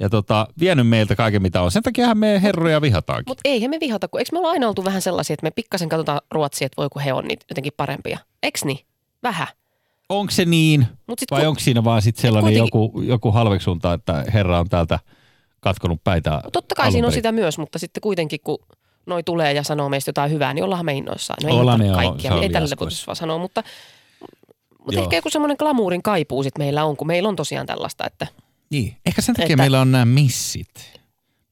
ja 0.00 0.10
tota, 0.10 0.46
vienyt 0.60 0.88
meiltä 0.88 1.16
kaiken 1.16 1.42
mitä 1.42 1.62
on. 1.62 1.70
Sen 1.70 1.82
takiahan 1.82 2.18
me 2.18 2.42
herroja 2.42 2.80
vihataankin. 2.80 3.30
mutta 3.30 3.40
eihän 3.44 3.70
me 3.70 3.80
vihata, 3.80 4.08
kun 4.08 4.20
eikö 4.20 4.28
me 4.32 4.38
olla 4.38 4.50
aina 4.50 4.68
oltu 4.68 4.84
vähän 4.84 5.02
sellaisia, 5.02 5.34
että 5.34 5.46
me 5.46 5.50
pikkasen 5.50 5.88
katsotaan 5.88 6.20
Ruotsia, 6.30 6.66
että 6.66 6.76
voi 6.76 6.88
kun 6.92 7.02
he 7.02 7.12
on 7.12 7.24
niitä 7.24 7.46
jotenkin 7.50 7.72
parempia. 7.76 8.18
Eiks 8.42 8.64
niin? 8.64 8.78
Vähän. 9.22 9.46
Onko 10.08 10.30
se 10.30 10.44
niin 10.44 10.86
Mut 11.06 11.18
sit 11.18 11.30
vai 11.30 11.40
kun- 11.40 11.48
onko 11.48 11.60
siinä 11.60 11.84
vaan 11.84 12.02
sit 12.02 12.16
sellainen 12.16 12.52
kuitenkin- 12.52 12.80
joku, 12.82 13.00
joku 13.02 13.32
halveksunta, 13.32 13.92
että 13.92 14.24
herra 14.34 14.58
on 14.60 14.68
täältä 14.68 14.98
katkonut 15.64 16.04
päitä 16.04 16.40
Totta 16.52 16.74
kai 16.74 16.92
siinä 16.92 17.06
on 17.06 17.12
sitä 17.12 17.32
myös, 17.32 17.58
mutta 17.58 17.78
sitten 17.78 18.00
kuitenkin 18.00 18.40
kun 18.44 18.58
noi 19.06 19.22
tulee 19.22 19.52
ja 19.52 19.62
sanoo 19.62 19.88
meistä 19.88 20.08
jotain 20.08 20.30
hyvää, 20.30 20.54
niin 20.54 20.64
ollaan 20.64 20.84
me 20.84 20.94
innoissaan. 20.94 21.36
No 21.42 21.48
ei 21.48 21.54
Ollaan 21.54 21.80
ne, 21.80 21.86
joo, 21.86 21.94
kaikkia, 21.96 22.34
on 22.34 22.42
ei 22.42 22.48
tällä 22.48 22.76
voisi 22.80 23.06
vaan 23.06 23.16
sanoa, 23.16 23.38
mutta, 23.38 23.62
mutta 24.78 24.94
Joo. 24.94 25.02
ehkä 25.02 25.16
joku 25.16 25.30
semmoinen 25.30 25.56
glamuurin 25.58 26.02
kaipuu 26.02 26.42
sit 26.42 26.58
meillä 26.58 26.84
on, 26.84 26.96
kun 26.96 27.06
meillä 27.06 27.28
on 27.28 27.36
tosiaan 27.36 27.66
tällaista, 27.66 28.06
että 28.06 28.26
Niin, 28.70 28.96
ehkä 29.06 29.22
sen 29.22 29.34
takia 29.34 29.44
Että- 29.44 29.56
meillä 29.56 29.80
on 29.80 29.92
nämä 29.92 30.04
missit. 30.04 31.00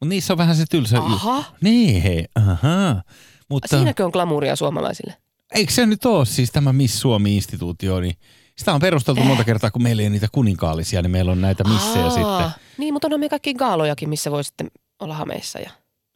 Mutta 0.00 0.08
niissä 0.08 0.32
on 0.32 0.38
vähän 0.38 0.56
se 0.56 0.64
tylsä 0.70 0.98
aha. 0.98 1.44
Niin, 1.60 2.02
hei, 2.02 2.24
aha. 2.34 3.02
Mutta 3.48 3.76
siinäkö 3.76 4.04
on 4.04 4.10
glamouria 4.10 4.56
suomalaisille? 4.56 5.16
eikö 5.54 5.72
se 5.72 5.86
nyt 5.86 6.04
ole 6.04 6.26
siis 6.26 6.50
tämä 6.50 6.72
Miss 6.72 7.00
Suomi-instituutio, 7.00 8.00
niin 8.00 8.14
sitä 8.58 8.74
on 8.74 8.80
perusteltu 8.80 9.20
Äh. 9.20 9.26
monta 9.26 9.44
kertaa, 9.44 9.70
kun 9.70 9.82
meillä 9.82 10.02
ei 10.02 10.06
ole 10.06 10.12
niitä 10.12 10.28
kuninkaallisia, 10.32 11.02
niin 11.02 11.10
meillä 11.10 11.32
on 11.32 11.40
näitä 11.40 11.64
missejä 11.64 12.04
Aa, 12.04 12.10
sitten. 12.10 12.62
Niin, 12.78 12.92
mutta 12.94 13.06
onhan 13.06 13.20
me 13.20 13.28
kaikki 13.28 13.54
gaalojakin, 13.54 14.08
missä 14.08 14.30
voi 14.30 14.44
sitten 14.44 14.70
olla 15.00 15.14
hameissa 15.14 15.58
ja 15.58 15.70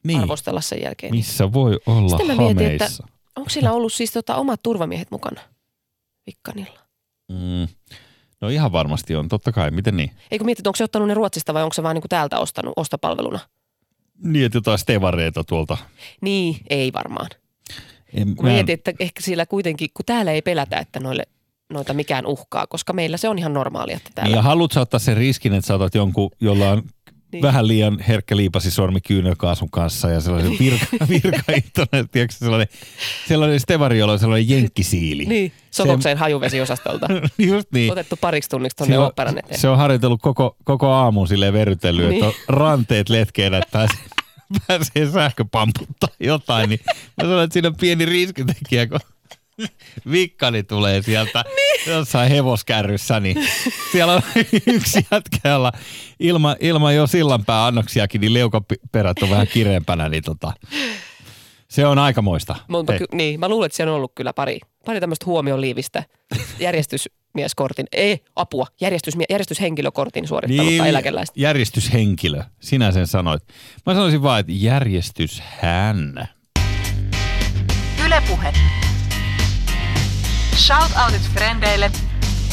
Niin, 0.05 0.21
arvostella 0.21 0.61
sen 0.61 0.83
jälkeen. 0.83 1.15
missä 1.15 1.53
voi 1.53 1.79
olla 1.87 2.09
Sitten 2.09 2.27
mä 2.27 2.35
mietin, 2.43 2.67
että- 2.67 2.85
hameissa. 2.85 3.07
Onko 3.37 3.51
sillä 3.51 3.73
ollut 3.73 3.93
siis 3.93 4.13
tota, 4.13 4.37
omat 4.37 4.63
turvamiehet 4.63 5.11
mukana 5.11 5.41
Vikkanilla? 6.27 6.81
Mm. 7.29 7.69
No 8.41 8.49
ihan 8.49 8.73
varmasti 8.73 9.17
on, 9.17 9.29
totta 9.29 9.53
kai. 9.53 9.71
Miten 9.71 9.97
niin? 9.97 10.11
Eikö 10.31 10.45
mietit, 10.45 10.67
onko 10.67 10.77
se 10.77 10.85
ottanut 10.85 11.09
ne 11.09 11.15
Ruotsista 11.15 11.55
vai 11.55 11.63
onko 11.63 11.73
se 11.75 11.83
vaan 11.83 11.95
niinku 11.95 12.09
täältä 12.09 12.39
ostanut 12.39 12.73
ostopalveluna? 12.77 13.39
Niin, 14.25 14.47
että 14.47 14.59
jotain 14.59 14.79
stevareita 14.79 15.45
tuolta. 15.45 15.77
Niin, 16.21 16.57
ei 16.71 16.93
varmaan. 16.93 17.29
En, 18.15 18.37
Kun 18.37 18.47
mietin, 18.47 18.73
että 18.75 18.93
ehkä 19.01 19.21
sillä 19.23 19.47
kuitenkin, 19.47 19.89
kun 19.95 20.05
täällä 20.05 20.33
ei 20.33 20.43
pelätä, 20.43 20.77
että 20.79 21.01
noille, 21.01 21.23
noita 21.73 21.95
mikään 21.95 22.27
uhkaa, 22.27 22.67
koska 22.67 22.93
meillä 22.93 23.17
se 23.17 23.29
on 23.29 23.39
ihan 23.39 23.53
normaalia, 23.55 23.97
että 23.97 24.11
täällä... 24.15 24.29
Niin 24.29 24.37
ja 24.37 24.43
haluat 24.43 24.73
sä 24.73 24.81
ottaa 24.81 25.01
sen 25.01 25.17
riskin, 25.17 25.55
että 25.55 25.67
sä 25.67 25.75
otat 25.75 25.95
jonkun, 25.95 26.31
jolla 26.41 26.71
on 26.71 26.79
niin. 26.79 26.91
Niin. 27.33 27.43
vähän 27.43 27.69
liian 27.69 27.99
herkkä 27.99 28.37
liipasisormi 28.37 29.01
kyynelkaasun 29.01 29.71
kanssa 29.71 30.11
ja 30.11 30.21
sellainen 30.21 30.53
virka, 30.61 30.87
virkaintoinen, 31.09 32.09
tiedätkö, 32.13 32.37
sellainen, 32.39 32.69
sellainen 33.29 33.61
stevari, 33.61 33.99
jolla 33.99 34.13
on 34.13 34.19
sellainen 34.19 34.49
jenkkisiili. 34.49 35.25
Niin, 35.25 35.53
Sokokseen 35.71 36.19
hajuvesiosastolta. 36.19 37.07
Just 37.39 37.69
niin. 37.73 37.93
Otettu 37.93 38.17
pariksi 38.21 38.51
tunniksi 38.51 38.77
tuonne 38.77 38.95
Se 38.95 38.99
on, 38.99 39.05
oopperan 39.05 39.39
eteen. 39.39 39.61
se 39.61 39.69
on 39.69 39.79
harjoitellut 39.79 40.23
koko, 40.23 40.57
koko 40.65 40.87
aamun 40.93 41.29
silleen 41.29 41.53
verrytellyt, 41.53 42.09
Niin. 42.09 42.15
että 42.25 42.27
on 42.27 42.35
ranteet 42.49 43.09
letkeenä, 43.09 43.59
että 43.59 43.71
pääsee, 43.73 44.05
pääsee 44.67 45.13
sähköpamputtaa 45.13 46.09
jotain. 46.21 46.69
Niin 46.69 46.81
mä 46.87 47.29
sanon, 47.29 47.43
että 47.45 47.53
siinä 47.53 47.69
on 47.69 47.77
pieni 47.77 48.07
riskitekijä, 48.07 48.87
kun 48.87 49.01
vikkani 50.13 50.63
tulee 50.63 51.03
sieltä 51.03 51.45
niin. 51.57 51.95
jossain 51.97 52.31
hevoskärryssä, 52.31 53.21
niin 53.21 53.49
siellä 53.93 54.13
on 54.15 54.23
yksi 54.67 55.07
jätkä, 55.11 55.49
jolla 55.49 55.73
ilman 56.21 56.57
ilma 56.61 56.93
jo 56.93 57.07
sillanpää 57.07 57.67
annoksiakin, 57.67 58.21
niin 58.21 58.35
leukaperät 58.35 59.23
on 59.23 59.31
vähän 59.31 59.47
kireempänä, 59.49 60.09
niin 60.09 60.23
tota, 60.23 60.53
se 61.69 61.87
on 61.87 61.99
aikamoista. 61.99 62.57
Mutta 62.69 62.93
Hei. 62.93 62.99
ky- 62.99 63.07
niin, 63.17 63.41
mä 63.41 63.49
luulen, 63.49 63.67
että 63.67 63.77
siellä 63.77 63.91
on 63.91 63.97
ollut 63.97 64.13
kyllä 64.15 64.33
pari, 64.33 64.61
pari 64.87 65.01
tämmöistä 65.01 65.27
huomioliivistä 65.27 66.05
järjestysmieskortin, 66.59 67.87
ei 67.93 68.25
apua, 68.37 68.67
järjestysmie- 68.81 69.27
järjestyshenkilökortin 69.31 70.29
suorittanutta 70.29 70.71
niin, 70.71 70.87
eläkeläistä. 70.87 71.41
järjestyshenkilö, 71.41 72.43
sinä 72.61 72.93
sen 72.93 73.07
sanoit. 73.07 73.43
Mä 73.87 73.95
sanoisin 73.95 74.23
vaan, 74.23 74.41
että 74.41 74.53
järjestyshän. 74.55 76.29
Ylepuhe. 78.07 78.53
Shoutoutit 80.57 81.31
frendeille, 81.33 81.91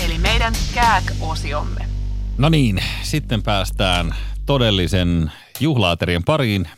eli 0.06 0.18
meidän 0.18 0.54
kääk-osiomme. 0.74 1.86
No 2.38 2.50
niin, 2.50 2.84
sitten 3.04 3.44
päästään 3.44 4.16
todellisen 4.46 5.32
juhlaaterien 5.60 6.24
pariin. 6.24 6.70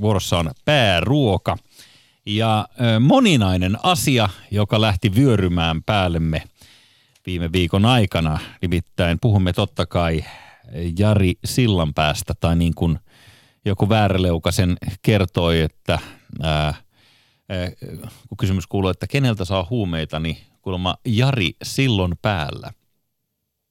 Vuorossa 0.00 0.38
on 0.38 0.50
pääruoka 0.64 1.56
ja 2.26 2.68
moninainen 3.00 3.78
asia, 3.82 4.28
joka 4.50 4.80
lähti 4.80 5.14
vyörymään 5.14 5.82
päällemme 5.82 6.42
viime 7.26 7.52
viikon 7.52 7.84
aikana. 7.84 8.38
Nimittäin 8.62 9.18
puhumme 9.20 9.52
totta 9.52 9.86
kai 9.86 10.24
Jari 10.98 11.32
Sillanpäästä, 11.44 12.34
tai 12.40 12.56
niin 12.56 12.74
kuin 12.74 12.98
joku 13.64 13.88
vääräleukasen 13.88 14.76
kertoi, 15.02 15.60
että 15.60 15.98
ää, 16.42 16.74
ää, 17.48 17.70
kun 18.28 18.36
kysymys 18.38 18.66
kuuluu, 18.66 18.90
että 18.90 19.06
keneltä 19.06 19.44
saa 19.44 19.66
huumeita, 19.70 20.20
niin 20.20 20.36
kuulemma 20.64 20.96
Jari 21.06 21.50
Sillon 21.62 22.14
päällä. 22.22 22.72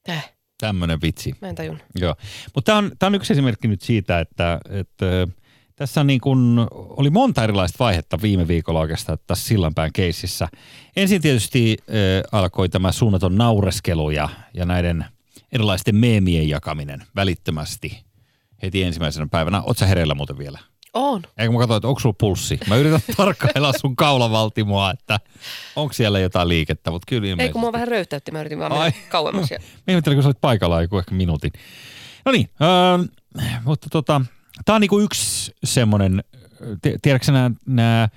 Täh, 0.04 0.34
Tämmöinen 0.58 1.02
vitsi. 1.02 1.36
mä 1.42 1.50
en 1.50 1.56
tajun. 1.56 1.80
Joo, 1.96 2.16
mutta 2.56 2.72
tämä 2.72 2.78
on, 2.78 2.92
tää 3.00 3.08
on 3.08 3.16
yksi 3.16 3.34
esimerkki 3.34 3.68
nyt 3.68 3.82
siitä, 3.82 4.20
että, 4.20 4.60
että 4.70 5.28
tässä 5.76 6.02
on 6.02 6.08
niin 6.08 6.22
kun, 6.22 6.68
oli 6.72 7.10
monta 7.10 7.44
erilaista 7.44 7.76
vaihetta 7.80 8.22
viime 8.22 8.48
viikolla 8.48 8.80
oikeastaan 8.80 9.18
tässä 9.28 9.48
Sillanpään 9.48 9.92
keississä. 9.94 10.48
Ensin 10.96 11.22
tietysti 11.22 11.78
äh, 11.80 11.96
alkoi 12.40 12.70
tämä 12.70 12.92
suunnaton 12.92 13.38
naureskelu 13.38 14.10
ja, 14.10 14.30
ja 14.54 14.66
näiden 14.66 15.06
erilaisten 15.52 15.96
meemien 15.96 16.50
jakaminen 16.50 17.04
välittömästi 17.16 18.04
heti 18.62 18.84
ensimmäisenä 18.84 19.28
päivänä. 19.32 19.62
Oletko 19.62 19.86
hereillä 19.86 20.16
muuten 20.16 20.38
vielä? 20.38 20.60
On. 20.94 21.22
Eikö 21.38 21.54
mä 21.54 21.60
katsoin, 21.60 21.78
että 21.78 21.88
onko 21.88 22.00
sulla 22.00 22.16
pulssi? 22.20 22.60
Mä 22.70 22.76
yritän 22.76 23.00
tarkkailla 23.18 23.74
sun 23.82 23.96
kaulavaltimoa, 23.96 24.92
että 24.92 25.20
onko 25.76 25.94
siellä 25.94 26.20
jotain 26.20 26.48
liikettä, 26.48 26.92
mutta 26.92 27.06
kyllä 27.10 27.26
Ei 27.26 27.30
ilmeisesti. 27.32 27.52
kun 27.54 27.62
mua 27.62 27.72
vähän 27.72 27.88
röyhtäytti, 27.88 28.32
mä 28.32 28.40
yritin 28.40 28.60
vaan 28.60 28.72
mennä 28.72 28.84
Ai. 28.84 28.92
kauemmas. 29.10 29.52
Ja... 29.52 29.60
Mä 29.60 29.66
ihmettelin, 29.92 30.16
kun 30.16 30.24
sä 30.24 30.28
olit 30.28 30.42
paikalla 30.42 30.82
joku 30.82 30.98
ehkä 30.98 31.16
minuutin. 31.16 31.52
No 32.26 32.32
niin, 32.32 32.50
äh, 33.42 33.60
mutta 33.66 33.88
tota, 33.92 34.22
Tämä 34.66 34.76
on 34.76 34.82
niinku 34.82 35.00
yksi 35.00 35.52
semmoinen, 35.64 36.24
ti- 36.82 36.96
tiedätkö 37.02 37.32
nämä, 37.32 37.52
nämä 37.66 38.10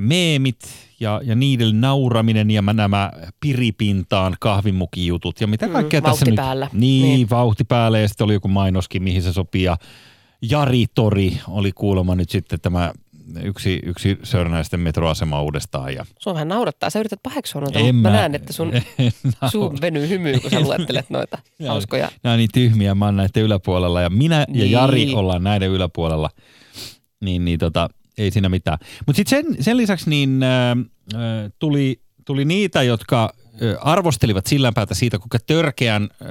meemit 0.00 0.58
ja, 1.00 1.20
ja 1.24 1.34
niiden 1.34 1.80
nauraminen 1.80 2.50
ja 2.50 2.62
nämä 2.62 3.12
piripintaan 3.40 4.36
kahvimukijutut 4.40 5.40
ja 5.40 5.46
mitä 5.46 5.66
Mm, 5.66 5.72
kaikkea 5.72 6.00
tässä 6.02 6.10
vauhti 6.10 6.30
nyt. 6.30 6.36
päällä. 6.36 6.68
Niin, 6.72 7.02
Niin. 7.02 7.30
vauhti 7.30 7.64
päällä 7.64 7.98
ja 7.98 8.08
sitten 8.08 8.24
oli 8.24 8.32
joku 8.32 8.48
mainoskin, 8.48 9.02
mihin 9.02 9.22
se 9.22 9.32
sopii 9.32 9.62
ja 9.62 9.76
Jari 10.50 10.84
Tori 10.94 11.40
oli 11.48 11.72
kuulemma 11.72 12.14
nyt 12.14 12.30
sitten 12.30 12.60
tämä 12.60 12.92
yksi, 13.42 13.80
yksi 13.82 14.18
Sörnäisten 14.22 14.80
metroasema 14.80 15.42
uudestaan. 15.42 15.94
Ja 15.94 16.06
Sua 16.20 16.34
vähän 16.34 16.48
naurattaa. 16.48 16.90
Sä 16.90 16.98
yrität 17.00 17.20
paheksua 17.22 17.60
noita, 17.60 17.78
En 17.78 17.84
mutta 17.94 18.08
mä 18.08 18.14
mä- 18.14 18.20
näen, 18.20 18.34
että 18.34 18.52
sun 18.52 18.72
suu 19.52 19.76
venyy 19.80 20.08
hymyyn, 20.08 20.40
kun 20.42 20.50
sä 20.50 20.60
luettelet 20.60 21.10
noita 21.10 21.38
hauskoja. 21.68 22.10
Nämä 22.22 22.32
on 22.32 22.38
niin 22.38 22.50
tyhmiä, 22.54 22.94
mä 22.94 23.04
oon 23.04 23.16
näiden 23.16 23.42
yläpuolella 23.42 24.00
ja 24.00 24.10
minä 24.10 24.36
ja 24.38 24.46
Niin. 24.48 24.70
Jari 24.70 25.14
ollaan 25.14 25.44
näiden 25.44 25.70
yläpuolella. 25.70 26.30
Niin, 27.20 27.44
niin 27.44 27.58
tota, 27.58 27.88
ei 28.18 28.30
siinä 28.30 28.48
mitään. 28.48 28.78
Mutta 29.06 29.16
sitten 29.16 29.44
sen, 29.54 29.64
sen 29.64 29.76
lisäksi 29.76 30.10
niin 30.10 30.42
äh, 30.42 30.70
äh, 31.14 31.52
tuli, 31.58 32.00
tuli 32.24 32.44
niitä, 32.44 32.82
jotka 32.82 33.32
äh, 33.44 33.88
arvostelivat 33.88 34.46
sillä 34.46 34.72
päätä 34.72 34.94
siitä, 34.94 35.18
kuinka 35.18 35.38
törkeän 35.46 36.02
äh, 36.02 36.28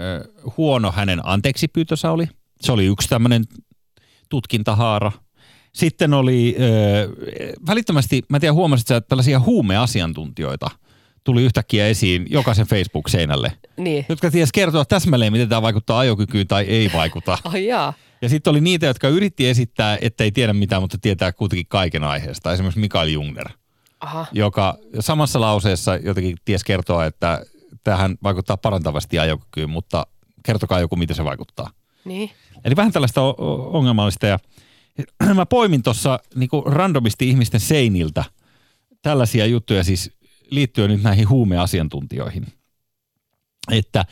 huono 0.58 0.92
hänen 0.92 1.20
anteeksipyytönsä 1.24 2.12
oli. 2.12 2.28
Se 2.62 2.72
oli 2.72 2.86
yksi 2.86 3.10
tämmöinen 3.10 3.44
tutkintahaara. 4.30 5.12
Sitten 5.74 6.14
oli 6.14 6.56
äh, 6.60 6.68
välittömästi, 7.68 8.22
mä 8.30 8.38
en 8.38 8.42
tiedä 8.42 8.54
huomasit 8.54 8.88
sä, 8.88 8.96
että 8.96 9.08
tällaisia 9.10 9.40
huumeasiantuntijoita 9.40 10.70
tuli 11.24 11.44
yhtäkkiä 11.44 11.88
esiin 11.88 12.26
jokaisen 12.30 12.68
Facebook-seinälle 12.68 13.52
Niin. 13.78 14.06
jotka 14.10 14.32
ties 14.32 14.52
kertoa 14.52 14.86
täsmälleen, 14.86 15.32
miten 15.34 15.50
tämä 15.50 15.62
vaikuttaa 15.62 16.00
ajokykyyn 16.00 16.48
tai 16.48 16.64
ei 16.64 16.92
vaikuta. 16.94 17.38
Ai 17.54 17.66
jaa. 17.66 17.94
Ja 18.22 18.30
sitten 18.30 18.52
oli 18.52 18.62
niitä, 18.62 18.86
jotka 18.86 19.08
yritti 19.08 19.48
esittää, 19.48 19.98
että 20.02 20.24
ei 20.24 20.32
tiedä 20.32 20.54
mitään, 20.54 20.82
mutta 20.82 20.98
tietää 21.02 21.32
kuitenkin 21.32 21.66
kaiken 21.70 22.04
aiheesta. 22.04 22.54
Esimerkiksi 22.54 22.80
Mikael 22.80 23.08
Jungner, 23.08 23.50
Aha. 24.00 24.26
joka 24.32 24.78
samassa 25.00 25.42
lauseessa 25.42 25.96
jotenkin 25.96 26.38
ties 26.46 26.64
kertoa, 26.64 27.06
että 27.06 27.46
tähän 27.84 28.18
vaikuttaa 28.24 28.58
parantavasti 28.58 29.20
ajokykyyn, 29.20 29.70
mutta 29.70 30.08
kertokaa 30.46 30.80
joku, 30.80 30.96
miten 30.96 31.16
se 31.16 31.24
vaikuttaa. 31.24 31.70
Niin. 32.06 32.30
Eli 32.66 32.76
vähän 32.76 32.92
tällaista 32.92 33.22
ongelmallista. 33.72 34.28
Ja 34.28 34.40
mä 35.36 35.46
poimin 35.46 35.84
tuossa 35.84 36.20
niinku 36.36 36.62
randomisti 36.62 37.30
ihmisten 37.30 37.60
seiniltä 37.60 38.24
tällaisia 39.02 39.46
juttuja 39.46 39.84
siis 39.84 40.12
liittyen 40.50 40.90
nyt 40.90 41.04
näihin 41.04 41.30
huumeasiantuntijoihin. 41.30 42.46
Että 43.72 44.06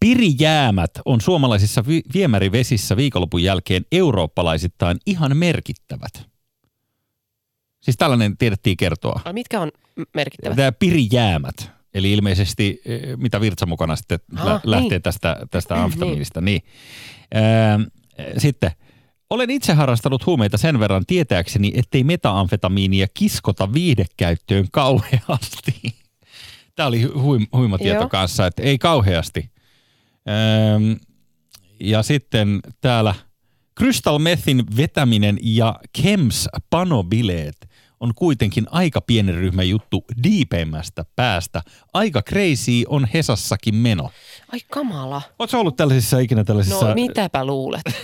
pirijäämät 0.00 0.90
on 1.04 1.20
suomalaisissa 1.20 1.86
vi- 1.88 2.02
viemärivesissä 2.14 2.96
viikonlopun 2.96 3.42
jälkeen 3.42 3.84
eurooppalaisittain 3.92 4.98
ihan 5.06 5.36
merkittävät. 5.36 6.26
Siis 7.82 7.96
tällainen 7.96 8.36
tiedettiin 8.36 8.76
kertoa. 8.76 9.20
Ai 9.24 9.32
mitkä 9.32 9.60
on 9.60 9.72
merkittävät? 10.14 10.56
Tämä 10.56 10.72
pirijäämät, 10.72 11.70
eli 11.94 12.12
ilmeisesti 12.12 12.80
eh, 12.84 13.00
mitä 13.16 13.40
virtsa 13.40 13.66
mukana 13.66 13.96
sitten 13.96 14.18
Ah, 14.36 14.46
lä- 14.46 14.60
lähtee 14.64 14.90
niin. 14.90 15.02
tästä, 15.02 15.36
tästä 15.50 15.82
amfetamiinista. 15.84 16.40
Niin. 16.40 16.62
Eh, 17.32 17.42
sitten, 18.38 18.70
olen 19.30 19.50
itse 19.50 19.72
harrastanut 19.72 20.26
huumeita 20.26 20.58
sen 20.58 20.80
verran 20.80 21.06
tietääkseni, 21.06 21.72
ettei 21.74 22.04
metaamfetamiinia 22.04 23.06
kiskota 23.14 23.72
viihdekäyttöön 23.72 24.66
kauheasti. 24.72 25.80
Tämä 26.76 26.86
oli 26.86 27.02
huim, 27.02 27.46
huima 27.52 27.78
tieto 27.78 28.00
Joo. 28.00 28.08
kanssa, 28.08 28.46
että 28.46 28.62
ei 28.62 28.78
kauheasti. 28.78 29.50
Ähm, 30.28 30.92
ja 31.80 32.02
sitten 32.02 32.60
täällä 32.80 33.14
Crystal 33.78 34.18
Methin 34.18 34.64
vetäminen 34.76 35.38
ja 35.42 35.74
Kems 36.02 36.48
panobileet 36.70 37.68
on 38.00 38.14
kuitenkin 38.14 38.66
aika 38.70 39.00
pienen 39.00 39.34
ryhmän 39.34 39.68
juttu 39.68 40.04
diipeimmästä 40.22 41.04
päästä. 41.16 41.62
Aika 41.94 42.22
crazy 42.22 42.82
on 42.88 43.08
Hesassakin 43.14 43.74
meno. 43.74 44.10
Ai 44.52 44.60
kamala. 44.70 45.22
Oletko 45.38 45.60
ollut 45.60 45.76
tällaisissa 45.76 46.18
ikinä 46.18 46.44
tällaisissa? 46.44 46.88
No 46.88 46.94
mitäpä 46.94 47.44
luulet? 47.44 47.82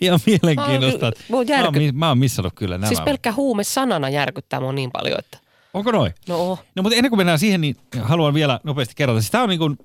Ihan 0.00 0.20
mielenkiinnosta. 0.26 1.06
Mä 1.06 1.06
oon- 1.06 1.12
oon 1.12 1.24
mä, 1.28 1.36
oon, 1.36 1.48
järky- 1.48 1.92
mä 1.92 2.08
oon 2.08 2.18
missannut 2.18 2.52
kyllä 2.54 2.78
nämä. 2.78 2.88
Siis 2.88 3.00
pelkkä 3.00 3.32
huume 3.32 3.64
sanana 3.64 4.08
järkyttää 4.08 4.60
mua 4.60 4.72
niin 4.72 4.90
paljon, 4.92 5.18
että 5.18 5.38
Onko 5.74 5.92
noin? 5.92 6.12
no. 6.28 6.58
No 6.76 6.82
mutta 6.82 6.96
ennen 6.96 7.10
kuin 7.10 7.18
mennään 7.18 7.38
siihen, 7.38 7.60
niin 7.60 7.76
haluan 8.02 8.34
vielä 8.34 8.60
nopeasti 8.64 8.94
kerrata. 8.96 9.20
Siis 9.20 9.30
tämä 9.30 9.42
on 9.44 9.48
niin 9.50 9.58
kuin, 9.58 9.78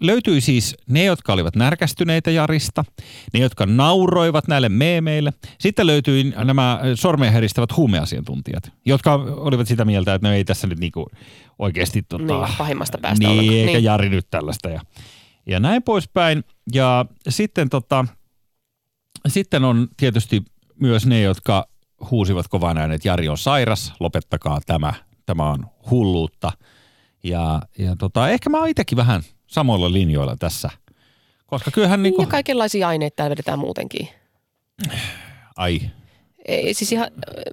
löytyi 0.00 0.40
siis 0.40 0.76
ne, 0.88 1.04
jotka 1.04 1.32
olivat 1.32 1.56
närkästyneitä 1.56 2.30
Jarista, 2.30 2.84
ne, 3.32 3.40
jotka 3.40 3.66
nauroivat 3.66 4.48
näille 4.48 4.68
meemeille. 4.68 5.32
Sitten 5.58 5.86
löytyi 5.86 6.32
nämä 6.44 6.80
sormeen 6.94 7.32
heristävät 7.32 7.76
huumeasiantuntijat, 7.76 8.72
jotka 8.84 9.14
olivat 9.14 9.68
sitä 9.68 9.84
mieltä, 9.84 10.14
että 10.14 10.28
no 10.28 10.34
ei 10.34 10.44
tässä 10.44 10.66
nyt 10.66 10.78
niinku 10.78 11.06
oikeasti 11.58 12.02
tota, 12.02 12.24
Niin, 12.46 12.56
pahimmasta 12.58 12.98
päästä 12.98 13.26
niin, 13.26 13.30
ollenkaan. 13.30 13.58
eikä 13.58 13.72
Niin. 13.72 13.84
Jari 13.84 14.08
nyt 14.08 14.26
tällaista. 14.30 14.70
Ja, 14.70 14.80
ja 15.46 15.60
näin 15.60 15.82
poispäin. 15.82 16.44
Ja 16.72 17.04
sitten, 17.28 17.68
tota, 17.68 18.04
sitten 19.28 19.64
on 19.64 19.88
tietysti 19.96 20.42
myös 20.80 21.06
ne, 21.06 21.20
jotka 21.20 21.66
huusivat 22.10 22.48
kovaan 22.48 22.78
ääneen, 22.78 22.96
että 22.96 23.08
Jari 23.08 23.28
on 23.28 23.38
sairas, 23.38 23.92
lopettakaa 24.00 24.60
tämä, 24.66 24.92
tämä 25.26 25.50
on 25.50 25.66
hulluutta. 25.90 26.52
Ja, 27.22 27.62
ja 27.78 27.96
tota, 27.98 28.28
ehkä 28.28 28.50
mä 28.50 28.58
oon 28.58 28.68
itsekin 28.68 28.96
vähän 28.96 29.22
samoilla 29.46 29.92
linjoilla 29.92 30.36
tässä. 30.38 30.70
Koska 31.46 31.70
kyllähän 31.70 32.02
Niin, 32.02 32.10
niinku, 32.10 32.22
ja 32.22 32.26
kaikenlaisia 32.26 32.88
aineita 32.88 33.16
täällä 33.16 33.30
vedetään 33.30 33.58
muutenkin. 33.58 34.08
ai, 35.56 35.80
Ei, 36.48 36.74
siis 36.74 36.92
ihan 36.92 37.06
äh, 37.28 37.44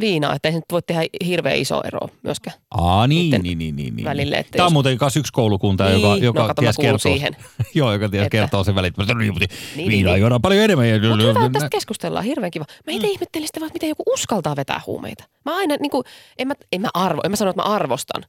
viinaa, 0.00 0.34
että 0.34 0.48
ei 0.48 0.54
nyt 0.54 0.64
voi 0.72 0.82
tehdä 0.82 1.02
hirveän 1.24 1.56
iso 1.56 1.80
ero 1.84 2.00
myöskään 2.22 2.56
Aa, 2.70 3.06
niin, 3.06 3.30
niin, 3.42 3.58
niin, 3.58 3.76
niin, 3.76 3.96
niin. 3.96 4.04
välille. 4.04 4.36
Että 4.36 4.50
Tämä 4.56 4.64
on 4.64 4.66
jos- 4.66 4.72
muuten 4.72 4.98
myös 5.00 5.16
yksi 5.16 5.32
koulukunta, 5.32 5.84
Niin, 5.84 5.94
joka, 6.02 6.08
no 6.08 6.16
joka 6.16 6.46
kato, 6.46 6.62
mä 6.62 6.66
ties 6.66 6.76
kertoo. 6.76 6.98
siihen. 6.98 7.36
Joo, 7.74 7.92
joka 7.92 8.08
ties 8.08 8.20
Että- 8.22 8.30
kertoo 8.30 8.64
sen 8.64 8.74
välittömästi. 8.74 9.14
Niin, 9.14 9.34
niin, 9.76 9.88
viinaa 9.88 10.12
niin. 10.14 10.20
juodaan 10.20 10.42
paljon 10.42 10.64
enemmän. 10.64 10.86
Mutta 11.08 11.22
hyvä, 11.22 11.30
että 11.46 11.50
tästä 11.52 11.68
keskustellaan. 11.78 12.24
Hirveän 12.24 12.50
kiva. 12.50 12.64
Mä 12.86 12.92
itse 12.92 13.06
ihmettelin 13.08 13.46
sitä, 13.48 13.60
että 13.60 13.72
miten 13.72 13.88
joku 13.88 14.02
uskaltaa 14.12 14.56
vetää 14.56 14.80
huumeita. 14.86 15.24
Mä 15.44 15.56
aina, 15.56 15.76
niin 15.80 15.90
kuin, 15.90 16.04
en, 16.38 16.48
mä, 16.48 16.54
en, 16.72 16.80
mä 16.80 16.88
arvo, 16.94 17.20
en 17.24 17.30
mä 17.30 17.36
sano, 17.36 17.50
että 17.50 17.62
mä 17.62 17.68
arvostan. 17.74 18.22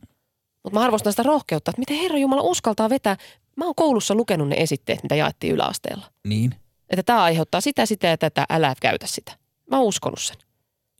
Mutta 0.64 0.80
mä 0.80 0.86
arvostan 0.86 1.14
sitä 1.14 1.24
rohkeutta, 1.24 1.72
että 1.72 1.80
miten 1.80 1.98
Herra 1.98 2.18
Jumala 2.18 2.42
uskaltaa 2.42 2.90
vetää. 2.90 3.18
Mä 3.56 3.66
oon 3.66 3.76
koulussa 3.76 4.16
lukenut 4.16 4.48
ne 4.48 4.56
esitteet, 4.60 5.04
mitä 5.04 5.16
jaettiin 5.16 5.54
yläasteella. 5.54 6.06
Niin, 6.28 6.56
Että 6.90 7.04
tämä 7.04 7.24
aiheuttaa 7.24 7.62
sitä, 7.62 7.86
sitä 7.86 8.08
ja 8.08 8.18
tätä, 8.18 8.46
älä 8.50 8.74
käytä 8.82 9.08
sitä. 9.08 9.32
Mä 9.72 9.78
oon 9.78 9.86
uskonut 9.88 10.22
sen. 10.22 10.38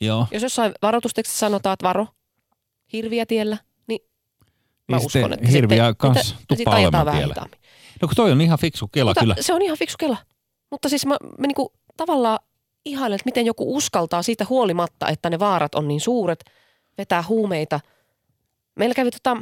joo. 0.02 0.28
Jos 0.32 0.44
jossain 0.44 0.72
varoitustekstissä 0.82 1.40
sanotaan, 1.40 1.74
että 1.74 1.88
varo, 1.88 2.08
hirviä 2.94 3.26
tiellä, 3.26 3.58
niin 3.88 4.00
mä 4.88 4.98
Niin 4.98 5.02
sitten 5.02 5.22
uskon, 5.24 5.34
että 5.34 5.48
hirviä 5.48 5.78
sitten, 5.90 5.96
kans 5.96 6.36
mitä- 6.50 6.72
ajetaan 6.72 6.78
olemaan 6.80 7.06
vähän 7.06 7.20
tiellä. 7.20 7.34
hitaammin. 7.34 7.60
No 8.02 8.08
kun 8.08 8.16
toi 8.16 8.32
on 8.32 8.42
ihan 8.42 8.60
fiksu 8.60 8.88
kela 8.88 9.10
Mutta 9.10 9.22
kyllä. 9.22 9.36
se 9.40 9.54
on 9.54 9.62
ihan 9.62 9.78
fiksu 9.78 9.96
kela. 10.00 10.18
Mutta 10.72 10.90
siis 10.90 11.06
mä, 11.06 11.18
mä 11.38 11.48
niinku 11.48 11.74
tavallaan 11.98 12.40
ihailen, 12.86 13.16
että 13.16 13.26
miten 13.26 13.46
joku 13.46 13.76
uskaltaa 13.76 14.24
siitä 14.24 14.46
huolimatta, 14.50 15.08
että 15.08 15.30
ne 15.30 15.40
vaarat 15.40 15.76
on 15.76 15.88
niin 15.88 16.02
suuret, 16.02 16.44
vetää 16.98 17.24
huumeita. 17.28 17.80
Meillä 18.76 18.96
kävi 18.96 19.12
tota, 19.12 19.38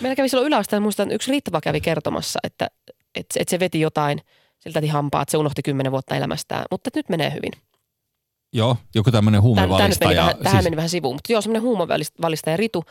meillä 0.00 0.16
kävi 0.16 0.28
silloin 0.28 0.46
yläasteella, 0.46 0.82
muistan, 0.82 1.10
yksi 1.10 1.30
riittävä 1.30 1.60
kävi 1.60 1.80
kertomassa, 1.80 2.40
että, 2.42 2.70
että, 3.14 3.40
että 3.40 3.50
se 3.50 3.60
veti 3.60 3.80
jotain, 3.80 4.20
siltä 4.58 4.78
että 4.78 5.30
se 5.30 5.36
unohti 5.36 5.62
kymmenen 5.62 5.92
vuotta 5.92 6.16
elämästään, 6.16 6.64
mutta 6.70 6.90
nyt 6.94 7.08
menee 7.08 7.30
hyvin. 7.34 7.52
Joo, 8.54 8.76
joku 8.94 9.10
tämmöinen 9.10 9.42
tämä 9.42 9.48
nyt 9.48 9.60
meni 9.60 9.66
huumevalistaja. 9.66 10.20
vähän, 10.20 10.36
tähän 10.42 10.64
meni 10.64 10.76
vähän 10.76 10.88
sivuun, 10.88 11.16
mutta 11.16 11.32
joo, 11.32 11.40
semmoinen 11.40 11.62
huumavalistaja 11.62 12.56
Ritu. 12.56 12.84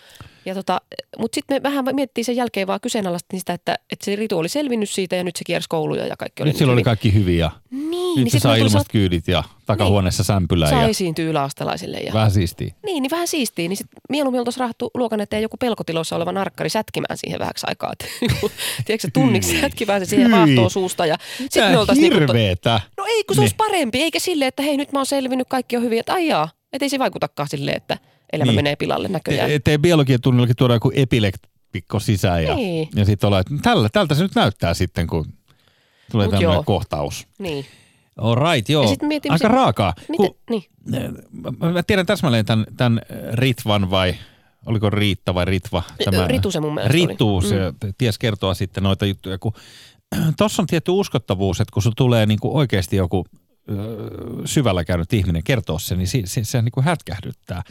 Ja 0.45 0.55
tota, 0.55 0.82
mutta 1.18 1.36
sitten 1.36 1.55
me 1.55 1.64
vähän 1.64 1.86
miettii 1.93 2.24
sen 2.24 2.36
jälkeen 2.36 2.68
vaan 2.68 2.80
kyseenalaistettiin 2.82 3.39
sitä, 3.39 3.53
että, 3.53 3.76
että 3.91 4.05
se 4.05 4.16
Ritu 4.16 4.38
oli 4.38 4.49
selvinnyt 4.49 4.89
siitä 4.89 5.16
ja 5.16 5.24
nyt 5.24 5.36
se 5.36 5.43
kiersi 5.45 5.70
kouluja 5.70 6.07
ja 6.07 6.18
kaikki 6.18 6.43
oli 6.43 6.49
Nyt 6.49 6.57
sillä 6.57 6.74
oli 6.74 6.84
kaikki 6.84 7.14
hyviä. 7.14 7.51
Niin, 7.72 8.16
Nyt 8.16 8.34
niin 8.34 8.41
se 8.41 8.47
tuli 8.47 8.59
ilmasta 8.59 8.91
kyydit 8.91 9.28
ja 9.28 9.43
takahuoneessa 9.66 10.24
sämpylää 10.24 10.70
saa 10.70 10.82
ja 10.82 10.88
esiintyä 10.88 11.26
yläastelaisille. 11.26 11.97
Ja... 11.97 12.14
vähän 12.14 12.32
siistiä. 12.32 12.74
Niin, 12.86 13.01
niin 13.01 13.12
vähän 13.12 13.28
siistiä. 13.28 13.68
Niin 13.68 13.78
sit 13.78 13.88
mieluummin 14.09 14.39
oltaisiin 14.39 14.59
rahattu 14.59 14.91
luokan 14.93 15.22
eteen 15.22 15.41
joku 15.41 15.57
pelkotiloissa 15.57 16.16
oleva 16.16 16.32
narkkari 16.32 16.70
sätkimään 16.70 17.18
siihen 17.18 17.39
vähäksi 17.39 17.66
aikaa. 17.70 17.93
Tiedätkö 18.86 19.07
se 19.07 19.12
tunniksi 19.14 19.62
sätkimään 19.62 20.05
se 20.05 20.09
siihen 20.09 20.32
vaahtoon 20.32 20.72
suusta. 20.72 21.05
Ja 21.05 21.16
sitten 21.38 21.72
me 21.72 21.78
oltaisiin 21.78 22.03
niinku, 22.03 22.20
hirveetä. 22.20 22.82
No 23.02 23.06
ei, 23.08 23.24
kun 23.24 23.36
se 23.36 23.39
Niin. 23.39 23.43
olisi 23.43 23.56
parempi. 23.56 24.02
Eikä 24.02 24.20
silleen, 24.20 24.47
että 24.47 24.64
hei 24.64 24.78
nyt 24.78 24.91
mä 24.91 24.99
oon 24.99 25.06
selvinnyt, 25.06 25.47
kaikki 25.49 25.78
on 25.78 25.84
hyvin. 25.84 25.99
Että 25.99 26.14
ai 26.14 26.28
jaa, 26.28 26.49
et 26.74 26.82
ei 26.82 26.89
se 26.89 26.99
vaikutakaan 26.99 27.49
silleen, 27.49 27.78
että 27.78 27.97
elämä 28.34 28.52
Niin. 28.52 28.56
menee 28.56 28.76
pilalle 28.76 29.08
näköjään. 29.08 29.52
Ettei 29.52 29.78
biologian 29.78 30.22
tunnillakin 30.22 30.56
tuoda 30.56 30.74
joku 30.74 30.91
epilektikko 30.95 31.99
sisään 31.99 32.43
ja, 32.43 32.56
Niin. 32.56 32.89
ja 32.95 33.06
sitten 33.06 33.28
olla, 33.28 33.39
että 33.39 33.54
tällä, 33.62 33.89
tältä 33.89 34.16
se 34.16 34.24
nyt 34.24 34.36
näyttää 34.36 34.74
sitten, 34.74 35.08
kun 35.08 35.26
tulee 36.12 36.28
Mut 36.28 36.32
tämmöinen 36.32 36.54
joo. 36.54 36.64
kohtaus. 36.64 37.28
Niin. 37.39 37.66
All 38.18 38.36
right, 38.36 38.70
joo. 38.70 38.95
Mietin, 39.02 39.32
Aika 39.32 39.47
sit- 39.47 39.54
raakaa. 39.56 39.93
Miten, 40.10 40.28
Kun, 40.28 40.36
niin. 40.49 40.64
mä, 41.62 41.72
mä 41.72 41.84
tiedän 41.84 42.06
täsmälleen 42.06 42.45
tämän, 42.45 42.66
tämän 42.78 43.02
Ritvan 43.34 43.89
vai 43.89 44.16
oliko 44.66 44.89
Riitta 44.89 45.34
vai 45.34 45.45
Ritva? 45.45 45.84
Tämä, 46.06 46.28
Ritu 46.28 46.52
se 46.52 46.60
mun 46.60 46.74
mielestä 46.74 46.97
oli. 46.97 47.08
Ritu, 47.08 47.41
se 47.41 47.56
Mm. 47.84 47.93
ties 47.97 48.18
kertoa 48.18 48.54
sitten 48.54 48.84
noita 48.84 49.06
juttuja, 49.06 49.38
kun 49.38 49.54
tossa 50.38 50.62
on 50.62 50.68
tietty 50.68 50.91
uskottavuus, 50.91 51.62
että 51.62 51.74
kun 51.74 51.84
sulla 51.84 51.95
tulee 51.97 52.26
niin 52.26 52.39
kuin 52.39 52.55
oikeasti 52.55 52.95
joku 52.95 53.26
syvällä 54.45 54.86
käynyt 54.86 55.14
ihminen 55.14 55.43
kertoo 55.43 55.80
sen, 55.80 55.97
niin 55.97 56.07
se, 56.07 56.22
se, 56.26 56.43
se 56.43 56.62
niin 56.62 56.72
kuin 56.72 56.84
hätkähdyttää. 56.84 57.64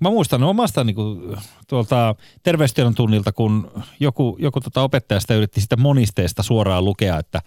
Mä 0.00 0.10
muistan 0.10 0.42
omasta 0.42 0.84
niin 0.84 0.94
kuin, 0.94 1.36
tuolta 1.68 2.14
terveystiedon 2.42 2.94
tunnilta, 2.94 3.32
kun 3.32 3.70
joku, 4.00 4.36
joku 4.40 4.60
tota 4.60 4.82
opettajasta 4.82 5.34
yritti 5.34 5.60
sitä 5.60 5.76
monisteesta 5.76 6.42
suoraan 6.42 6.84
lukea, 6.84 7.18
että 7.18 7.42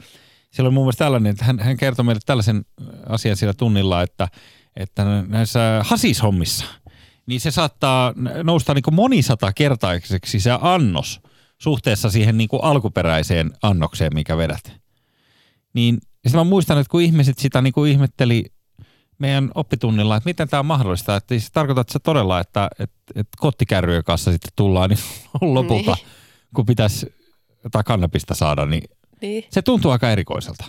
siellä 0.51 0.67
oli 0.67 0.73
muun 0.73 0.85
muassa 0.85 1.05
tällainen, 1.05 1.31
että 1.31 1.45
hän, 1.45 1.59
hän 1.59 1.77
kertoi 1.77 2.05
meille 2.05 2.21
tällaisen 2.25 2.65
asian 3.09 3.37
siellä 3.37 3.53
tunnilla, 3.53 4.01
että, 4.01 4.27
että 4.75 5.23
näissä 5.27 5.81
hasishommissa, 5.83 6.65
niin 7.25 7.41
se 7.41 7.51
saattaa 7.51 8.13
nousta 8.43 8.73
niin 8.73 8.83
kuin 8.83 8.95
monisatakertaiseksi 8.95 10.39
se 10.39 10.57
annos 10.61 11.21
suhteessa 11.65 12.09
siihen 12.09 12.37
niin 12.37 12.47
kuin 12.49 12.63
alkuperäiseen 12.63 13.51
annokseen, 13.61 14.11
mikä 14.13 14.37
vedät. 14.37 14.73
Niin 15.73 15.97
sitten 16.01 16.39
mä 16.39 16.43
muistan, 16.43 16.77
että 16.77 16.91
kun 16.91 17.01
ihmiset 17.01 17.39
sitä 17.39 17.61
niin 17.61 17.73
kuin 17.73 17.91
ihmetteli 17.91 18.45
meidän 19.19 19.51
oppitunnilla, 19.55 20.15
että 20.17 20.29
miten 20.29 20.47
tämä 20.49 20.59
on 20.59 20.65
mahdollista, 20.65 21.15
että 21.15 21.39
se 21.39 21.47
tarkoittaa 21.53 21.81
että 21.81 21.93
se 21.93 21.99
todella, 21.99 22.39
että, 22.39 22.69
että, 22.79 22.95
että 23.15 23.37
kottikärryjen 23.39 24.03
kanssa 24.03 24.31
sitten 24.31 24.51
tullaan 24.55 24.89
niin 24.89 24.99
lopulta, 25.55 25.93
Niin. 25.95 26.07
kun 26.55 26.65
pitäisi 26.65 27.13
jotain 27.63 27.85
kannabista 27.85 28.35
saada, 28.35 28.65
niin 28.65 28.83
Niin. 29.21 29.43
se 29.49 29.61
tuntuu 29.61 29.91
aika 29.91 30.11
erikoiselta. 30.11 30.65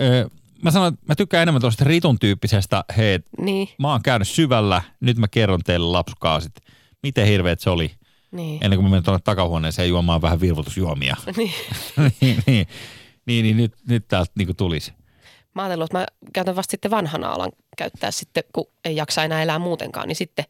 Öö, 0.00 0.26
mä 0.62 0.70
sanon, 0.70 0.94
että 0.94 1.06
mä 1.08 1.14
tykkään 1.14 1.42
enemmän 1.42 1.60
tuosta 1.60 1.84
ritun 1.84 2.18
tyyppisestä, 2.18 2.84
hei, 2.96 3.18
Niin. 3.40 3.68
mä 3.78 3.90
oon 3.92 4.02
käynyt 4.02 4.28
syvällä, 4.28 4.82
nyt 5.00 5.16
mä 5.18 5.28
kerron 5.28 5.60
teille 5.64 5.86
lapsukaasit, 5.86 6.52
miten 7.02 7.26
hirveet 7.26 7.60
se 7.60 7.70
oli, 7.70 7.90
Niin. 8.32 8.64
ennen 8.64 8.78
kuin 8.78 8.84
mä 8.84 8.90
menen 8.90 9.04
tuonne 9.04 9.20
takahuoneeseen 9.24 9.88
juomaan 9.88 10.22
vähän 10.22 10.40
virvoitusjuomia. 10.40 11.16
Niin. 11.36 11.52
niin, 12.20 12.42
niin, 12.46 12.66
niin, 13.26 13.42
niin, 13.44 13.56
nyt, 13.56 13.72
nyt 13.88 14.08
täältä 14.08 14.32
niin 14.38 14.56
tulisi. 14.56 14.92
Mä 15.54 15.62
ajattelin, 15.62 15.84
että 15.84 15.98
mä 15.98 16.06
käytän 16.32 16.56
vasta 16.56 16.70
sitten 16.70 16.90
vanhana 16.90 17.28
alan 17.28 17.52
käyttää 17.76 18.10
sitten, 18.10 18.44
kun 18.52 18.66
ei 18.84 18.96
jaksa 18.96 19.24
enää 19.24 19.42
elää 19.42 19.58
muutenkaan, 19.58 20.08
niin 20.08 20.16
sitten. 20.16 20.44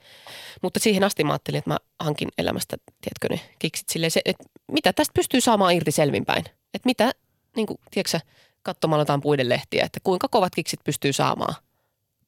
Mutta 0.63 0.81
siihen 0.81 1.05
asti 1.05 1.25
mä 1.25 1.33
ajattelin, 1.33 1.59
että 1.59 1.71
mä 1.71 1.79
hankin 2.01 2.29
elämästä, 2.39 2.77
tiedätkö 3.01 3.29
ne 3.31 3.51
kiksit 3.59 3.89
silleen, 3.89 4.11
se, 4.11 4.21
että 4.25 4.45
mitä 4.73 4.93
tästä 4.93 5.13
pystyy 5.15 5.41
saamaan 5.41 5.75
irti 5.75 5.91
selvinpäin. 5.91 6.45
Että 6.75 6.87
mitä, 6.87 7.11
niin 7.57 7.67
kuin, 7.67 7.79
tiedätkö 7.91 8.21
katsomalla 8.63 9.01
jotain 9.01 9.21
puiden 9.21 9.49
lehtiä, 9.49 9.85
että 9.85 10.01
kuinka 10.03 10.29
kovat 10.29 10.55
kiksit 10.55 10.81
pystyy 10.85 11.13
saamaan. 11.13 11.55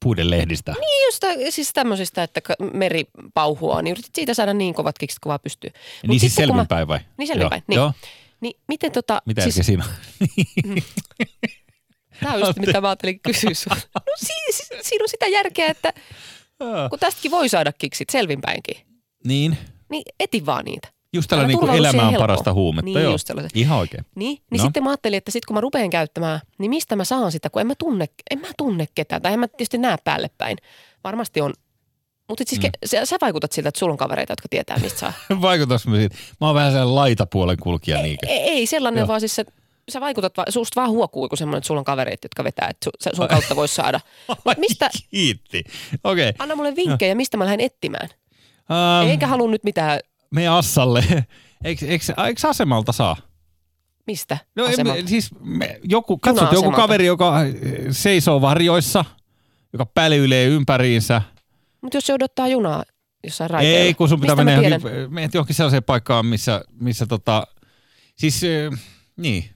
Puiden 0.04 0.30
lehdistä. 0.30 0.72
Niin 0.72 1.06
just, 1.06 1.24
siis 1.54 1.72
tämmöisistä, 1.72 2.22
että 2.22 2.40
meri 2.72 3.04
pauhuaa, 3.34 3.82
niin 3.82 3.92
yritit 3.92 4.14
siitä 4.14 4.34
saada 4.34 4.54
niin 4.54 4.74
kovat 4.74 4.98
kiksit, 4.98 5.18
kun 5.18 5.30
vaan 5.30 5.40
pystyy. 5.42 5.70
Mut 5.70 6.08
niin 6.08 6.20
siis 6.20 6.32
mä- 6.32 6.46
selvinpäin 6.46 6.88
vai? 6.88 6.98
Niin 7.18 7.26
selvinpäin, 7.26 7.62
niin. 7.66 7.76
Joo. 7.76 7.92
Niin 8.40 8.60
miten 8.68 8.92
tota... 8.92 9.22
Mitä 9.26 9.42
siis, 9.42 9.54
siis... 9.54 9.66
siinä 9.66 9.84
on? 9.84 9.90
Tämä 12.20 12.34
on 12.34 12.40
just 12.40 12.58
mitä 12.58 12.80
mä 12.80 12.88
ajattelin 12.88 13.20
kysyä 13.20 13.54
sun. 13.54 13.76
No 13.94 14.12
siis, 14.16 14.68
siinä 14.82 15.02
on 15.02 15.08
sitä 15.08 15.26
järkeä, 15.26 15.66
että 15.66 15.92
kun 16.90 16.98
tästäkin 16.98 17.30
voi 17.30 17.48
saada 17.48 17.72
kiksit 17.72 18.10
selvinpäinkin, 18.10 18.76
niin. 19.24 19.58
niin 19.90 20.02
eti 20.20 20.46
vaan 20.46 20.64
niitä. 20.64 20.93
Just 21.14 21.28
tällä 21.30 21.46
niin 21.46 21.58
turvaudu 21.60 21.78
elämä 21.84 22.08
on 22.08 22.14
parasta 22.14 22.52
huumetta. 22.52 22.84
Niin, 22.84 23.02
Joo. 23.02 23.12
just 23.12 23.26
sellaiset. 23.26 23.56
Ihan 23.56 23.78
oikein. 23.78 24.04
Niin, 24.14 24.38
niin 24.50 24.58
No. 24.58 24.64
sitten 24.64 24.82
mä 24.82 24.90
ajattelin, 24.90 25.16
että 25.18 25.30
sitten 25.30 25.46
kun 25.46 25.54
mä 25.56 25.60
rupean 25.60 25.90
käyttämään, 25.90 26.40
niin 26.58 26.70
mistä 26.70 26.96
mä 26.96 27.04
saan 27.04 27.32
sitä, 27.32 27.50
kun 27.50 27.60
en 27.60 27.66
mä 27.66 27.74
tunne, 27.78 28.06
en 28.30 28.38
mä 28.38 28.46
tunne 28.58 28.86
ketään. 28.94 29.22
Tai 29.22 29.32
en 29.32 29.40
mä 29.40 29.48
tietysti 29.48 29.78
näe 29.78 29.96
päälle 30.04 30.30
päin. 30.38 30.56
Varmasti 31.04 31.40
on. 31.40 31.52
Mutta 32.28 32.44
siis 32.46 32.62
Mm. 32.62 32.70
sä, 32.86 33.06
sä 33.06 33.16
vaikutat 33.20 33.52
siltä, 33.52 33.68
että 33.68 33.78
sulla 33.78 33.92
on 33.92 33.98
kavereita, 33.98 34.32
jotka 34.32 34.48
tietää, 34.48 34.78
mistä 34.78 34.98
saa. 34.98 35.12
Vaikutas 35.40 35.86
me 35.86 35.96
siitä. 35.96 36.16
Mä 36.40 36.46
oon 36.46 36.54
vähän 36.54 36.72
sellainen 36.72 36.94
laitapuolen 36.94 37.56
kulkija 37.62 38.02
niinkö. 38.02 38.26
ei, 38.26 38.38
ei 38.40 38.66
sellainen, 38.66 38.98
Joo. 39.00 39.08
vaan 39.08 39.20
siis 39.20 39.34
se, 39.34 39.44
sä 39.90 40.00
vaikutat, 40.00 40.32
susta 40.48 40.80
vaan 40.80 40.90
huokuu 40.92 41.28
kuin 41.28 41.38
semmoinen, 41.38 41.58
että 41.58 41.66
sulla 41.66 41.80
on 41.80 41.84
kavereita, 41.84 42.24
jotka 42.24 42.44
vetää, 42.44 42.68
että 42.70 42.84
su, 42.84 43.16
sun 43.16 43.28
kautta 43.28 43.56
voisi 43.56 43.74
saada. 43.74 44.00
Mut 44.44 44.58
mistä, 44.58 44.90
Kiitti. 45.10 45.64
Okei. 46.04 46.28
Okay. 46.28 46.32
anna 46.38 46.56
mulle 46.56 46.76
vinkkejä, 46.76 47.14
mistä 47.14 47.36
mä 47.36 47.44
lähden 47.44 47.60
etsimään. 47.60 48.08
Um, 49.02 49.08
Eikä 49.10 49.26
halua 49.26 49.50
nyt 49.50 49.64
mitään, 49.64 50.00
me 50.34 50.48
Assalle. 50.48 51.04
Eikö, 51.64 51.86
eikö, 51.86 52.04
eikö 52.26 52.48
asemalta 52.48 52.92
saa? 52.92 53.16
mistä 54.06 54.38
No 54.56 54.64
asemalta? 54.64 55.08
siis 55.08 55.30
me, 55.40 55.80
joku, 55.84 56.18
katsot 56.18 56.52
joku 56.52 56.70
kaveri, 56.72 57.06
joka 57.06 57.36
äh, 57.40 57.46
seisoo 57.90 58.40
varjoissa, 58.40 59.04
joka 59.72 59.86
pälyilee 59.86 60.46
ympäriinsä. 60.46 61.22
Mutta 61.80 61.96
jos 61.96 62.06
se 62.06 62.14
odottaa 62.14 62.48
junaa 62.48 62.84
jossain 63.24 63.50
raiteilla. 63.50 63.78
Ei, 63.78 63.94
kun 63.94 64.08
sun 64.08 64.20
pitää 64.20 64.36
mennä 64.36 64.78
menet 65.08 65.34
johonkin 65.34 65.56
sellaiseen 65.56 65.84
paikkaan, 65.84 66.26
missä, 66.26 66.64
missä 66.80 67.06
tota, 67.06 67.46
siis 68.16 68.40
äh, 68.44 68.80
niin. 69.16 69.53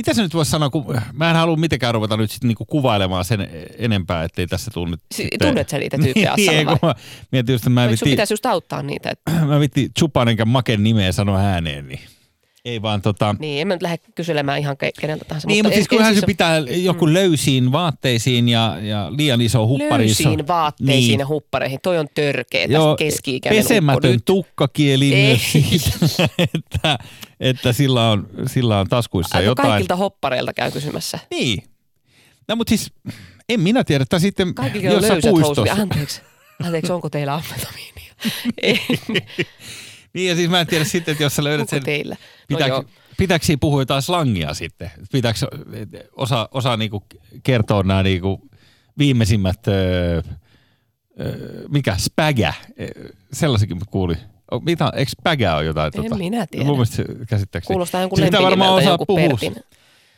Mitä 0.00 0.14
se 0.14 0.22
nyt 0.22 0.34
voisi 0.34 0.50
sanoa, 0.50 0.70
kun 0.70 0.96
mä 1.12 1.30
en 1.30 1.36
halua 1.36 1.56
mitenkään 1.56 1.94
ruveta 1.94 2.16
nyt 2.16 2.30
sitten 2.30 2.48
niinku 2.48 2.64
kuvailemaan 2.64 3.24
sen 3.24 3.48
enempää, 3.78 4.24
ettei 4.24 4.46
tässä 4.46 4.70
nyt 4.90 5.00
Si- 5.14 5.28
tunnet 5.42 5.68
sä 5.68 5.78
niitä 5.78 5.98
tyyppejä 5.98 6.34
niin, 6.36 6.66
kun 6.66 6.78
mä 6.82 6.94
mietin 7.32 7.52
just, 7.52 7.62
että 7.62 7.70
mä 7.70 7.84
en 7.84 7.90
vitti, 7.90 8.10
pitäisi 8.10 8.32
just 8.32 8.46
auttaa 8.46 8.82
niitä? 8.82 9.10
Et, 9.10 9.20
mä 9.48 9.60
vitti 9.60 9.90
Chupan 9.98 10.28
enkä 10.28 10.44
Maken 10.44 10.82
nimeä 10.82 11.12
sanoa 11.12 11.38
ääneen, 11.38 11.88
niin 11.88 12.00
ei 12.64 12.82
vaan 12.82 13.02
tota, 13.02 13.34
niin, 13.38 13.60
en 13.60 13.68
mä 13.68 13.74
nyt 13.74 13.82
lähde 13.82 13.98
kyselemään 14.14 14.58
ihan 14.58 14.76
ke- 14.84 15.00
keneltä 15.00 15.24
tahansa. 15.24 15.48
Niin, 15.48 15.64
mutta 15.64 15.74
siis 15.74 15.84
en- 15.86 15.88
kyllähän 15.88 16.14
se 16.14 16.18
siis 16.18 16.26
pitää 16.26 16.58
joku 16.58 17.12
löysiin 17.12 17.72
vaatteisiin 17.72 18.48
ja, 18.48 18.78
ja 18.82 19.08
liian 19.16 19.40
iso 19.40 19.66
huppari. 19.66 20.04
Löysiin 20.06 20.46
vaatteisiin 20.46 21.08
Niin. 21.08 21.20
ja 21.20 21.26
huppareihin. 21.26 21.78
Toi 21.82 21.98
on 21.98 22.06
törkeä 22.14 22.64
Joo, 22.64 22.84
tästä 22.96 23.04
keski-ikäinen 23.04 23.62
pesemätön 23.62 24.12
nyt. 24.12 24.24
tukkakieli 24.24 25.14
Ei. 25.14 25.26
myös 25.26 25.52
siitä, 25.52 25.90
että, 26.54 26.98
että 27.40 27.72
sillä, 27.72 28.10
on, 28.10 28.26
sillä 28.46 28.78
on 28.80 28.88
taskuissa 28.88 29.38
Aika 29.38 29.46
jotain. 29.46 29.68
kaikilta 29.68 29.96
hoppareilta 29.96 30.52
käy 30.52 30.70
kysymässä. 30.70 31.18
Niin. 31.30 31.62
No 32.48 32.56
mutta 32.56 32.68
siis, 32.68 32.92
en 33.48 33.60
minä 33.60 33.84
tiedä, 33.84 34.02
että 34.02 34.18
sitten 34.18 34.54
Kaikilla 34.54 34.96
on 34.96 35.02
löysät 35.02 35.30
puistossa. 35.30 35.72
Anteeksi. 35.74 36.20
Anteeksi, 36.64 36.92
onko 36.92 37.10
teillä 37.10 37.34
amfetamiinia? 37.34 38.14
Niin 40.14 40.28
ja 40.28 40.36
siis 40.36 40.50
mä 40.50 40.60
en 40.60 40.66
tiedä 40.66 40.84
sitten, 40.94 41.12
että 41.12 41.24
jos 41.24 41.36
sä 41.36 41.44
löydät 41.44 41.68
sen, 41.68 41.82
teillä? 41.82 42.14
No 42.14 42.56
pitääkö, 42.56 42.82
pitääkö 43.18 43.44
siinä 43.44 43.58
puhua 43.60 43.82
jotain 43.82 44.02
slangia 44.02 44.54
sitten? 44.54 44.90
Pitääkö 45.12 45.38
osa, 46.16 46.48
osa 46.52 46.76
niinku 46.76 47.04
kertoa 47.42 47.82
nämä 47.82 48.02
niinku 48.02 48.48
viimeisimmät, 48.98 49.68
öö, 49.68 50.22
öö, 51.20 51.68
mikä, 51.68 51.96
spägä, 51.98 52.54
sellaisenkin 53.32 53.76
mä 53.76 53.84
kuulin. 53.90 54.18
Mitä, 54.64 54.92
eikö 54.94 55.10
spägä 55.10 55.56
on 55.56 55.66
jotain? 55.66 55.92
En 56.04 56.18
minä 56.18 56.46
tiedä. 56.46 56.64
Mun 56.64 56.74
mielestä 56.74 56.96
se 56.96 57.04
käsittääkseni. 57.28 57.74
Kuulostaa 57.74 58.00
jonkun 58.00 58.18
Se 58.18 58.24
pitää 58.24 58.42
varmaan 58.42 58.74
osaa 58.74 58.98
puhua. 58.98 59.28
Pertin. 59.28 59.56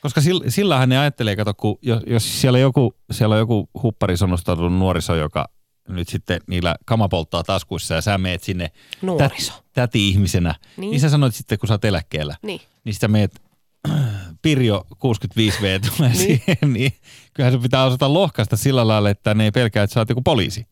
Koska 0.01 0.21
sillä, 0.21 0.51
sillähän 0.51 0.89
ne 0.89 0.99
ajattelee, 0.99 1.37
kato, 1.37 1.55
kun 1.55 1.79
jos, 1.83 2.03
jos 2.07 2.41
siellä, 2.41 2.59
joku, 2.59 2.95
siellä 3.11 3.35
on 3.35 3.39
joku 3.39 3.71
hupparisonnostautunut 3.83 4.79
nuoriso, 4.79 5.15
joka 5.15 5.49
nyt 5.89 6.09
sitten 6.09 6.41
niillä 6.47 6.77
kama 6.85 7.09
polttaa 7.09 7.43
taskuissa 7.45 7.95
ja 7.95 8.01
sä 8.01 8.19
meet 8.19 8.43
sinne 8.43 8.71
Nuoriso. 9.03 9.53
Tät, 9.53 9.63
täti-ihmisenä, 9.73 10.55
niin. 10.61 10.81
Niin. 10.81 10.91
niin 10.91 11.01
sä 11.01 11.09
sanoit 11.09 11.35
sitten, 11.35 11.59
kun 11.59 11.67
sä 11.69 11.75
oot 11.75 11.85
eläkkeellä, 11.85 12.37
Niin. 12.43 12.61
niin 12.85 12.95
sitä 12.95 13.09
meet 13.09 13.41
Pirjo 14.43 14.87
65V 14.95 15.01
tulee 15.01 15.81
niin. 15.81 15.89
Niin. 16.01 16.15
siihen, 16.17 16.73
niin 16.73 16.93
kyllähän 17.35 17.53
se 17.59 17.63
pitää 17.63 17.85
osata 17.85 18.13
lohkaista 18.13 18.57
sillä 18.57 18.89
lailla, 18.89 19.11
että 19.11 19.35
ne 19.35 19.45
ei 19.45 19.51
pelkää, 19.51 19.83
että 19.85 19.95
sä 19.95 20.01
oot 20.01 20.09
joku 20.09 20.23
poliisi. 20.23 20.67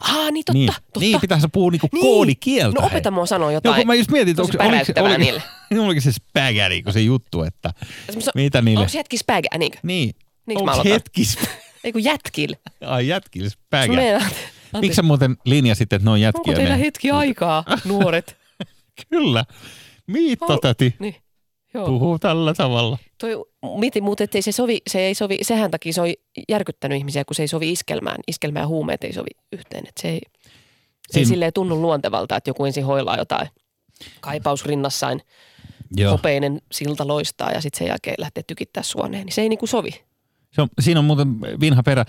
Ah, 0.00 0.32
niin 0.32 0.44
totta, 0.44 0.52
niin, 0.52 0.66
totta. 0.74 1.00
niin 1.00 1.20
pitää 1.20 1.40
se 1.40 1.48
puhua 1.52 1.70
niinku 1.70 1.88
Niin. 1.92 2.02
koodikieltä. 2.02 2.74
No 2.74 2.80
hei. 2.80 2.86
opeta 2.86 3.10
mua 3.10 3.26
sanoa 3.26 3.46
No 3.48 3.50
jotain. 3.54 3.76
kun 3.76 3.86
mä 3.86 3.94
just 3.94 4.10
mietin, 4.10 4.30
että 4.30 4.42
onko, 4.42 4.54
päräyttävää 4.58 5.02
oliko, 5.10 5.18
niille. 5.18 5.42
oliko 5.86 6.00
se 6.00 6.12
spägäri, 6.12 6.82
kun 6.82 6.92
se 6.92 7.00
juttu, 7.00 7.42
että 7.42 7.72
mitä 8.34 8.62
niille... 8.62 8.80
Onko 8.80 8.88
se 8.92 8.98
jätkis 8.98 9.24
pägä, 9.24 9.48
niinkö? 9.58 9.78
Niin. 9.82 10.14
Niinkö 10.46 10.64
mä 10.64 10.70
Onko 10.70 10.72
aloitan? 10.72 10.92
hetkis... 10.92 11.38
Ei 11.84 11.92
kun 11.92 12.04
jätkil. 12.04 12.54
Ai 12.86 13.06
pägä. 13.70 13.92
meinaan, 13.92 14.30
Miksi 14.80 14.96
sä 14.96 15.02
muuten 15.02 15.36
linjasit, 15.44 15.92
että 15.92 16.04
ne 16.04 16.10
on 16.10 16.20
jätkiä? 16.20 16.40
onko 16.40 16.52
teillä 16.52 16.76
hetki 16.76 17.10
aikaa, 17.10 17.64
nuoret? 17.84 18.36
Kyllä. 19.10 19.44
Miitta 20.06 20.58
täti 20.62 20.94
Niin. 20.98 21.16
Joo. 21.74 21.86
puhuu 21.86 22.18
tällä 22.18 22.54
tavalla. 22.54 22.98
Toi, 23.18 23.44
mietin, 23.78 24.04
mutta 24.04 24.24
ettei 24.24 24.42
se 24.42 24.52
sovi, 24.52 24.78
se 24.90 25.00
ei 25.00 25.14
sovi, 25.14 25.38
sehän 25.42 25.70
takia 25.70 25.92
se 25.92 26.00
on 26.00 26.08
järkyttänyt 26.48 26.98
ihmisiä, 26.98 27.24
kun 27.24 27.34
se 27.34 27.42
ei 27.42 27.48
sovi 27.48 27.72
iskelmään. 27.72 28.16
Iskelmä 28.28 28.58
ja 28.60 28.66
huumeet 28.66 29.04
ei 29.04 29.12
sovi 29.12 29.30
yhteen. 29.52 29.84
Et 29.88 29.92
se 30.00 30.08
ei, 30.08 30.20
se 30.30 30.50
ei 30.50 30.52
Siin- 31.12 31.26
silleen 31.26 31.52
tunnu 31.52 31.82
luontevalta, 31.82 32.36
että 32.36 32.50
joku 32.50 32.64
ensin 32.64 32.84
hoilaa 32.84 33.16
jotain 33.16 33.48
kaipaus 34.20 34.64
rinnassain, 34.66 35.22
Joo. 35.96 36.12
hopeinen 36.12 36.60
silta 36.72 37.06
loistaa 37.06 37.50
ja 37.52 37.60
sitten 37.60 37.78
sen 37.78 37.88
jälkeen 37.88 38.16
lähtee 38.18 38.42
tykittää 38.46 38.82
suoneen. 38.82 39.26
Niin 39.26 39.34
se 39.34 39.42
ei 39.42 39.48
niinku 39.48 39.66
sovi. 39.66 40.04
Se 40.52 40.62
on, 40.62 40.68
siinä 40.80 41.00
on 41.00 41.06
muuten 41.06 41.40
vinha 41.40 41.82
perä. 41.82 42.04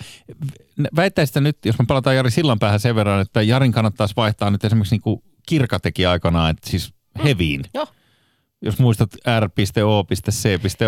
Väittäisit 0.96 1.36
nyt, 1.36 1.58
jos 1.64 1.78
me 1.78 1.84
palataan 1.88 2.16
Jari 2.16 2.30
Sillanpäähän 2.30 2.80
sen 2.80 2.94
verran, 2.94 3.20
että 3.20 3.42
Jarin 3.42 3.72
kannattaisi 3.72 4.16
vaihtaa 4.16 4.50
nyt 4.50 4.64
esimerkiksi 4.64 4.94
niin 4.94 5.02
kuin 5.02 5.22
Kirka 5.48 5.80
teki 5.80 6.06
aikanaan, 6.06 6.50
että 6.50 6.70
siis 6.70 6.94
heviin. 7.24 7.62
Joo. 7.74 7.86
Jos 8.62 8.78
muistat 8.78 9.14
r.o.c.o. 9.40 10.06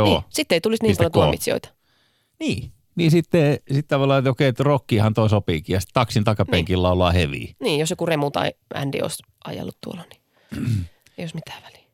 Niin, 0.05 0.23
sitten 0.29 0.57
ei 0.57 0.61
tulisi 0.61 0.83
niin 0.83 0.97
paljon 0.97 1.13
tuomitsijoita. 1.13 1.69
Niin. 2.41 2.73
Niin 2.97 3.11
sitten, 3.11 3.53
sitten 3.53 3.89
tavallaan, 3.89 4.19
että 4.19 4.31
okei, 4.31 4.49
että 4.49 4.63
rockihan 4.63 5.15
toi 5.15 5.31
sopiikin. 5.31 5.75
Ja 5.75 5.81
sitten 5.81 5.95
taksin 5.95 6.25
takapenkillä 6.25 6.77
niin. 6.77 6.83
laulaa 6.83 7.13
heviä. 7.13 7.55
Niin, 7.61 7.81
jos 7.81 7.91
joku 7.91 8.07
Remu 8.07 8.31
tai 8.31 8.53
Andy 8.75 9.01
olisi 9.03 9.23
ajellut 9.45 9.77
tuolla, 9.85 10.05
niin 10.11 10.23
ei 11.19 11.23
olisi 11.23 11.35
mitään 11.35 11.63
väliä. 11.63 11.86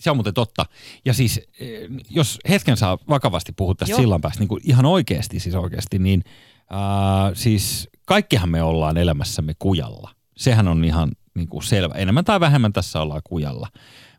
Se 0.00 0.10
on 0.10 0.16
muuten 0.16 0.34
totta. 0.34 0.66
Ja 1.04 1.14
siis, 1.14 1.40
eh, 1.60 1.88
jos 2.10 2.38
hetken 2.48 2.76
saa 2.76 2.98
vakavasti 3.08 3.52
puhua 3.52 3.74
tästä 3.74 3.92
Joo. 3.92 4.00
sillanpäästä, 4.00 4.40
niin 4.40 4.48
kuin 4.48 4.60
ihan 4.64 4.86
oikeasti, 4.86 5.40
siis 5.40 5.54
oikeasti, 5.54 5.98
niin 5.98 6.24
äh, 6.72 7.32
siis 7.34 7.88
kaikkihan 8.06 8.48
me 8.48 8.62
ollaan 8.62 8.96
elämässämme 8.96 9.52
kujalla. 9.58 10.10
Sehän 10.36 10.68
on 10.68 10.84
ihan 10.84 11.12
niin 11.34 11.48
kuin 11.48 11.62
selvä. 11.62 11.94
Enemmän 11.94 12.24
tai 12.24 12.40
vähemmän 12.40 12.72
tässä 12.72 13.00
ollaan 13.00 13.22
kujalla. 13.24 13.68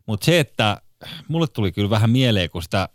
Mutta 0.06 0.24
se, 0.24 0.40
että 0.40 0.80
mulle 1.28 1.46
tuli 1.46 1.72
kyllä 1.72 1.90
vähän 1.90 2.10
mieleen, 2.10 2.50
kun 2.50 2.62
sitä 2.62 2.88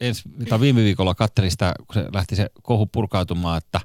ensi, 0.00 0.22
tai 0.48 0.60
viime 0.60 0.84
viikolla 0.84 1.14
katselin 1.14 1.50
sitä, 1.50 1.74
kun 1.86 1.94
se 1.94 2.08
lähti 2.12 2.36
se 2.36 2.50
kohu 2.62 2.86
purkautumaan, 2.86 3.58
että, 3.58 3.80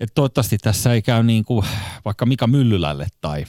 että 0.00 0.14
toivottavasti 0.14 0.58
tässä 0.58 0.92
ei 0.92 1.02
käy 1.02 1.22
niin 1.22 1.44
kuin 1.44 1.66
vaikka 2.04 2.26
Mika 2.26 2.46
Myllylälle 2.46 3.06
tai, 3.20 3.44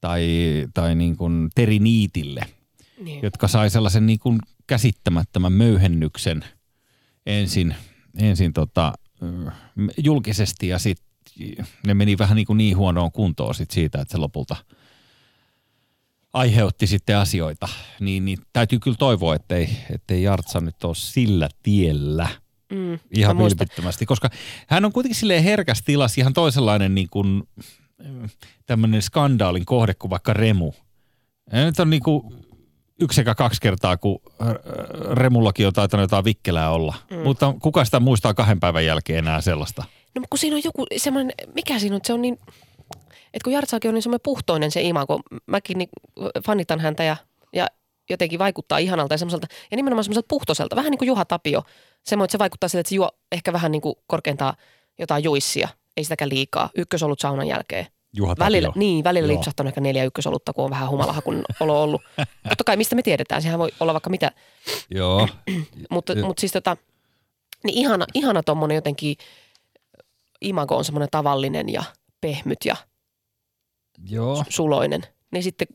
tai, 0.00 0.28
tai 0.74 0.94
niin 0.94 1.16
kuin 1.16 1.48
Teri 1.54 1.78
Niitille– 1.78 2.40
Niin. 3.00 3.20
jotka 3.22 3.48
sai 3.48 3.70
sellaisen 3.70 4.06
niin 4.06 4.18
kuin 4.18 4.38
käsittämättömän 4.66 5.52
möyhennyksen 5.52 6.44
ensin, 7.26 7.74
ensin 8.18 8.52
tota, 8.52 8.92
julkisesti 10.04 10.68
ja 10.68 10.78
sitten 10.78 11.08
ne 11.86 11.94
meni 11.94 12.18
vähän 12.18 12.36
niin, 12.36 12.46
kuin 12.46 12.56
niin 12.56 12.76
huonoon 12.76 13.12
kuntoon 13.12 13.54
sit 13.54 13.70
siitä, 13.70 14.00
että 14.00 14.12
se 14.12 14.18
lopulta 14.18 14.56
aiheutti 16.32 16.86
sitten 16.86 17.16
asioita. 17.16 17.68
Niin, 18.00 18.24
niin 18.24 18.38
täytyy 18.52 18.78
kyllä 18.78 18.96
toivoa, 18.96 19.34
ettei, 19.34 19.68
ettei 19.90 20.22
Jartsa 20.22 20.60
nyt 20.60 20.84
ole 20.84 20.94
sillä 20.94 21.48
tiellä 21.62 22.28
Mm. 22.72 22.98
ihan 23.16 23.38
vilpittömästi, 23.38 24.06
koska 24.06 24.30
hän 24.66 24.84
on 24.84 24.92
kuitenkin 24.92 25.16
silleen 25.20 25.42
herkäs 25.42 25.82
tilas, 25.82 26.18
ihan 26.18 26.32
toisenlainen 26.32 26.94
niin 26.94 27.08
kuin 27.10 27.42
tämmöinen 28.66 29.02
skandaalin 29.02 29.64
kohde 29.64 29.94
kuin 29.94 30.10
vaikka 30.10 30.32
Remu. 30.32 30.72
Ja 31.52 31.64
nyt 31.64 31.80
on 31.80 31.90
niin 31.90 32.02
kuin 32.02 32.22
yksi 33.00 33.16
sekä 33.16 33.34
kaksi 33.34 33.60
kertaa, 33.60 33.96
kun 33.96 34.20
äh, 34.42 34.48
Remullakin 35.12 35.66
on 35.66 35.72
taitanut 35.72 36.04
jotain 36.04 36.24
vikkelää 36.24 36.70
olla. 36.70 36.94
Mm. 37.10 37.16
Mutta 37.18 37.54
kuka 37.62 37.84
sitä 37.84 38.00
muistaa 38.00 38.34
kahden 38.34 38.60
päivän 38.60 38.86
jälkeen 38.86 39.18
enää 39.18 39.40
sellaista? 39.40 39.84
No 40.14 40.22
kun 40.30 40.38
siinä 40.38 40.56
on 40.56 40.62
joku 40.64 40.86
semmoinen, 40.96 41.32
mikä 41.54 41.78
siinä 41.78 41.96
on, 41.96 42.00
se 42.04 42.12
on 42.12 42.22
niin, 42.22 42.38
että 43.34 43.44
kun 43.44 43.52
Jartsaakin 43.52 43.88
on 43.88 43.94
niin 43.94 44.02
semmoinen 44.02 44.24
puhtoinen 44.24 44.70
se 44.70 44.82
imago, 44.82 45.20
mäkin 45.46 45.78
niin 45.78 45.88
fanitan 46.46 46.80
häntä 46.80 47.04
ja, 47.04 47.16
ja 47.52 47.66
jotenkin 48.10 48.38
vaikuttaa 48.38 48.78
ihanalta 48.78 49.14
ja 49.14 49.18
semmoiselta, 49.18 49.46
ja 49.70 49.76
nimenomaan 49.76 50.04
semmoiselta 50.04 50.28
puhtoiselta, 50.28 50.76
vähän 50.76 50.90
niin 50.90 50.98
kuin 50.98 51.06
Juha 51.06 51.24
Tapio. 51.24 51.62
Semmoinen, 52.04 52.24
että 52.24 52.32
se 52.32 52.38
vaikuttaa 52.38 52.68
siltä, 52.68 52.80
että 52.80 52.88
se 52.88 52.94
juo 52.94 53.10
ehkä 53.32 53.52
vähän 53.52 53.72
niin 53.72 53.82
kuin 53.82 53.94
korkeintaan 54.06 54.54
jotain 54.98 55.24
juissia, 55.24 55.68
ei 55.96 56.04
sitäkään 56.04 56.28
liikaa, 56.28 56.70
ykkösolut 56.74 57.20
saunan 57.20 57.48
jälkeen. 57.48 57.86
Juha 58.12 58.34
Tapio. 58.34 58.44
Välillä, 58.46 58.72
niin, 58.74 59.04
välillä 59.04 59.28
lipsahtanut 59.28 59.68
ehkä 59.68 59.80
neljä 59.80 60.04
ykkösolutta, 60.04 60.52
kun 60.52 60.64
on 60.64 60.70
vähän 60.70 60.88
humalaha, 60.88 61.22
olo 61.60 61.82
ollut. 61.82 62.02
Totta 62.48 62.64
kai, 62.64 62.76
mistä 62.76 62.96
me 62.96 63.02
tiedetään, 63.02 63.42
sehän 63.42 63.58
voi 63.58 63.70
olla 63.80 63.92
vaikka 63.92 64.10
mitä, 64.10 64.32
Joo. 64.90 65.28
mutta, 65.90 66.14
mutta 66.14 66.40
siis 66.40 66.52
tota, 66.52 66.76
niin 67.64 67.78
ihana, 67.78 68.06
ihana 68.14 68.42
tommonen 68.42 68.74
jotenkin 68.74 69.16
imago 70.40 70.76
on 70.76 70.84
semmoinen 70.84 71.08
tavallinen 71.10 71.68
ja 71.68 71.84
pehmyt 72.20 72.58
ja 72.64 72.76
Joo. 74.10 74.44
suloinen. 74.48 75.02
Niin 75.32 75.42
sitten, 75.42 75.66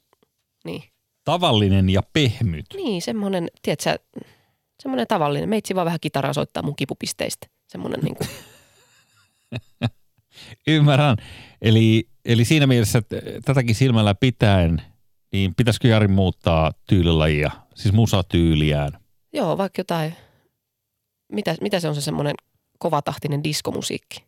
niin, 0.66 0.84
Tavallinen 1.24 1.90
ja 1.90 2.02
pehmyt. 2.14 2.66
niin 2.76 3.02
semmoinen, 3.02 3.48
tiedätkö 3.62 4.00
semmoinen 4.80 5.08
tavallinen. 5.08 5.50
Meitsi 5.50 5.76
vaan 5.76 5.86
vähän 5.86 6.00
kitaraa 6.02 6.34
soittaa 6.34 6.64
mun 6.64 6.76
kipupisteistä. 6.76 7.48
Semmoinen 7.68 8.00
niin 8.00 8.16
kuin, 8.16 8.30
Ymmärrän. 10.68 11.18
Eli, 11.62 12.10
eli 12.26 12.46
siinä 12.46 12.68
mielessä, 12.68 13.00
että 13.00 13.16
tätäkin 13.46 13.76
silmällä 13.76 14.16
pitäen, 14.16 14.82
niin 15.34 15.56
pitäisikö 15.56 15.88
Jari 15.88 16.08
muuttaa 16.08 16.72
tyylilajia, 16.88 17.52
siis 17.76 17.94
musatyyliään? 17.94 18.92
joo, 19.34 19.58
vaikka 19.58 19.80
jotain, 19.80 20.16
mitä, 21.32 21.56
mitä 21.62 21.80
se 21.80 21.88
on 21.88 21.96
se 21.96 22.02
semmoinen 22.02 22.36
kovatahtinen 22.80 23.44
diskomusiikki? 23.44 24.24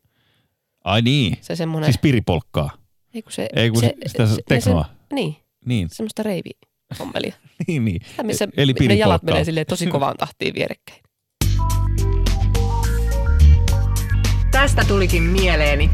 Ai 0.83 1.01
niin, 1.01 1.37
Se 1.41 1.55
semmoinen, 1.55 1.85
siis 1.93 2.01
piripolkkaa. 2.01 2.69
ei 3.13 3.21
kun 3.21 3.31
se, 3.31 3.49
Ei 3.55 3.69
kun 3.69 3.79
se, 3.79 3.93
sitä 4.05 4.27
se, 4.27 4.41
teknoa. 4.47 4.83
Se, 4.83 5.15
niin, 5.15 5.35
Niin, 5.65 5.87
semmoista 5.91 6.23
reivi-hommelia. 6.23 7.35
niin, 7.67 7.85
niin. 7.85 8.01
Sitä, 8.09 8.23
missä 8.23 8.47
Eli 8.57 8.73
ne 8.87 8.95
jalat 8.95 9.23
menee 9.23 9.43
silleen 9.45 9.65
tosi 9.65 9.87
kovaan 9.87 10.17
tahtiin 10.17 10.53
vierekkäin. 10.53 11.01
Tästä 14.51 14.85
tulikin 14.87 15.23
mieleeni. 15.23 15.89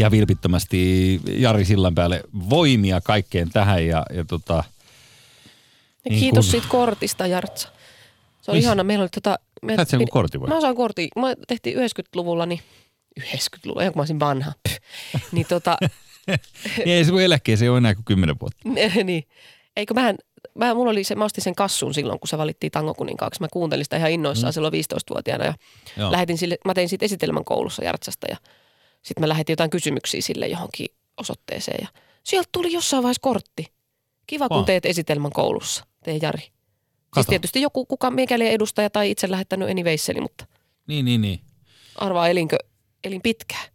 Ja 0.00 0.10
vilpittömästi 0.10 1.20
Jari 1.36 1.64
Sillan 1.64 1.94
päälle 1.94 2.20
voimia 2.50 3.00
kaikkeen 3.00 3.50
tähän 3.50 3.86
ja, 3.86 4.06
ja 4.14 4.24
tota, 4.24 4.54
Ja 4.54 6.10
Niin 6.10 6.20
kiitos 6.20 6.44
kun- 6.44 6.50
siitä 6.50 6.66
kortista, 6.68 7.26
Jartsa. 7.26 7.68
Se 8.42 8.50
oli 8.50 8.58
Mis- 8.58 8.62
ihana. 8.64 8.84
Meillä 8.84 9.02
oli 9.02 9.08
tota... 9.08 9.38
Me 9.62 9.76
Sait 9.76 9.88
sen 9.88 10.00
joku 10.00 10.12
kortin 10.12 10.40
vai? 10.40 10.48
Mä 10.48 10.56
osaan 10.56 10.74
kortin. 10.76 11.08
Mä 11.16 11.34
tehtiin 11.48 11.76
90-luvulla, 11.76 12.46
niin 12.46 12.60
90-luvulla, 13.20 13.82
ihan 13.82 13.92
kun 13.92 13.98
mä 13.98 14.02
olisin 14.02 14.20
vanha. 14.20 14.52
Niin 15.32 15.46
tota, 15.48 15.76
niin 16.76 16.96
ei 16.96 17.04
se 17.04 17.10
kun 17.10 17.22
eläkkeeseen 17.22 17.66
ei 17.66 17.70
ole 17.70 17.78
enää 17.78 17.94
kuin 17.94 18.04
kymmenen 18.04 18.36
vuotta. 18.40 18.68
niin. 19.04 19.24
Eikö 19.76 19.94
mähän, 19.94 20.16
mä, 20.54 20.74
mulla 20.74 20.90
oli 20.90 21.04
se, 21.04 21.14
mä 21.14 21.24
ostin 21.24 21.44
sen 21.44 21.54
kassun 21.54 21.94
silloin, 21.94 22.20
kun 22.20 22.28
se 22.28 22.38
valittiin 22.38 22.72
tangokuninkaaksi. 22.72 23.40
Mä 23.40 23.48
kuuntelin 23.52 23.84
sitä 23.84 23.96
ihan 23.96 24.10
innoissaan 24.10 24.50
mm. 24.50 24.54
silloin 24.54 24.74
15-vuotiaana 24.74 25.44
ja 25.44 25.54
Joo. 25.96 26.12
lähetin 26.12 26.38
sille, 26.38 26.58
mä 26.64 26.74
tein 26.74 26.88
siitä 26.88 27.04
esitelmän 27.04 27.44
koulussa 27.44 27.84
Jartsasta 27.84 28.26
ja 28.30 28.36
sitten 29.02 29.22
mä 29.22 29.28
lähetin 29.28 29.52
jotain 29.52 29.70
kysymyksiä 29.70 30.20
sille 30.20 30.46
johonkin 30.46 30.86
osoitteeseen 31.16 31.78
ja 31.82 31.88
sieltä 32.24 32.48
tuli 32.52 32.72
jossain 32.72 33.02
vaiheessa 33.02 33.20
kortti. 33.22 33.66
Kiva, 34.26 34.48
kun 34.48 34.54
Vaan. 34.54 34.64
teet 34.64 34.86
esitelmän 34.86 35.32
koulussa, 35.32 35.84
tee 36.04 36.18
Jari. 36.22 36.40
Siis 36.40 36.52
Kato. 37.10 37.28
tietysti 37.28 37.60
joku, 37.62 37.86
kuka 37.86 38.10
mikäli 38.10 38.48
edustaja 38.48 38.90
tai 38.90 39.10
itse 39.10 39.30
lähettänyt 39.30 39.70
anywayseli, 39.70 40.20
mutta 40.20 40.46
Niin, 40.86 41.04
niin, 41.04 41.20
niin. 41.20 41.40
arvaa 41.96 42.28
elinkö, 42.28 42.56
elin 43.04 43.22
pitkään 43.22 43.68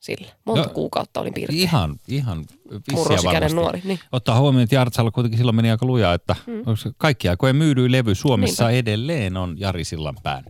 sillä. 0.00 0.32
Monta 0.44 0.62
No, 0.68 0.74
kuukautta 0.74 1.20
olin 1.20 1.34
piirtein. 1.34 1.58
Ihan, 1.58 1.96
ihan 2.08 2.38
vissiä 2.38 2.80
Murrosikäinen 2.92 3.54
nuori. 3.56 3.80
Niin. 3.84 4.00
Ottaa 4.12 4.40
huomioon, 4.40 4.62
että 4.64 4.74
Jartsalla 4.74 5.10
kuitenkin 5.10 5.38
silloin 5.38 5.56
meni 5.56 5.70
aika 5.70 5.86
lujaa, 5.86 6.14
että 6.14 6.36
mm. 6.46 6.62
kaikki 6.98 7.28
aikojen 7.28 7.56
myydyin 7.56 7.92
levy 7.92 8.14
Suomessa 8.14 8.68
Niinpä. 8.68 8.78
edelleen 8.78 9.36
on 9.36 9.56
Jari 9.60 9.84
Sillanpään. 9.84 10.44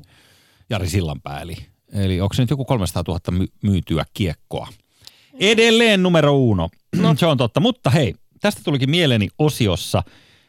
Jari 0.71 0.89
Sillanpää, 0.91 1.41
eli, 1.41 1.57
eli 1.95 2.21
onko 2.21 2.35
se 2.35 2.43
nyt 2.43 2.51
joku 2.51 2.65
300 2.65 3.03
000 3.09 3.21
my- 3.31 3.53
myytyä 3.63 4.05
kiekkoa? 4.15 4.69
Edelleen 5.41 6.03
numero 6.03 6.37
uno. 6.37 6.69
No. 6.97 7.15
se 7.17 7.27
on 7.27 7.37
totta. 7.37 7.61
Mutta 7.61 7.91
hei, 7.91 8.15
tästä 8.41 8.61
tulikin 8.65 8.91
mieleeni 8.91 9.29
osiossa. 9.39 10.03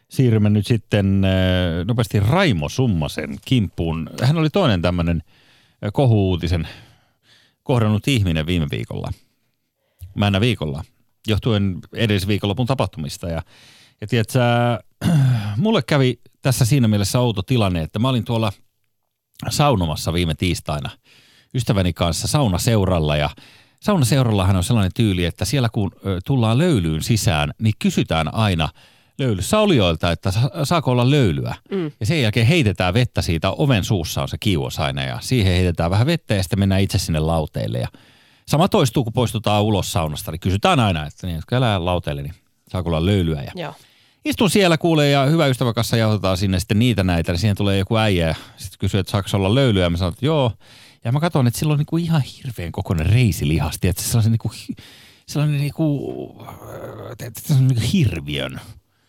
Siirrymme 0.09 0.49
nyt 0.49 0.67
sitten 0.67 1.25
äh, 1.25 1.85
nopeasti 1.85 2.19
Raimo 2.19 2.69
Summasen 2.69 3.37
kimppuun. 3.45 4.09
Hän 4.23 4.37
oli 4.37 4.49
toinen 4.49 4.81
tämmöinen 4.81 5.23
äh, 5.27 5.89
kohu-uutisen 5.93 6.67
kohdannut 7.63 8.07
ihminen 8.07 8.45
viime 8.45 8.67
viikolla. 8.71 9.11
Männä 10.15 10.41
viikolla, 10.41 10.83
johtuen 11.27 11.79
edellisviikonlopun 11.93 12.65
tapahtumista. 12.65 13.29
Ja, 13.29 13.41
ja 14.01 14.07
tiedätkö, 14.07 14.39
mulle 15.57 15.81
kävi 15.81 16.19
tässä 16.41 16.65
siinä 16.65 16.87
mielessä 16.87 17.19
outo 17.19 17.41
tilanne, 17.41 17.81
että 17.81 17.99
mä 17.99 18.09
olin 18.09 18.25
tuolla 18.25 18.51
saunomassa 19.49 20.13
viime 20.13 20.35
tiistaina 20.35 20.89
ystäväni 21.55 21.93
kanssa 21.93 22.27
saunaseuralla 22.27 23.17
ja 23.17 23.29
saunaseuраllahan 23.81 24.55
on 24.55 24.63
sellainen 24.63 24.91
tyyli, 24.95 25.25
että 25.25 25.45
siellä 25.45 25.69
kun 25.69 25.91
tullaan 26.25 26.57
löylyyn 26.57 27.03
sisään, 27.03 27.53
niin 27.59 27.73
kysytään 27.79 28.33
aina 28.33 28.69
löylyssä 29.17 29.59
olijoilta, 29.59 30.11
että 30.11 30.31
sa- 30.31 30.49
saako 30.63 30.91
olla 30.91 31.11
löylyä. 31.11 31.55
Mm. 31.71 31.91
Ja 31.99 32.05
sen 32.05 32.21
jälkeen 32.21 32.47
heitetään 32.47 32.93
vettä 32.93 33.21
siitä, 33.21 33.51
oven 33.51 33.83
suussa 33.83 34.21
on 34.21 34.27
se 34.27 34.37
kiuos 34.39 34.79
aina 34.79 35.03
ja 35.03 35.17
siihen 35.21 35.53
heitetään 35.53 35.91
vähän 35.91 36.07
vettä 36.07 36.33
ja 36.33 36.43
sitten 36.43 36.59
mennään 36.59 36.81
itse 36.81 36.97
sinne 36.97 37.19
lauteille. 37.19 37.77
Ja 37.79 37.87
sama 38.47 38.67
toistuu, 38.67 39.03
kun 39.03 39.13
poistutaan 39.13 39.63
ulos 39.63 39.91
saunasta, 39.91 40.31
niin 40.31 40.39
kysytään 40.39 40.79
aina, 40.79 41.05
että 41.05 41.27
niin, 41.27 41.41
älä 41.51 41.85
lauteille, 41.85 42.21
niin 42.21 42.33
saako 42.67 42.89
olla 42.89 43.05
löylyä. 43.05 43.43
Ja 43.43 43.51
Joo. 43.55 43.73
Istun 44.25 44.49
siellä 44.49 44.77
kuulee 44.77 45.09
ja 45.09 45.25
hyvä 45.25 45.47
ystävä 45.47 45.73
kanssa 45.73 45.97
jauhotetaan 45.97 46.37
sinne 46.37 46.59
sitten 46.59 46.79
niitä 46.79 47.03
näitä. 47.03 47.31
Ja 47.31 47.37
siihen 47.37 47.57
tulee 47.57 47.77
joku 47.77 47.97
äijä 47.97 48.27
ja 48.27 48.35
sitten 48.57 48.79
kysyy, 48.79 48.99
että 48.99 49.11
saako 49.11 49.29
olla 49.33 49.55
löylyä. 49.55 49.83
Ja 49.83 49.89
mä 49.89 49.97
sanon, 49.97 50.13
että 50.13 50.25
joo. 50.25 50.51
Ja 51.05 51.11
mä 51.11 51.19
katson, 51.19 51.47
että 51.47 51.59
sillä 51.59 51.71
on 51.73 51.77
niinku 51.77 51.97
ihan 51.97 52.21
hirveän 52.21 52.71
kokoinen 52.71 53.05
reisilihasti. 53.05 53.87
Että 53.87 54.01
sellainen 54.03 54.31
niinku, 54.31 54.49
hi- 54.49 54.75
sellainen 55.27 55.57
niinku, 55.59 56.35
äh, 56.41 57.31
se 57.37 57.53
on 57.53 57.67
niinku 57.67 57.83
hirviön. 57.93 58.61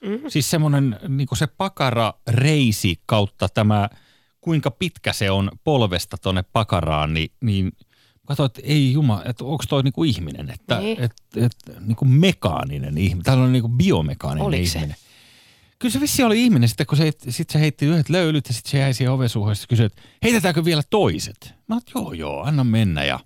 Mm-hmm. 0.04 0.28
Siis 0.30 0.50
semmoinen 0.50 0.98
niinku 1.08 1.34
se 1.34 1.46
pakara 1.46 2.14
reisi 2.28 3.00
kautta 3.06 3.48
tämä, 3.48 3.88
kuinka 4.40 4.70
pitkä 4.70 5.12
se 5.12 5.30
on 5.30 5.50
polvesta 5.64 6.16
tuonne 6.18 6.42
pakaraan, 6.52 7.14
niin, 7.14 7.30
niin 7.40 7.72
katsoin, 8.26 8.46
että 8.46 8.60
ei 8.64 8.92
juma, 8.92 9.22
että 9.24 9.44
onko 9.44 9.64
toi 9.68 9.82
niinku 9.82 10.04
ihminen, 10.04 10.50
että 10.50 10.78
Niin. 10.78 11.00
et, 11.00 11.12
et, 11.36 11.52
niinku 11.80 12.04
mekaaninen 12.04 12.98
ihminen, 12.98 13.22
tällainen 13.24 13.52
niinku 13.52 13.68
biomekaaninen 13.68 14.46
Oliko 14.46 14.70
se? 14.70 14.94
Kyllä 15.78 15.92
se 15.92 16.00
vissi 16.00 16.24
oli 16.24 16.44
ihminen, 16.44 16.68
sitten 16.68 16.86
kun 16.86 16.98
se, 16.98 17.12
sit 17.28 17.50
se 17.50 17.60
heitti 17.60 17.86
yhdet 17.86 18.08
löylyt 18.08 18.48
ja 18.48 18.54
sitten 18.54 18.70
se 18.70 18.78
jäi 18.78 18.94
siihen 18.94 19.12
oven 19.12 19.28
suuhun 19.28 19.50
ja 19.50 19.56
kysyi, 19.68 19.86
että 19.86 20.02
heitetäänkö 20.22 20.64
vielä 20.64 20.82
toiset? 20.90 21.54
Mä 21.68 21.74
oon, 21.74 21.82
joo 21.94 22.12
joo, 22.12 22.42
anna 22.42 22.64
mennä 22.64 23.04
ja 23.04 23.20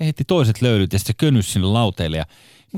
he 0.00 0.04
heitti 0.04 0.24
toiset 0.24 0.62
löylyt 0.62 0.92
ja 0.92 0.98
sitten 0.98 1.14
se 1.14 1.16
könnys 1.18 1.52
sinne 1.52 1.68
lauteille 1.68 2.16
ja 2.16 2.26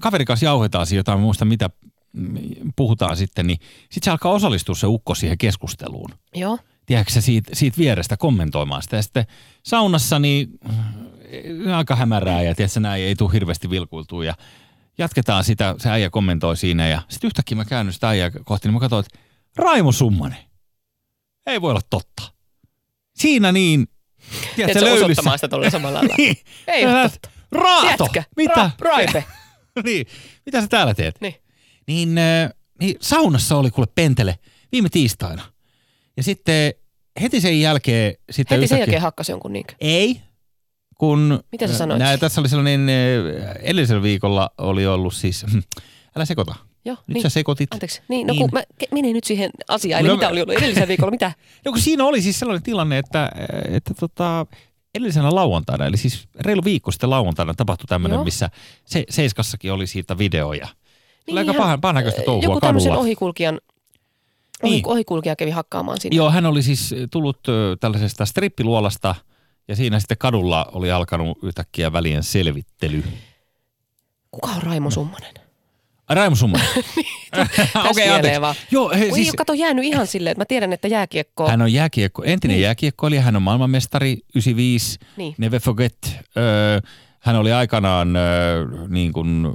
kaverin 0.01 0.27
kanssa 0.27 0.47
jauhetaan 0.47 0.87
siinä 0.87 0.99
jotain, 0.99 1.21
muista 1.21 1.45
mitä, 1.45 1.71
mm, 2.13 2.39
puhutaan 2.77 3.17
sitten, 3.17 3.47
niin 3.47 3.59
sitten 3.81 4.05
se 4.05 4.11
alkaa 4.11 4.33
osallistua 4.33 4.75
se 4.75 4.87
ukko 4.87 5.15
siihen 5.15 5.39
keskusteluun. 5.39 6.11
Joo. 6.35 6.59
Tiedätkö 6.87 7.13
sä 7.13 7.21
siitä, 7.21 7.51
siitä 7.55 7.79
vierestä 7.79 8.17
kommentoimaan 8.17 8.83
sitä. 8.83 8.97
Ja 8.97 9.03
sitten 9.03 9.27
saunassa 9.63 10.19
niin 10.19 10.49
äh, 10.71 11.77
aika 11.77 11.97
hämärää 11.97 12.43
ja 12.43 12.55
tiedätkö, 12.55 12.81
näin 12.81 13.03
ei 13.03 13.17
tule 13.17 13.33
hirveästi 13.33 13.71
vilkuiltua 13.71 14.25
ja 14.25 14.35
jatketaan 14.99 15.45
sitä, 15.45 15.75
se 15.79 15.91
äijä 15.91 16.11
kommentoi 16.11 16.57
siinä 16.57 16.89
ja 16.89 17.03
sitten 17.09 17.29
yhtäkkiä 17.29 17.57
mä 17.57 17.65
käännyn 17.65 17.93
sitä 17.93 18.09
äijää 18.09 18.31
kohti, 18.45 18.69
niin 18.69 18.75
mä 18.75 18.81
katsoin, 18.81 19.05
että 19.07 19.19
Raimo 19.57 19.93
Summanen. 19.93 20.39
Ei 21.47 21.61
voi 21.61 21.71
olla 21.71 21.81
totta. 21.91 22.23
Siinä 23.17 23.53
niin, 23.53 23.89
tiedätkö, 24.57 24.81
löylyssä. 24.81 25.05
osoittamaan 25.05 25.39
sitä 25.39 25.49
tuolla 25.49 25.71
samalla 25.71 25.99
lailla. 25.99 26.15
Niin. 26.19 26.37
Ei 26.67 26.87
ole 26.87 27.03
totta. 27.11 27.31
Raato! 27.53 28.05
Jätkä. 28.05 28.25
Mitä? 28.37 28.71
Ra- 28.81 28.85
raipe. 28.85 29.25
niin. 29.85 30.07
Mitä 30.47 30.61
sä 30.61 30.67
täällä 30.69 30.95
teet? 30.95 31.21
Niin. 31.21 31.35
Niin, 31.87 32.19
äh, 32.19 32.51
niin 32.81 32.97
saunassa 33.01 33.57
oli 33.57 33.71
kuule 33.71 33.89
pentele 33.95 34.39
viime 34.73 34.89
tiistaina. 34.89 35.43
Ja 36.17 36.23
sitten 36.23 36.73
heti 37.21 37.41
sen 37.41 37.61
jälkeen... 37.61 38.15
Sitten 38.31 38.59
Heti 38.59 38.69
sen 38.69 38.77
yhtäkkiä- 38.77 38.83
jälkeen 38.83 39.03
hakkas 39.03 39.29
jonkun 39.29 39.53
niinkö. 39.53 39.75
Ei, 39.81 40.21
kun... 40.99 41.41
Mitä 41.53 41.67
sä 41.67 41.75
sanoit? 41.77 41.99
Nää, 41.99 42.19
tässä 42.19 42.41
oli 42.41 42.49
sellainen, 42.49 42.89
äh, 42.89 43.55
edellisellä 43.63 44.03
viikolla 44.03 44.51
oli 44.59 44.87
ollut 44.87 45.15
siis... 45.15 45.47
Älä 46.17 46.25
sekoita. 46.25 46.55
Joo, 46.85 46.97
Nyt 47.07 47.15
niin. 47.15 47.23
sä 47.23 47.29
sekoitit. 47.29 47.73
Anteeksi. 47.73 48.03
Niin, 48.09 48.27
no 48.27 48.33
Niin. 48.33 48.41
kun 48.41 48.51
mä 48.53 48.63
menin 48.93 49.15
nyt 49.15 49.25
siihen 49.25 49.51
asiaan. 49.69 50.01
Eli 50.01 50.09
No, 50.09 50.15
mitä 50.15 50.29
oli 50.29 50.43
ollut 50.43 50.57
edellisellä 50.57 50.89
viikolla? 50.89 51.11
Mitä? 51.11 51.33
No 51.65 51.73
kun 51.73 51.81
siinä 51.81 52.05
oli 52.05 52.23
siis 52.23 52.39
sellainen 52.39 52.63
tilanne, 52.63 52.99
että, 52.99 53.31
että 53.71 53.95
tota, 53.95 54.47
edellisenä 54.95 55.35
lauantaina, 55.35 55.87
eli 55.87 55.97
siis 55.97 56.29
reilu 56.41 56.65
viikko 56.65 56.91
sitten 56.91 57.11
lauantaina 57.11 57.55
tapahtui 57.55 57.87
tämmöinen, 57.89 58.21
missä 58.21 58.51
se, 58.85 59.05
Seiskassakin 59.11 59.73
oli 59.73 59.87
siitä 59.87 60.19
videoja. 60.19 60.67
Niin, 61.27 61.33
oli 61.35 61.39
aika 61.39 61.53
ihan, 61.53 61.63
pahan, 61.63 61.81
pahanäköistä 61.81 62.23
touhua 62.23 62.43
Joku 62.45 62.61
tämmöisen 62.61 62.91
kadulla. 62.91 63.03
ohikulkijan, 63.05 63.61
Niin. 64.63 64.87
ohikulkija 64.87 65.37
kävi 65.37 65.51
hakkaamaan 65.51 66.01
sinne. 66.01 66.17
Joo, 66.17 66.31
hän 66.31 66.47
oli 66.47 66.63
siis 66.63 66.95
tullut 67.11 67.39
tällaisesta 67.81 68.27
strippiluolasta 68.27 69.15
ja 69.69 69.77
siinä 69.77 70.01
sitten 70.01 70.19
kadulla 70.19 70.67
oli 70.73 70.91
alkanut 70.91 71.39
yhtäkkiä 71.43 71.93
välien 71.93 72.23
selvittely. 72.23 73.05
Kuka 74.31 74.51
on 74.51 74.63
Raimo 74.63 74.91
Summanen? 74.91 75.35
Ai, 76.09 76.17
Raimo 76.17 76.37
Summanen. 76.37 76.67
Tästä 77.37 77.81
Okei, 77.91 78.09
anteeksi. 78.09 78.41
vaan. 78.41 78.55
Joo, 78.71 78.91
he, 78.91 79.11
Siis... 79.15 79.33
kato 79.37 79.53
jäänyt 79.53 79.85
ihan 79.85 80.07
silleen, 80.07 80.33
että 80.33 80.41
mä 80.41 80.45
tiedän, 80.47 80.73
että 80.73 80.89
jääkiekko... 80.89 81.49
hän 81.49 81.63
on 81.63 81.73
jääkiekko, 81.73 82.23
entinen 82.25 82.55
Niin. 82.55 82.63
jääkiekkoilija, 82.63 83.23
hän 83.23 83.37
on 83.37 83.43
maailmanmestari 83.43 84.13
95, 84.35 84.99
Niin. 85.17 85.35
never 85.39 85.61
forget. 85.61 85.97
Ö, 86.37 86.81
hän 87.21 87.37
oli 87.37 87.53
aikanaan 87.53 88.17
ö, 88.17 88.21
niin 88.89 89.13
kuin 89.13 89.47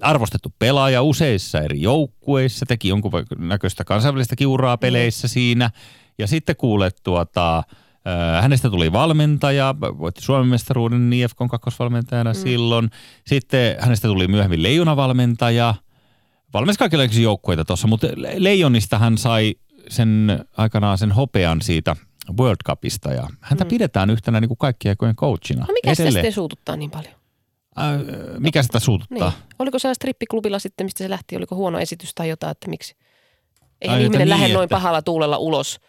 arvostettu 0.00 0.54
pelaaja 0.58 1.02
useissa 1.02 1.60
eri 1.60 1.82
joukkueissa, 1.82 2.66
teki 2.66 2.88
jonkun 2.88 3.12
näköistä 3.38 3.84
kansainvälistä 3.84 4.36
kiuraa 4.36 4.76
peleissä 4.78 5.28
siinä. 5.28 5.70
Ja 6.18 6.26
sitten 6.26 6.56
kuulet 6.56 6.96
tuota, 7.02 7.62
hänestä 8.40 8.70
tuli 8.70 8.92
valmentaja, 8.92 9.74
voitti 9.80 10.22
Suomen 10.22 10.46
mestaruuden 10.48 11.12
IFKn 11.12 11.48
kakkosvalmentajana 11.48 12.32
mm. 12.32 12.38
silloin. 12.38 12.90
Sitten 13.26 13.76
hänestä 13.80 14.08
tuli 14.08 14.28
myöhemmin 14.28 14.62
leijonavalmentaja. 14.62 15.74
Valmensi 16.54 16.78
kaikenlaisia 16.78 17.22
joukkueita 17.22 17.64
tuossa, 17.64 17.88
mutta 17.88 18.06
Le- 18.16 18.34
Leijonista 18.36 18.98
hän 18.98 19.18
sai 19.18 19.54
sen 19.88 20.44
aikanaan 20.56 20.98
sen 20.98 21.12
hopean 21.12 21.62
siitä 21.62 21.96
World 22.40 22.56
Cupista 22.66 23.12
ja 23.12 23.28
häntä 23.40 23.64
mm. 23.64 23.68
pidetään 23.68 24.10
yhtenä 24.10 24.40
niin 24.40 24.48
kuin 24.48 24.58
kaikkien 24.58 24.92
aikojen 24.92 25.16
coachina. 25.16 25.64
No 25.68 25.72
mikä 25.72 25.94
sitä 25.94 26.02
edelleen. 26.02 26.12
sitten 26.24 26.32
suututtaa 26.32 26.76
niin 26.76 26.90
paljon? 26.90 27.14
Äh, 27.78 28.00
mikä 28.38 28.62
sitä 28.62 28.80
suututtaa? 28.80 29.30
Niin. 29.30 29.44
Oliko 29.58 29.78
se 29.78 29.94
strippiklubilla 29.94 30.58
sitten, 30.58 30.86
mistä 30.86 30.98
se 30.98 31.10
lähti? 31.10 31.36
Oliko 31.36 31.56
huono 31.56 31.78
esitys 31.78 32.14
tai 32.14 32.28
jotain, 32.28 32.50
että 32.50 32.70
miksi? 32.70 32.96
Ai, 33.88 33.88
että 33.88 33.96
ihminen 33.96 34.28
lähde 34.28 34.44
niin, 34.44 34.54
noin 34.54 34.64
että- 34.64 34.76
pahalla 34.76 35.02
tuulella 35.02 35.38
ulos, 35.38 35.80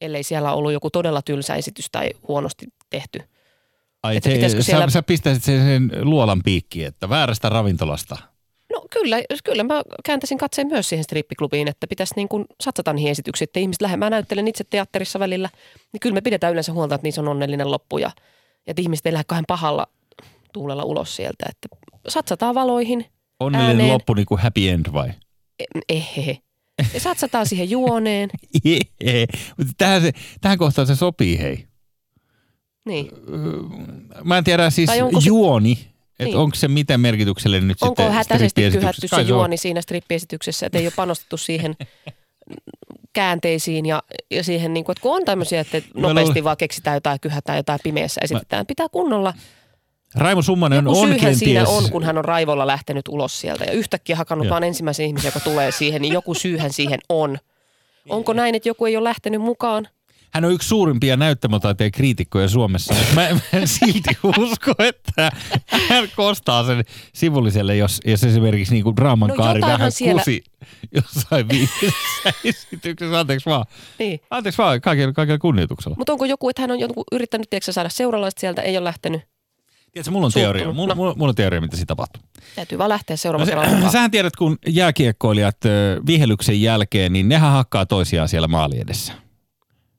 ellei 0.00 0.22
siellä 0.22 0.52
ollut 0.52 0.72
joku 0.72 0.90
todella 0.90 1.22
tylsä 1.22 1.54
esitys 1.54 1.86
tai 1.92 2.10
huonosti 2.28 2.66
tehty. 2.90 3.18
Ai, 4.02 4.16
Että 4.16 4.28
se, 4.30 4.34
pitäisikö 4.34 4.62
sä, 4.62 4.66
siellä- 4.66 4.90
sä 4.90 5.02
pistäisit 5.02 5.44
sen, 5.44 5.64
sen 5.64 5.90
luolan 6.10 6.40
piikkiin, 6.44 6.86
että 6.86 7.08
väärästä 7.08 7.48
ravintolasta. 7.48 8.16
No 8.72 8.84
kyllä, 8.90 9.16
kyllä 9.44 9.64
mä 9.64 9.82
kääntäisin 10.04 10.38
katseen 10.38 10.68
myös 10.68 10.88
siihen 10.88 11.04
strippiklubiin, 11.04 11.68
että 11.68 11.86
pitäisi 11.86 12.12
niin 12.16 12.28
kuin 12.28 12.44
satsata 12.60 12.92
niihin 12.92 13.10
esityksiin, 13.10 13.46
että 13.46 13.60
ihmiset 13.60 13.82
lähde. 13.82 13.96
Mä 13.96 14.10
näyttelen 14.10 14.48
itse 14.48 14.64
teatterissa 14.64 15.18
välillä, 15.18 15.48
niin 15.92 16.00
kyllä 16.00 16.14
me 16.14 16.20
pidetään 16.20 16.52
yleensä 16.52 16.72
huolta, 16.72 16.94
että 16.94 17.02
niissä 17.06 17.20
on 17.20 17.28
onnellinen 17.28 17.70
loppu 17.70 17.98
ja, 17.98 18.10
ja 18.66 18.70
että 18.70 18.82
ihmiset 18.82 19.06
ei 19.06 19.12
lähde 19.12 19.24
kahden 19.26 19.44
pahalla 19.48 19.86
tuulella 20.52 20.84
ulos 20.84 21.16
sieltä. 21.16 21.46
Että 21.48 21.68
satsataan 22.08 22.54
valoihin, 22.54 23.06
Onnellinen 23.40 23.70
Ääneen. 23.76 23.92
loppu 23.92 24.14
niin 24.14 24.26
kuin 24.26 24.40
happy 24.40 24.68
end 24.68 24.86
vai? 24.92 25.10
ehehe. 25.88 26.38
Ja 26.94 27.00
satsataan 27.00 27.46
siihen 27.46 27.70
juoneen. 27.70 28.30
Mutta 29.58 29.72
tähän, 29.78 30.02
se, 30.02 30.12
tähän 30.40 30.58
kohtaan 30.58 30.86
se 30.86 30.96
sopii, 30.96 31.38
hei. 31.38 31.66
Niin. 32.86 33.08
Mä 34.24 34.38
en 34.38 34.44
tiedä 34.44 34.70
siis 34.70 34.90
onko 35.02 35.20
se- 35.20 35.26
juoni, 35.28 35.72
että 35.72 36.24
Niin. 36.24 36.36
onko 36.36 36.54
se 36.54 36.68
miten 36.68 37.00
merkityksellinen 37.00 37.68
nyt 37.68 37.82
Onko 37.82 38.02
sitten 38.02 38.12
hätäisesti 38.14 38.48
strippiesityksessä? 38.48 39.16
kyhätty 39.16 39.26
se 39.28 39.30
juoni 39.34 39.56
siinä 39.56 39.80
strippiesityksessä, 39.82 40.66
että 40.66 40.78
ei 40.78 40.86
ole 40.86 40.92
panostettu 40.96 41.36
siihen 41.36 41.76
käänteisiin 43.12 43.86
ja, 43.86 44.02
ja 44.30 44.44
siihen, 44.44 44.74
niin 44.74 44.84
kuin, 44.84 44.92
että 44.94 45.02
kun 45.02 45.16
on 45.16 45.24
tämmöisiä, 45.24 45.60
että 45.60 45.82
nopeasti 45.94 46.44
vaan 46.44 46.56
keksitään 46.56 46.96
jotain, 46.96 47.20
kyhätään 47.20 47.56
jotain 47.56 47.80
pimeässä 47.82 48.20
esitetään. 48.24 48.66
Pitää 48.66 48.88
kunnolla 48.88 49.34
Raimo 50.14 50.42
Summanen 50.42 50.84
Joku 50.84 50.90
on 50.90 50.96
syyhän 50.96 51.20
kenties... 51.20 51.38
siinä 51.38 51.68
on, 51.68 51.90
kun 51.90 52.04
hän 52.04 52.18
on 52.18 52.24
raivolla 52.24 52.66
lähtenyt 52.66 53.08
ulos 53.08 53.40
sieltä 53.40 53.64
ja 53.64 53.72
yhtäkkiä 53.72 54.16
hakannut 54.16 54.44
Joo. 54.44 54.50
vaan 54.50 54.64
ensimmäisen 54.64 55.06
ihmisen, 55.06 55.28
joka 55.28 55.40
tulee 55.40 55.72
siihen, 55.72 56.02
niin 56.02 56.12
joku 56.12 56.34
syyhän 56.34 56.72
siihen 56.72 56.98
on. 57.08 57.38
Onko 58.08 58.32
näin, 58.32 58.54
että 58.54 58.68
joku 58.68 58.86
ei 58.86 58.96
ole 58.96 59.04
lähtenyt 59.04 59.40
mukaan? 59.40 59.88
Hän 60.32 60.44
on 60.44 60.52
yksi 60.52 60.68
suurimpia 60.68 61.16
näyttämötaiteen 61.16 61.92
kriitikkoja 61.92 62.48
Suomessa, 62.48 62.94
mutta 62.94 63.14
mä, 63.14 63.28
mä 63.30 63.40
en 63.52 63.68
silti 63.68 64.18
usko, 64.38 64.72
että 64.78 65.32
hän 65.88 66.08
kostaa 66.16 66.66
sen 66.66 66.84
sivulliselle, 67.14 67.76
jos, 67.76 68.00
jos 68.04 68.24
esimerkiksi 68.24 68.74
niin 68.74 68.84
kuin 68.84 68.96
draaman 68.96 69.28
No 69.28 69.34
kaari 69.34 69.60
vähän 69.60 69.92
siellä- 69.92 70.20
kusi 70.20 70.44
jossain 70.94 71.48
viimeisessä 71.48 72.32
esityksessä. 72.44 73.20
Anteeksi 73.20 73.50
vaan. 73.50 73.64
Niin. 73.98 74.20
Anteeksi 74.30 74.58
vaan 74.58 74.80
kaikilla, 74.80 75.12
kaikilla 75.12 75.38
kunnioituksella. 75.38 75.96
Mutta 75.98 76.12
onko 76.12 76.24
joku, 76.24 76.48
että 76.48 76.62
hän 76.62 76.70
on 76.70 76.80
joku 76.80 77.04
yrittänyt 77.12 77.50
tiedätkö, 77.50 77.72
saada 77.72 77.88
seuralaiset 77.88 78.38
sieltä, 78.38 78.62
ei 78.62 78.76
ole 78.76 78.84
lähtenyt? 78.84 79.35
Tiedätkö, 79.96 80.10
mulla 80.10 80.26
on 80.26 80.32
Suuttunut. 80.32 80.56
teoria, 80.56 80.72
mulla, 80.74 80.94
No. 80.94 80.96
mulla, 80.96 81.14
mulla 81.16 81.28
on 81.30 81.34
teoria, 81.34 81.60
mitä 81.60 81.76
siinä 81.76 81.86
tapahtuu. 81.86 82.22
Täytyy 82.56 82.78
vaan 82.78 82.88
lähteä 82.90 83.14
No 83.14 83.16
seuraavalla 83.16 83.88
se, 83.88 83.92
sähän 83.92 84.10
tiedät, 84.10 84.36
kun 84.36 84.58
jääkiekkoilijat 84.66 85.56
vihelyksen 86.06 86.62
jälkeen, 86.62 87.12
niin 87.12 87.28
nehän 87.28 87.52
hakkaa 87.52 87.86
toisiaan 87.86 88.28
siellä 88.28 88.48
maali 88.48 88.80
edessä. 88.80 89.12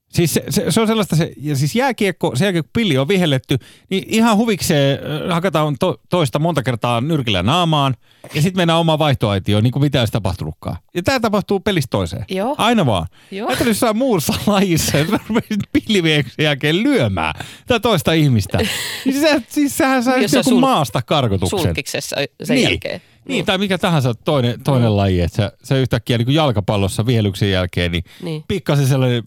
Siis 0.10 0.34
se, 0.34 0.43
se, 0.49 0.66
se 0.72 0.82
on 0.82 0.88
sellaista, 0.88 1.16
se, 1.16 1.32
ja 1.41 1.55
siis 1.55 1.76
jääkiekko, 1.76 2.36
sen 2.36 2.45
jälkeen 2.45 2.64
kun 2.64 2.70
pilli 2.74 2.97
on 2.97 3.08
vihelletty, 3.08 3.58
niin 3.89 4.03
ihan 4.08 4.38
huvikseen 4.38 4.99
ö, 5.03 5.34
hakataan 5.34 5.76
to, 5.80 6.01
toista 6.10 6.39
monta 6.39 6.64
kertaa 6.64 7.01
nyrkillä 7.01 7.43
naamaan, 7.43 7.95
ja 8.36 8.41
sitten 8.41 8.60
mennään 8.60 8.80
omaan 8.80 8.99
vaihtoaitioon, 8.99 9.64
niin 9.64 9.72
kuin 9.72 9.84
mitä 9.84 9.99
olisi 9.99 10.12
tapahtunutkaan. 10.14 10.78
Ja 10.93 11.03
tämä 11.03 11.20
tapahtuu 11.20 11.60
pelistä 11.60 11.91
toiseen. 11.91 12.26
Joo. 12.30 12.55
Aina 12.58 12.86
vaan. 12.86 13.08
Joo. 13.32 13.47
Ajattelin 13.47 13.70
jossain 13.70 13.97
muussa 13.97 14.34
lajissa, 14.47 14.97
että 14.97 15.20
rupesit 15.30 15.60
pillivieksen 15.72 16.43
jälkeen 16.45 16.84
lyömään 16.84 17.34
tai 17.68 17.80
toista 17.80 18.14
ihmistä. 18.14 18.58
Niin 19.05 19.20
se, 19.22 19.41
siis 19.49 19.78
sähän 19.78 19.97
Jossain 19.97 20.24
joku 20.34 20.49
sul- 20.49 20.60
maasta 20.60 21.01
karkotuksen. 21.01 21.60
Sulkiksessa 21.60 22.16
sen 22.43 22.55
niin. 22.55 22.70
jälkeen. 22.70 23.01
Niin, 23.28 23.45
tai 23.45 23.58
mikä 23.58 23.78
tahansa 23.78 24.14
toinen, 24.14 24.64
toinen 24.64 24.89
Mm. 24.91 24.97
laji, 24.97 25.22
että 25.22 25.36
sä, 25.38 25.51
sä 25.64 25.76
yhtäkkiä 25.78 26.18
niin 26.18 26.26
kuin 26.26 26.36
jalkapallossa 26.36 27.05
vihelyksen 27.05 27.51
jälkeen, 27.51 27.91
niin, 27.91 28.03
Niin. 28.22 28.43
pikkasen 28.47 28.88
sellainen 28.88 29.24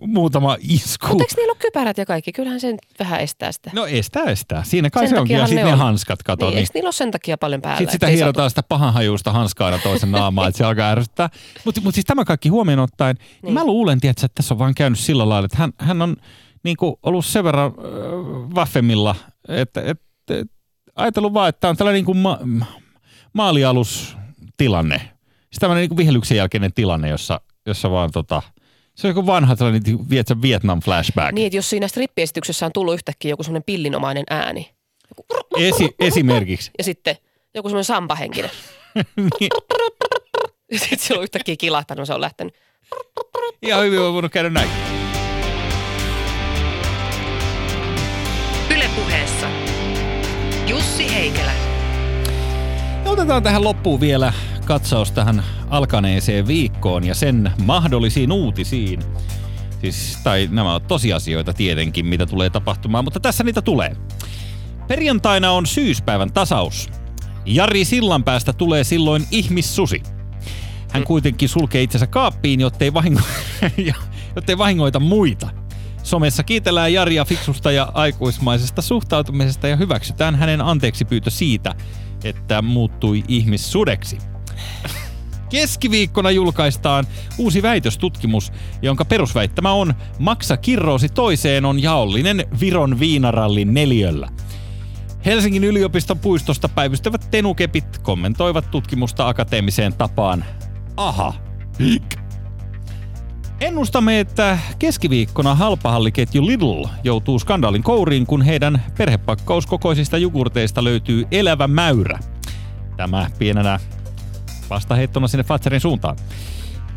muutama 0.00 0.56
isku. 0.60 1.06
Mutta 1.06 1.24
eikö 1.24 1.34
niillä 1.36 1.50
ole 1.50 1.58
kypärät 1.58 1.98
ja 1.98 2.06
kaikki? 2.06 2.32
Kyllähän 2.32 2.60
sen 2.60 2.76
vähän 2.98 3.20
estää 3.20 3.52
sitä. 3.52 3.70
No 3.74 3.86
estää, 3.86 4.22
estää. 4.24 4.64
Siinä 4.64 4.90
kai 4.90 5.02
Sen 5.08 5.16
se 5.16 5.20
onkin. 5.20 5.36
Ja 5.36 5.46
sitten 5.46 5.66
ne 5.66 5.72
on. 5.72 5.78
hanskat, 5.78 6.22
kato. 6.22 6.44
niin, 6.46 6.50
Niin, 6.54 6.58
eikö 6.58 6.70
niillä 6.74 6.86
ole 6.86 6.92
sen 6.92 7.10
takia 7.10 7.38
paljon 7.38 7.60
päällä? 7.62 7.78
sitten 7.78 7.92
sitä 7.92 8.06
hierotaan 8.06 8.50
sitä 8.50 8.62
pahanhajuista 8.62 9.32
hanskaa 9.32 9.66
aina 9.66 9.78
toisen 9.78 10.10
naamaan, 10.10 10.48
että 10.48 10.58
se 10.58 10.64
alkaa 10.64 10.90
ärsyttää. 10.90 11.28
Mutta 11.64 11.80
mut 11.80 11.94
siis 11.94 12.04
tämä 12.04 12.24
kaikki 12.24 12.48
huomioon 12.48 12.80
ottaen, 12.80 13.16
niin. 13.20 13.38
Niin. 13.42 13.54
mä 13.54 13.64
luulen, 13.64 14.00
tiedätkö, 14.00 14.26
että 14.26 14.34
tässä 14.34 14.54
on 14.54 14.58
vaan 14.58 14.74
käynyt 14.74 14.98
sillä 14.98 15.28
lailla, 15.28 15.46
että 15.46 15.58
hän, 15.58 15.72
hän 15.78 16.02
on 16.02 16.16
niin 16.62 16.76
kuin 16.76 16.94
ollut 17.02 17.26
sen 17.26 17.44
verran 17.44 17.66
äh, 17.66 18.54
vaffemmilla, 18.54 19.14
että 19.48 19.80
et, 19.82 20.00
et, 20.30 20.50
ajatellut 20.96 21.34
vaan, 21.34 21.48
että 21.48 21.60
tämä 21.60 21.70
on 21.70 21.76
tällainen 21.76 21.98
niin 21.98 22.04
kuin 22.06 22.18
ma- 22.18 22.38
ma- 22.44 22.66
maalialustilanne. 23.32 24.98
Siis 24.98 25.60
tämmöinen 25.60 25.88
niin 25.88 25.96
vihelyksen 25.96 26.36
jälkeinen 26.36 26.72
tilanne, 26.72 27.08
jossa, 27.08 27.40
jossa 27.66 27.90
vaan 27.90 28.10
tota, 28.10 28.42
se 28.94 29.06
on 29.06 29.10
joku 29.10 29.26
vanha 29.26 29.56
tällainen 29.56 30.10
vietsä 30.10 30.42
Vietnam 30.42 30.80
flashback. 30.80 31.32
Niin, 31.32 31.46
että 31.46 31.56
jos 31.56 31.70
siinä 31.70 31.88
strippiesityksessä 31.88 32.66
on 32.66 32.72
tullut 32.72 32.94
yhtäkkiä 32.94 33.30
joku 33.30 33.42
semmoinen 33.42 33.62
pillinomainen 33.64 34.24
ääni. 34.30 34.70
Esi, 35.58 35.94
esimerkiksi. 35.98 36.70
Ja 36.78 36.84
sitten 36.84 37.16
joku 37.54 37.68
semmoinen 37.68 37.84
sampahenkinen. 37.84 38.50
Niin, 39.16 39.50
Ja 40.72 40.78
sitten 40.78 40.98
se 40.98 41.14
on 41.14 41.22
yhtäkkiä 41.22 41.56
kilahtanut, 41.58 42.06
se 42.06 42.14
on 42.14 42.20
lähtenyt. 42.20 42.54
ihan 43.62 43.84
hyvin 43.84 44.00
on 44.00 44.14
voinut 44.14 44.32
käydä 44.32 44.50
näin. 44.50 44.70
Ylepuheessa 48.70 49.46
Jussi 50.66 51.14
Heikelä. 51.14 51.52
Ja 53.04 53.10
otetaan 53.10 53.42
tähän 53.42 53.64
loppuun 53.64 54.00
vielä 54.00 54.32
katsaus 54.64 55.12
tähän 55.12 55.44
alkaneeseen 55.70 56.46
viikkoon 56.46 57.04
ja 57.04 57.14
sen 57.14 57.52
mahdollisiin 57.64 58.32
uutisiin. 58.32 59.00
Siis, 59.80 60.18
tai 60.24 60.48
nämä 60.50 60.72
ovat 60.72 60.86
tosiasioita 60.86 61.52
tietenkin, 61.52 62.06
mitä 62.06 62.26
tulee 62.26 62.50
tapahtumaan, 62.50 63.04
mutta 63.04 63.20
tässä 63.20 63.44
niitä 63.44 63.62
tulee. 63.62 63.96
Perjantaina 64.88 65.50
on 65.50 65.66
syyspäivän 65.66 66.32
tasaus. 66.32 66.90
Jari 67.46 67.84
Sillanpäästä 67.84 68.52
tulee 68.52 68.84
silloin 68.84 69.26
ihmissusi. 69.30 70.02
Hän 70.90 71.04
kuitenkin 71.04 71.48
sulkee 71.48 71.82
itsensä 71.82 72.06
kaappiin, 72.06 72.60
jottei, 72.60 72.90
vahingo- 72.90 73.22
jottei 74.36 74.58
vahingoita 74.58 75.00
muita. 75.00 75.48
Somessa 76.02 76.42
kiitellään 76.42 76.92
Jaria 76.92 77.24
fiksusta 77.24 77.72
ja 77.72 77.88
aikuismaisesta 77.94 78.82
suhtautumisesta 78.82 79.68
ja 79.68 79.76
hyväksytään 79.76 80.34
hänen 80.34 80.60
anteeksi 80.60 81.04
pyytö 81.04 81.30
siitä, 81.30 81.74
että 82.24 82.62
muuttui 82.62 83.24
ihmissudeksi. 83.28 84.18
Keskiviikkona 85.50 86.30
julkaistaan 86.30 87.06
uusi 87.38 87.62
väitöstutkimus, 87.62 88.52
jonka 88.82 89.04
perusväittämä 89.04 89.72
on 89.72 89.94
Maksa 90.18 90.56
kirroosi 90.56 91.08
toiseen 91.08 91.64
on 91.64 91.82
jaollinen 91.82 92.44
Viron 92.60 93.00
viinarallin 93.00 93.74
neljöllä. 93.74 94.28
Helsingin 95.24 95.64
yliopiston 95.64 96.18
puistosta 96.18 96.68
päivystävät 96.68 97.28
tenukepit 97.30 97.98
kommentoivat 97.98 98.70
tutkimusta 98.70 99.28
akateemiseen 99.28 99.92
tapaan. 99.92 100.44
Aha. 100.96 101.34
Ennustamme, 103.64 104.20
että 104.20 104.58
keskiviikkona 104.78 105.54
halpahalliketju 105.54 106.46
Lidl 106.46 106.84
joutuu 107.04 107.38
skandaalin 107.38 107.82
kouriin, 107.82 108.26
kun 108.26 108.42
heidän 108.42 108.82
perhepakkauskokoisista 108.98 110.18
jogurteista 110.18 110.84
löytyy 110.84 111.24
elävä 111.30 111.68
mäyrä. 111.68 112.18
Tämä 112.96 113.26
pienenä 113.38 113.80
vastaheittona 114.70 115.28
sinne 115.28 115.44
Fatserin 115.44 115.80
suuntaan. 115.80 116.16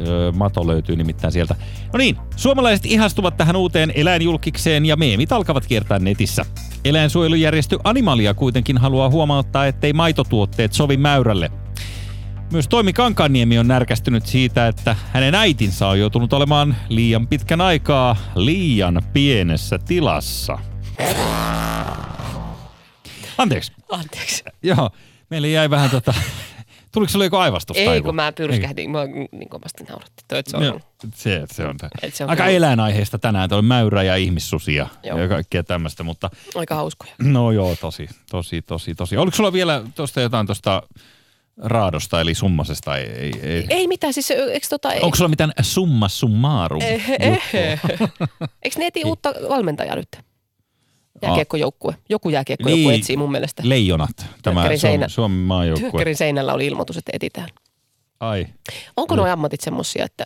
Öö, 0.08 0.32
mato 0.32 0.68
löytyy 0.68 0.96
nimittäin 0.96 1.34
sieltä. 1.34 1.56
No 1.94 1.98
niin, 1.98 2.18
suomalaiset 2.36 2.86
ihastuvat 2.86 3.38
tähän 3.38 3.56
uuteen 3.56 3.92
eläinjulkikseen 3.96 4.86
ja 4.86 4.96
meemit 4.96 5.32
alkavat 5.32 5.66
kiertää 5.66 6.00
netissä. 6.00 6.46
Eläinsuojelujärjestö 6.86 7.78
Animalia 7.84 8.34
kuitenkin 8.34 8.78
haluaa 8.78 9.10
huomauttaa, 9.10 9.68
ettei 9.68 9.94
maitotuotteet 9.94 10.74
sovi 10.74 10.98
mäyrälle. 10.98 11.52
Myös 12.52 12.68
Toimi 12.68 12.94
Kankaanniemi 12.94 13.60
on 13.60 13.68
närkästynyt 13.68 14.26
siitä, 14.26 14.68
että 14.68 14.96
hänen 15.14 15.36
äitinsä 15.36 15.88
on 15.88 16.00
joutunut 16.00 16.34
olemaan 16.34 16.76
liian 16.90 17.28
pitkän 17.28 17.62
aikaa 17.62 18.16
liian 18.36 19.02
pienessä 19.14 19.80
tilassa. 19.80 20.58
Anteeksi. 23.38 23.72
Anteeksi. 23.92 24.44
Joo, 24.64 24.90
meille 25.30 25.48
jäi 25.50 25.70
vähän 25.70 25.90
tota... 25.90 26.14
Tuliko 26.92 27.10
sulle 27.12 27.26
joku 27.26 27.36
aivastus? 27.36 27.78
Ei, 27.78 28.02
kun 28.02 28.16
mä 28.16 28.32
pyrskähdin. 28.32 28.92
Mä 28.92 29.00
niin 29.32 29.50
kovasti 29.50 29.84
nauratti. 29.84 30.24
Toi, 30.28 30.42
se 30.48 30.58
on 30.58 30.64
Joo, 30.64 30.72
ollut. 30.72 31.16
se, 31.16 31.44
se 31.52 31.66
on, 31.66 31.76
Et 32.02 32.16
se 32.16 32.24
on 32.24 32.30
aika 32.30 32.44
kyllä- 32.44 32.56
eläinaiheista 32.56 33.20
tänään. 33.20 33.50
Tuo 33.50 33.62
mäyrä 33.62 34.04
ja 34.04 34.16
ihmissusia 34.16 34.88
Joo. 35.04 35.18
ja 35.20 35.28
kaikkea 35.28 35.64
tämmöistä, 35.64 36.04
mutta 36.04 36.30
Aika 36.56 36.76
hauskoja. 36.76 37.12
no 37.20 37.52
joo, 37.52 37.76
tosi, 37.76 38.10
tosi, 38.32 38.62
tosi, 38.62 38.96
tosi. 38.96 39.18
Oliko 39.18 39.38
sulla 39.38 39.54
vielä 39.54 39.84
tuosta 39.96 40.22
jotain 40.22 40.46
tuosta 40.46 40.84
raadosta 41.58 42.22
eli 42.22 42.34
summasesta? 42.36 42.98
Ei, 42.98 43.06
ei, 43.10 43.34
ei. 43.44 43.66
Ei 43.70 43.88
mitään, 43.88 44.14
siis 44.14 44.32
eikö 44.32 44.68
tota... 44.70 44.90
Onko 45.02 45.16
sulla 45.18 45.30
mitään 45.30 45.52
summa 45.62 46.08
summarum? 46.10 46.82
Eikö 48.64 48.80
ne 48.80 48.86
eti 48.86 49.04
uutta 49.06 49.34
valmentajaa 49.50 49.96
nyt? 49.96 50.08
Jääkiekkojoukkue. 51.22 51.96
Joku 52.10 52.30
jääkiekkojoukkue 52.30 52.92
Niin. 52.92 53.00
etsii 53.00 53.18
mun 53.18 53.32
mielestä. 53.32 53.64
Leijonat, 53.66 54.26
tämä 54.42 54.62
Suomen, 54.62 54.80
seinä- 54.80 55.08
Suomen 55.10 55.38
maajoukkue. 55.38 55.90
Työkkärin 55.92 56.16
seinällä 56.16 56.54
oli 56.54 56.66
ilmoitus, 56.66 56.98
että 56.98 57.12
etitään. 57.14 57.50
Ai, 58.20 58.46
Onko 58.98 59.16
nuo 59.16 59.26
ammatit 59.28 59.62
semmosia, 59.62 60.06
että 60.06 60.24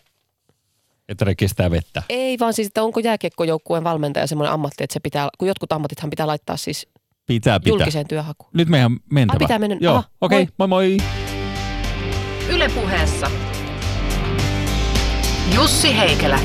että 1.09 1.25
ne 1.25 1.35
kestää 1.35 1.71
vettä. 1.71 2.03
ei 2.09 2.39
vaan 2.39 2.53
siis, 2.53 2.67
että 2.67 2.83
onko 2.83 2.99
jääkiekkojoukkueen 2.99 3.83
valmentaja 3.83 4.27
semmoinen 4.27 4.53
ammatti, 4.53 4.83
että 4.83 4.93
se 4.93 4.99
pitää, 4.99 5.29
kun 5.37 5.47
jotkut 5.47 5.71
ammatithan 5.71 6.09
pitää 6.09 6.27
laittaa 6.27 6.57
siis 6.57 6.87
Pitää, 7.35 7.59
pitää. 7.59 7.71
julkiseen 7.71 8.07
työhakuun. 8.07 8.49
Nyt 8.53 8.69
meidän 8.69 8.97
mentävä. 9.11 9.35
Ai, 9.35 9.39
pitää 9.39 9.59
mennä. 9.59 9.77
Joo, 9.79 9.95
Aha, 9.95 10.03
okei, 10.21 10.41
okay, 10.41 10.53
moi 10.57 10.67
moi. 10.67 10.97
Yle 12.49 12.69
puheessa. 12.69 13.31
Jussi 15.55 15.97
Heikelä. 15.97 16.39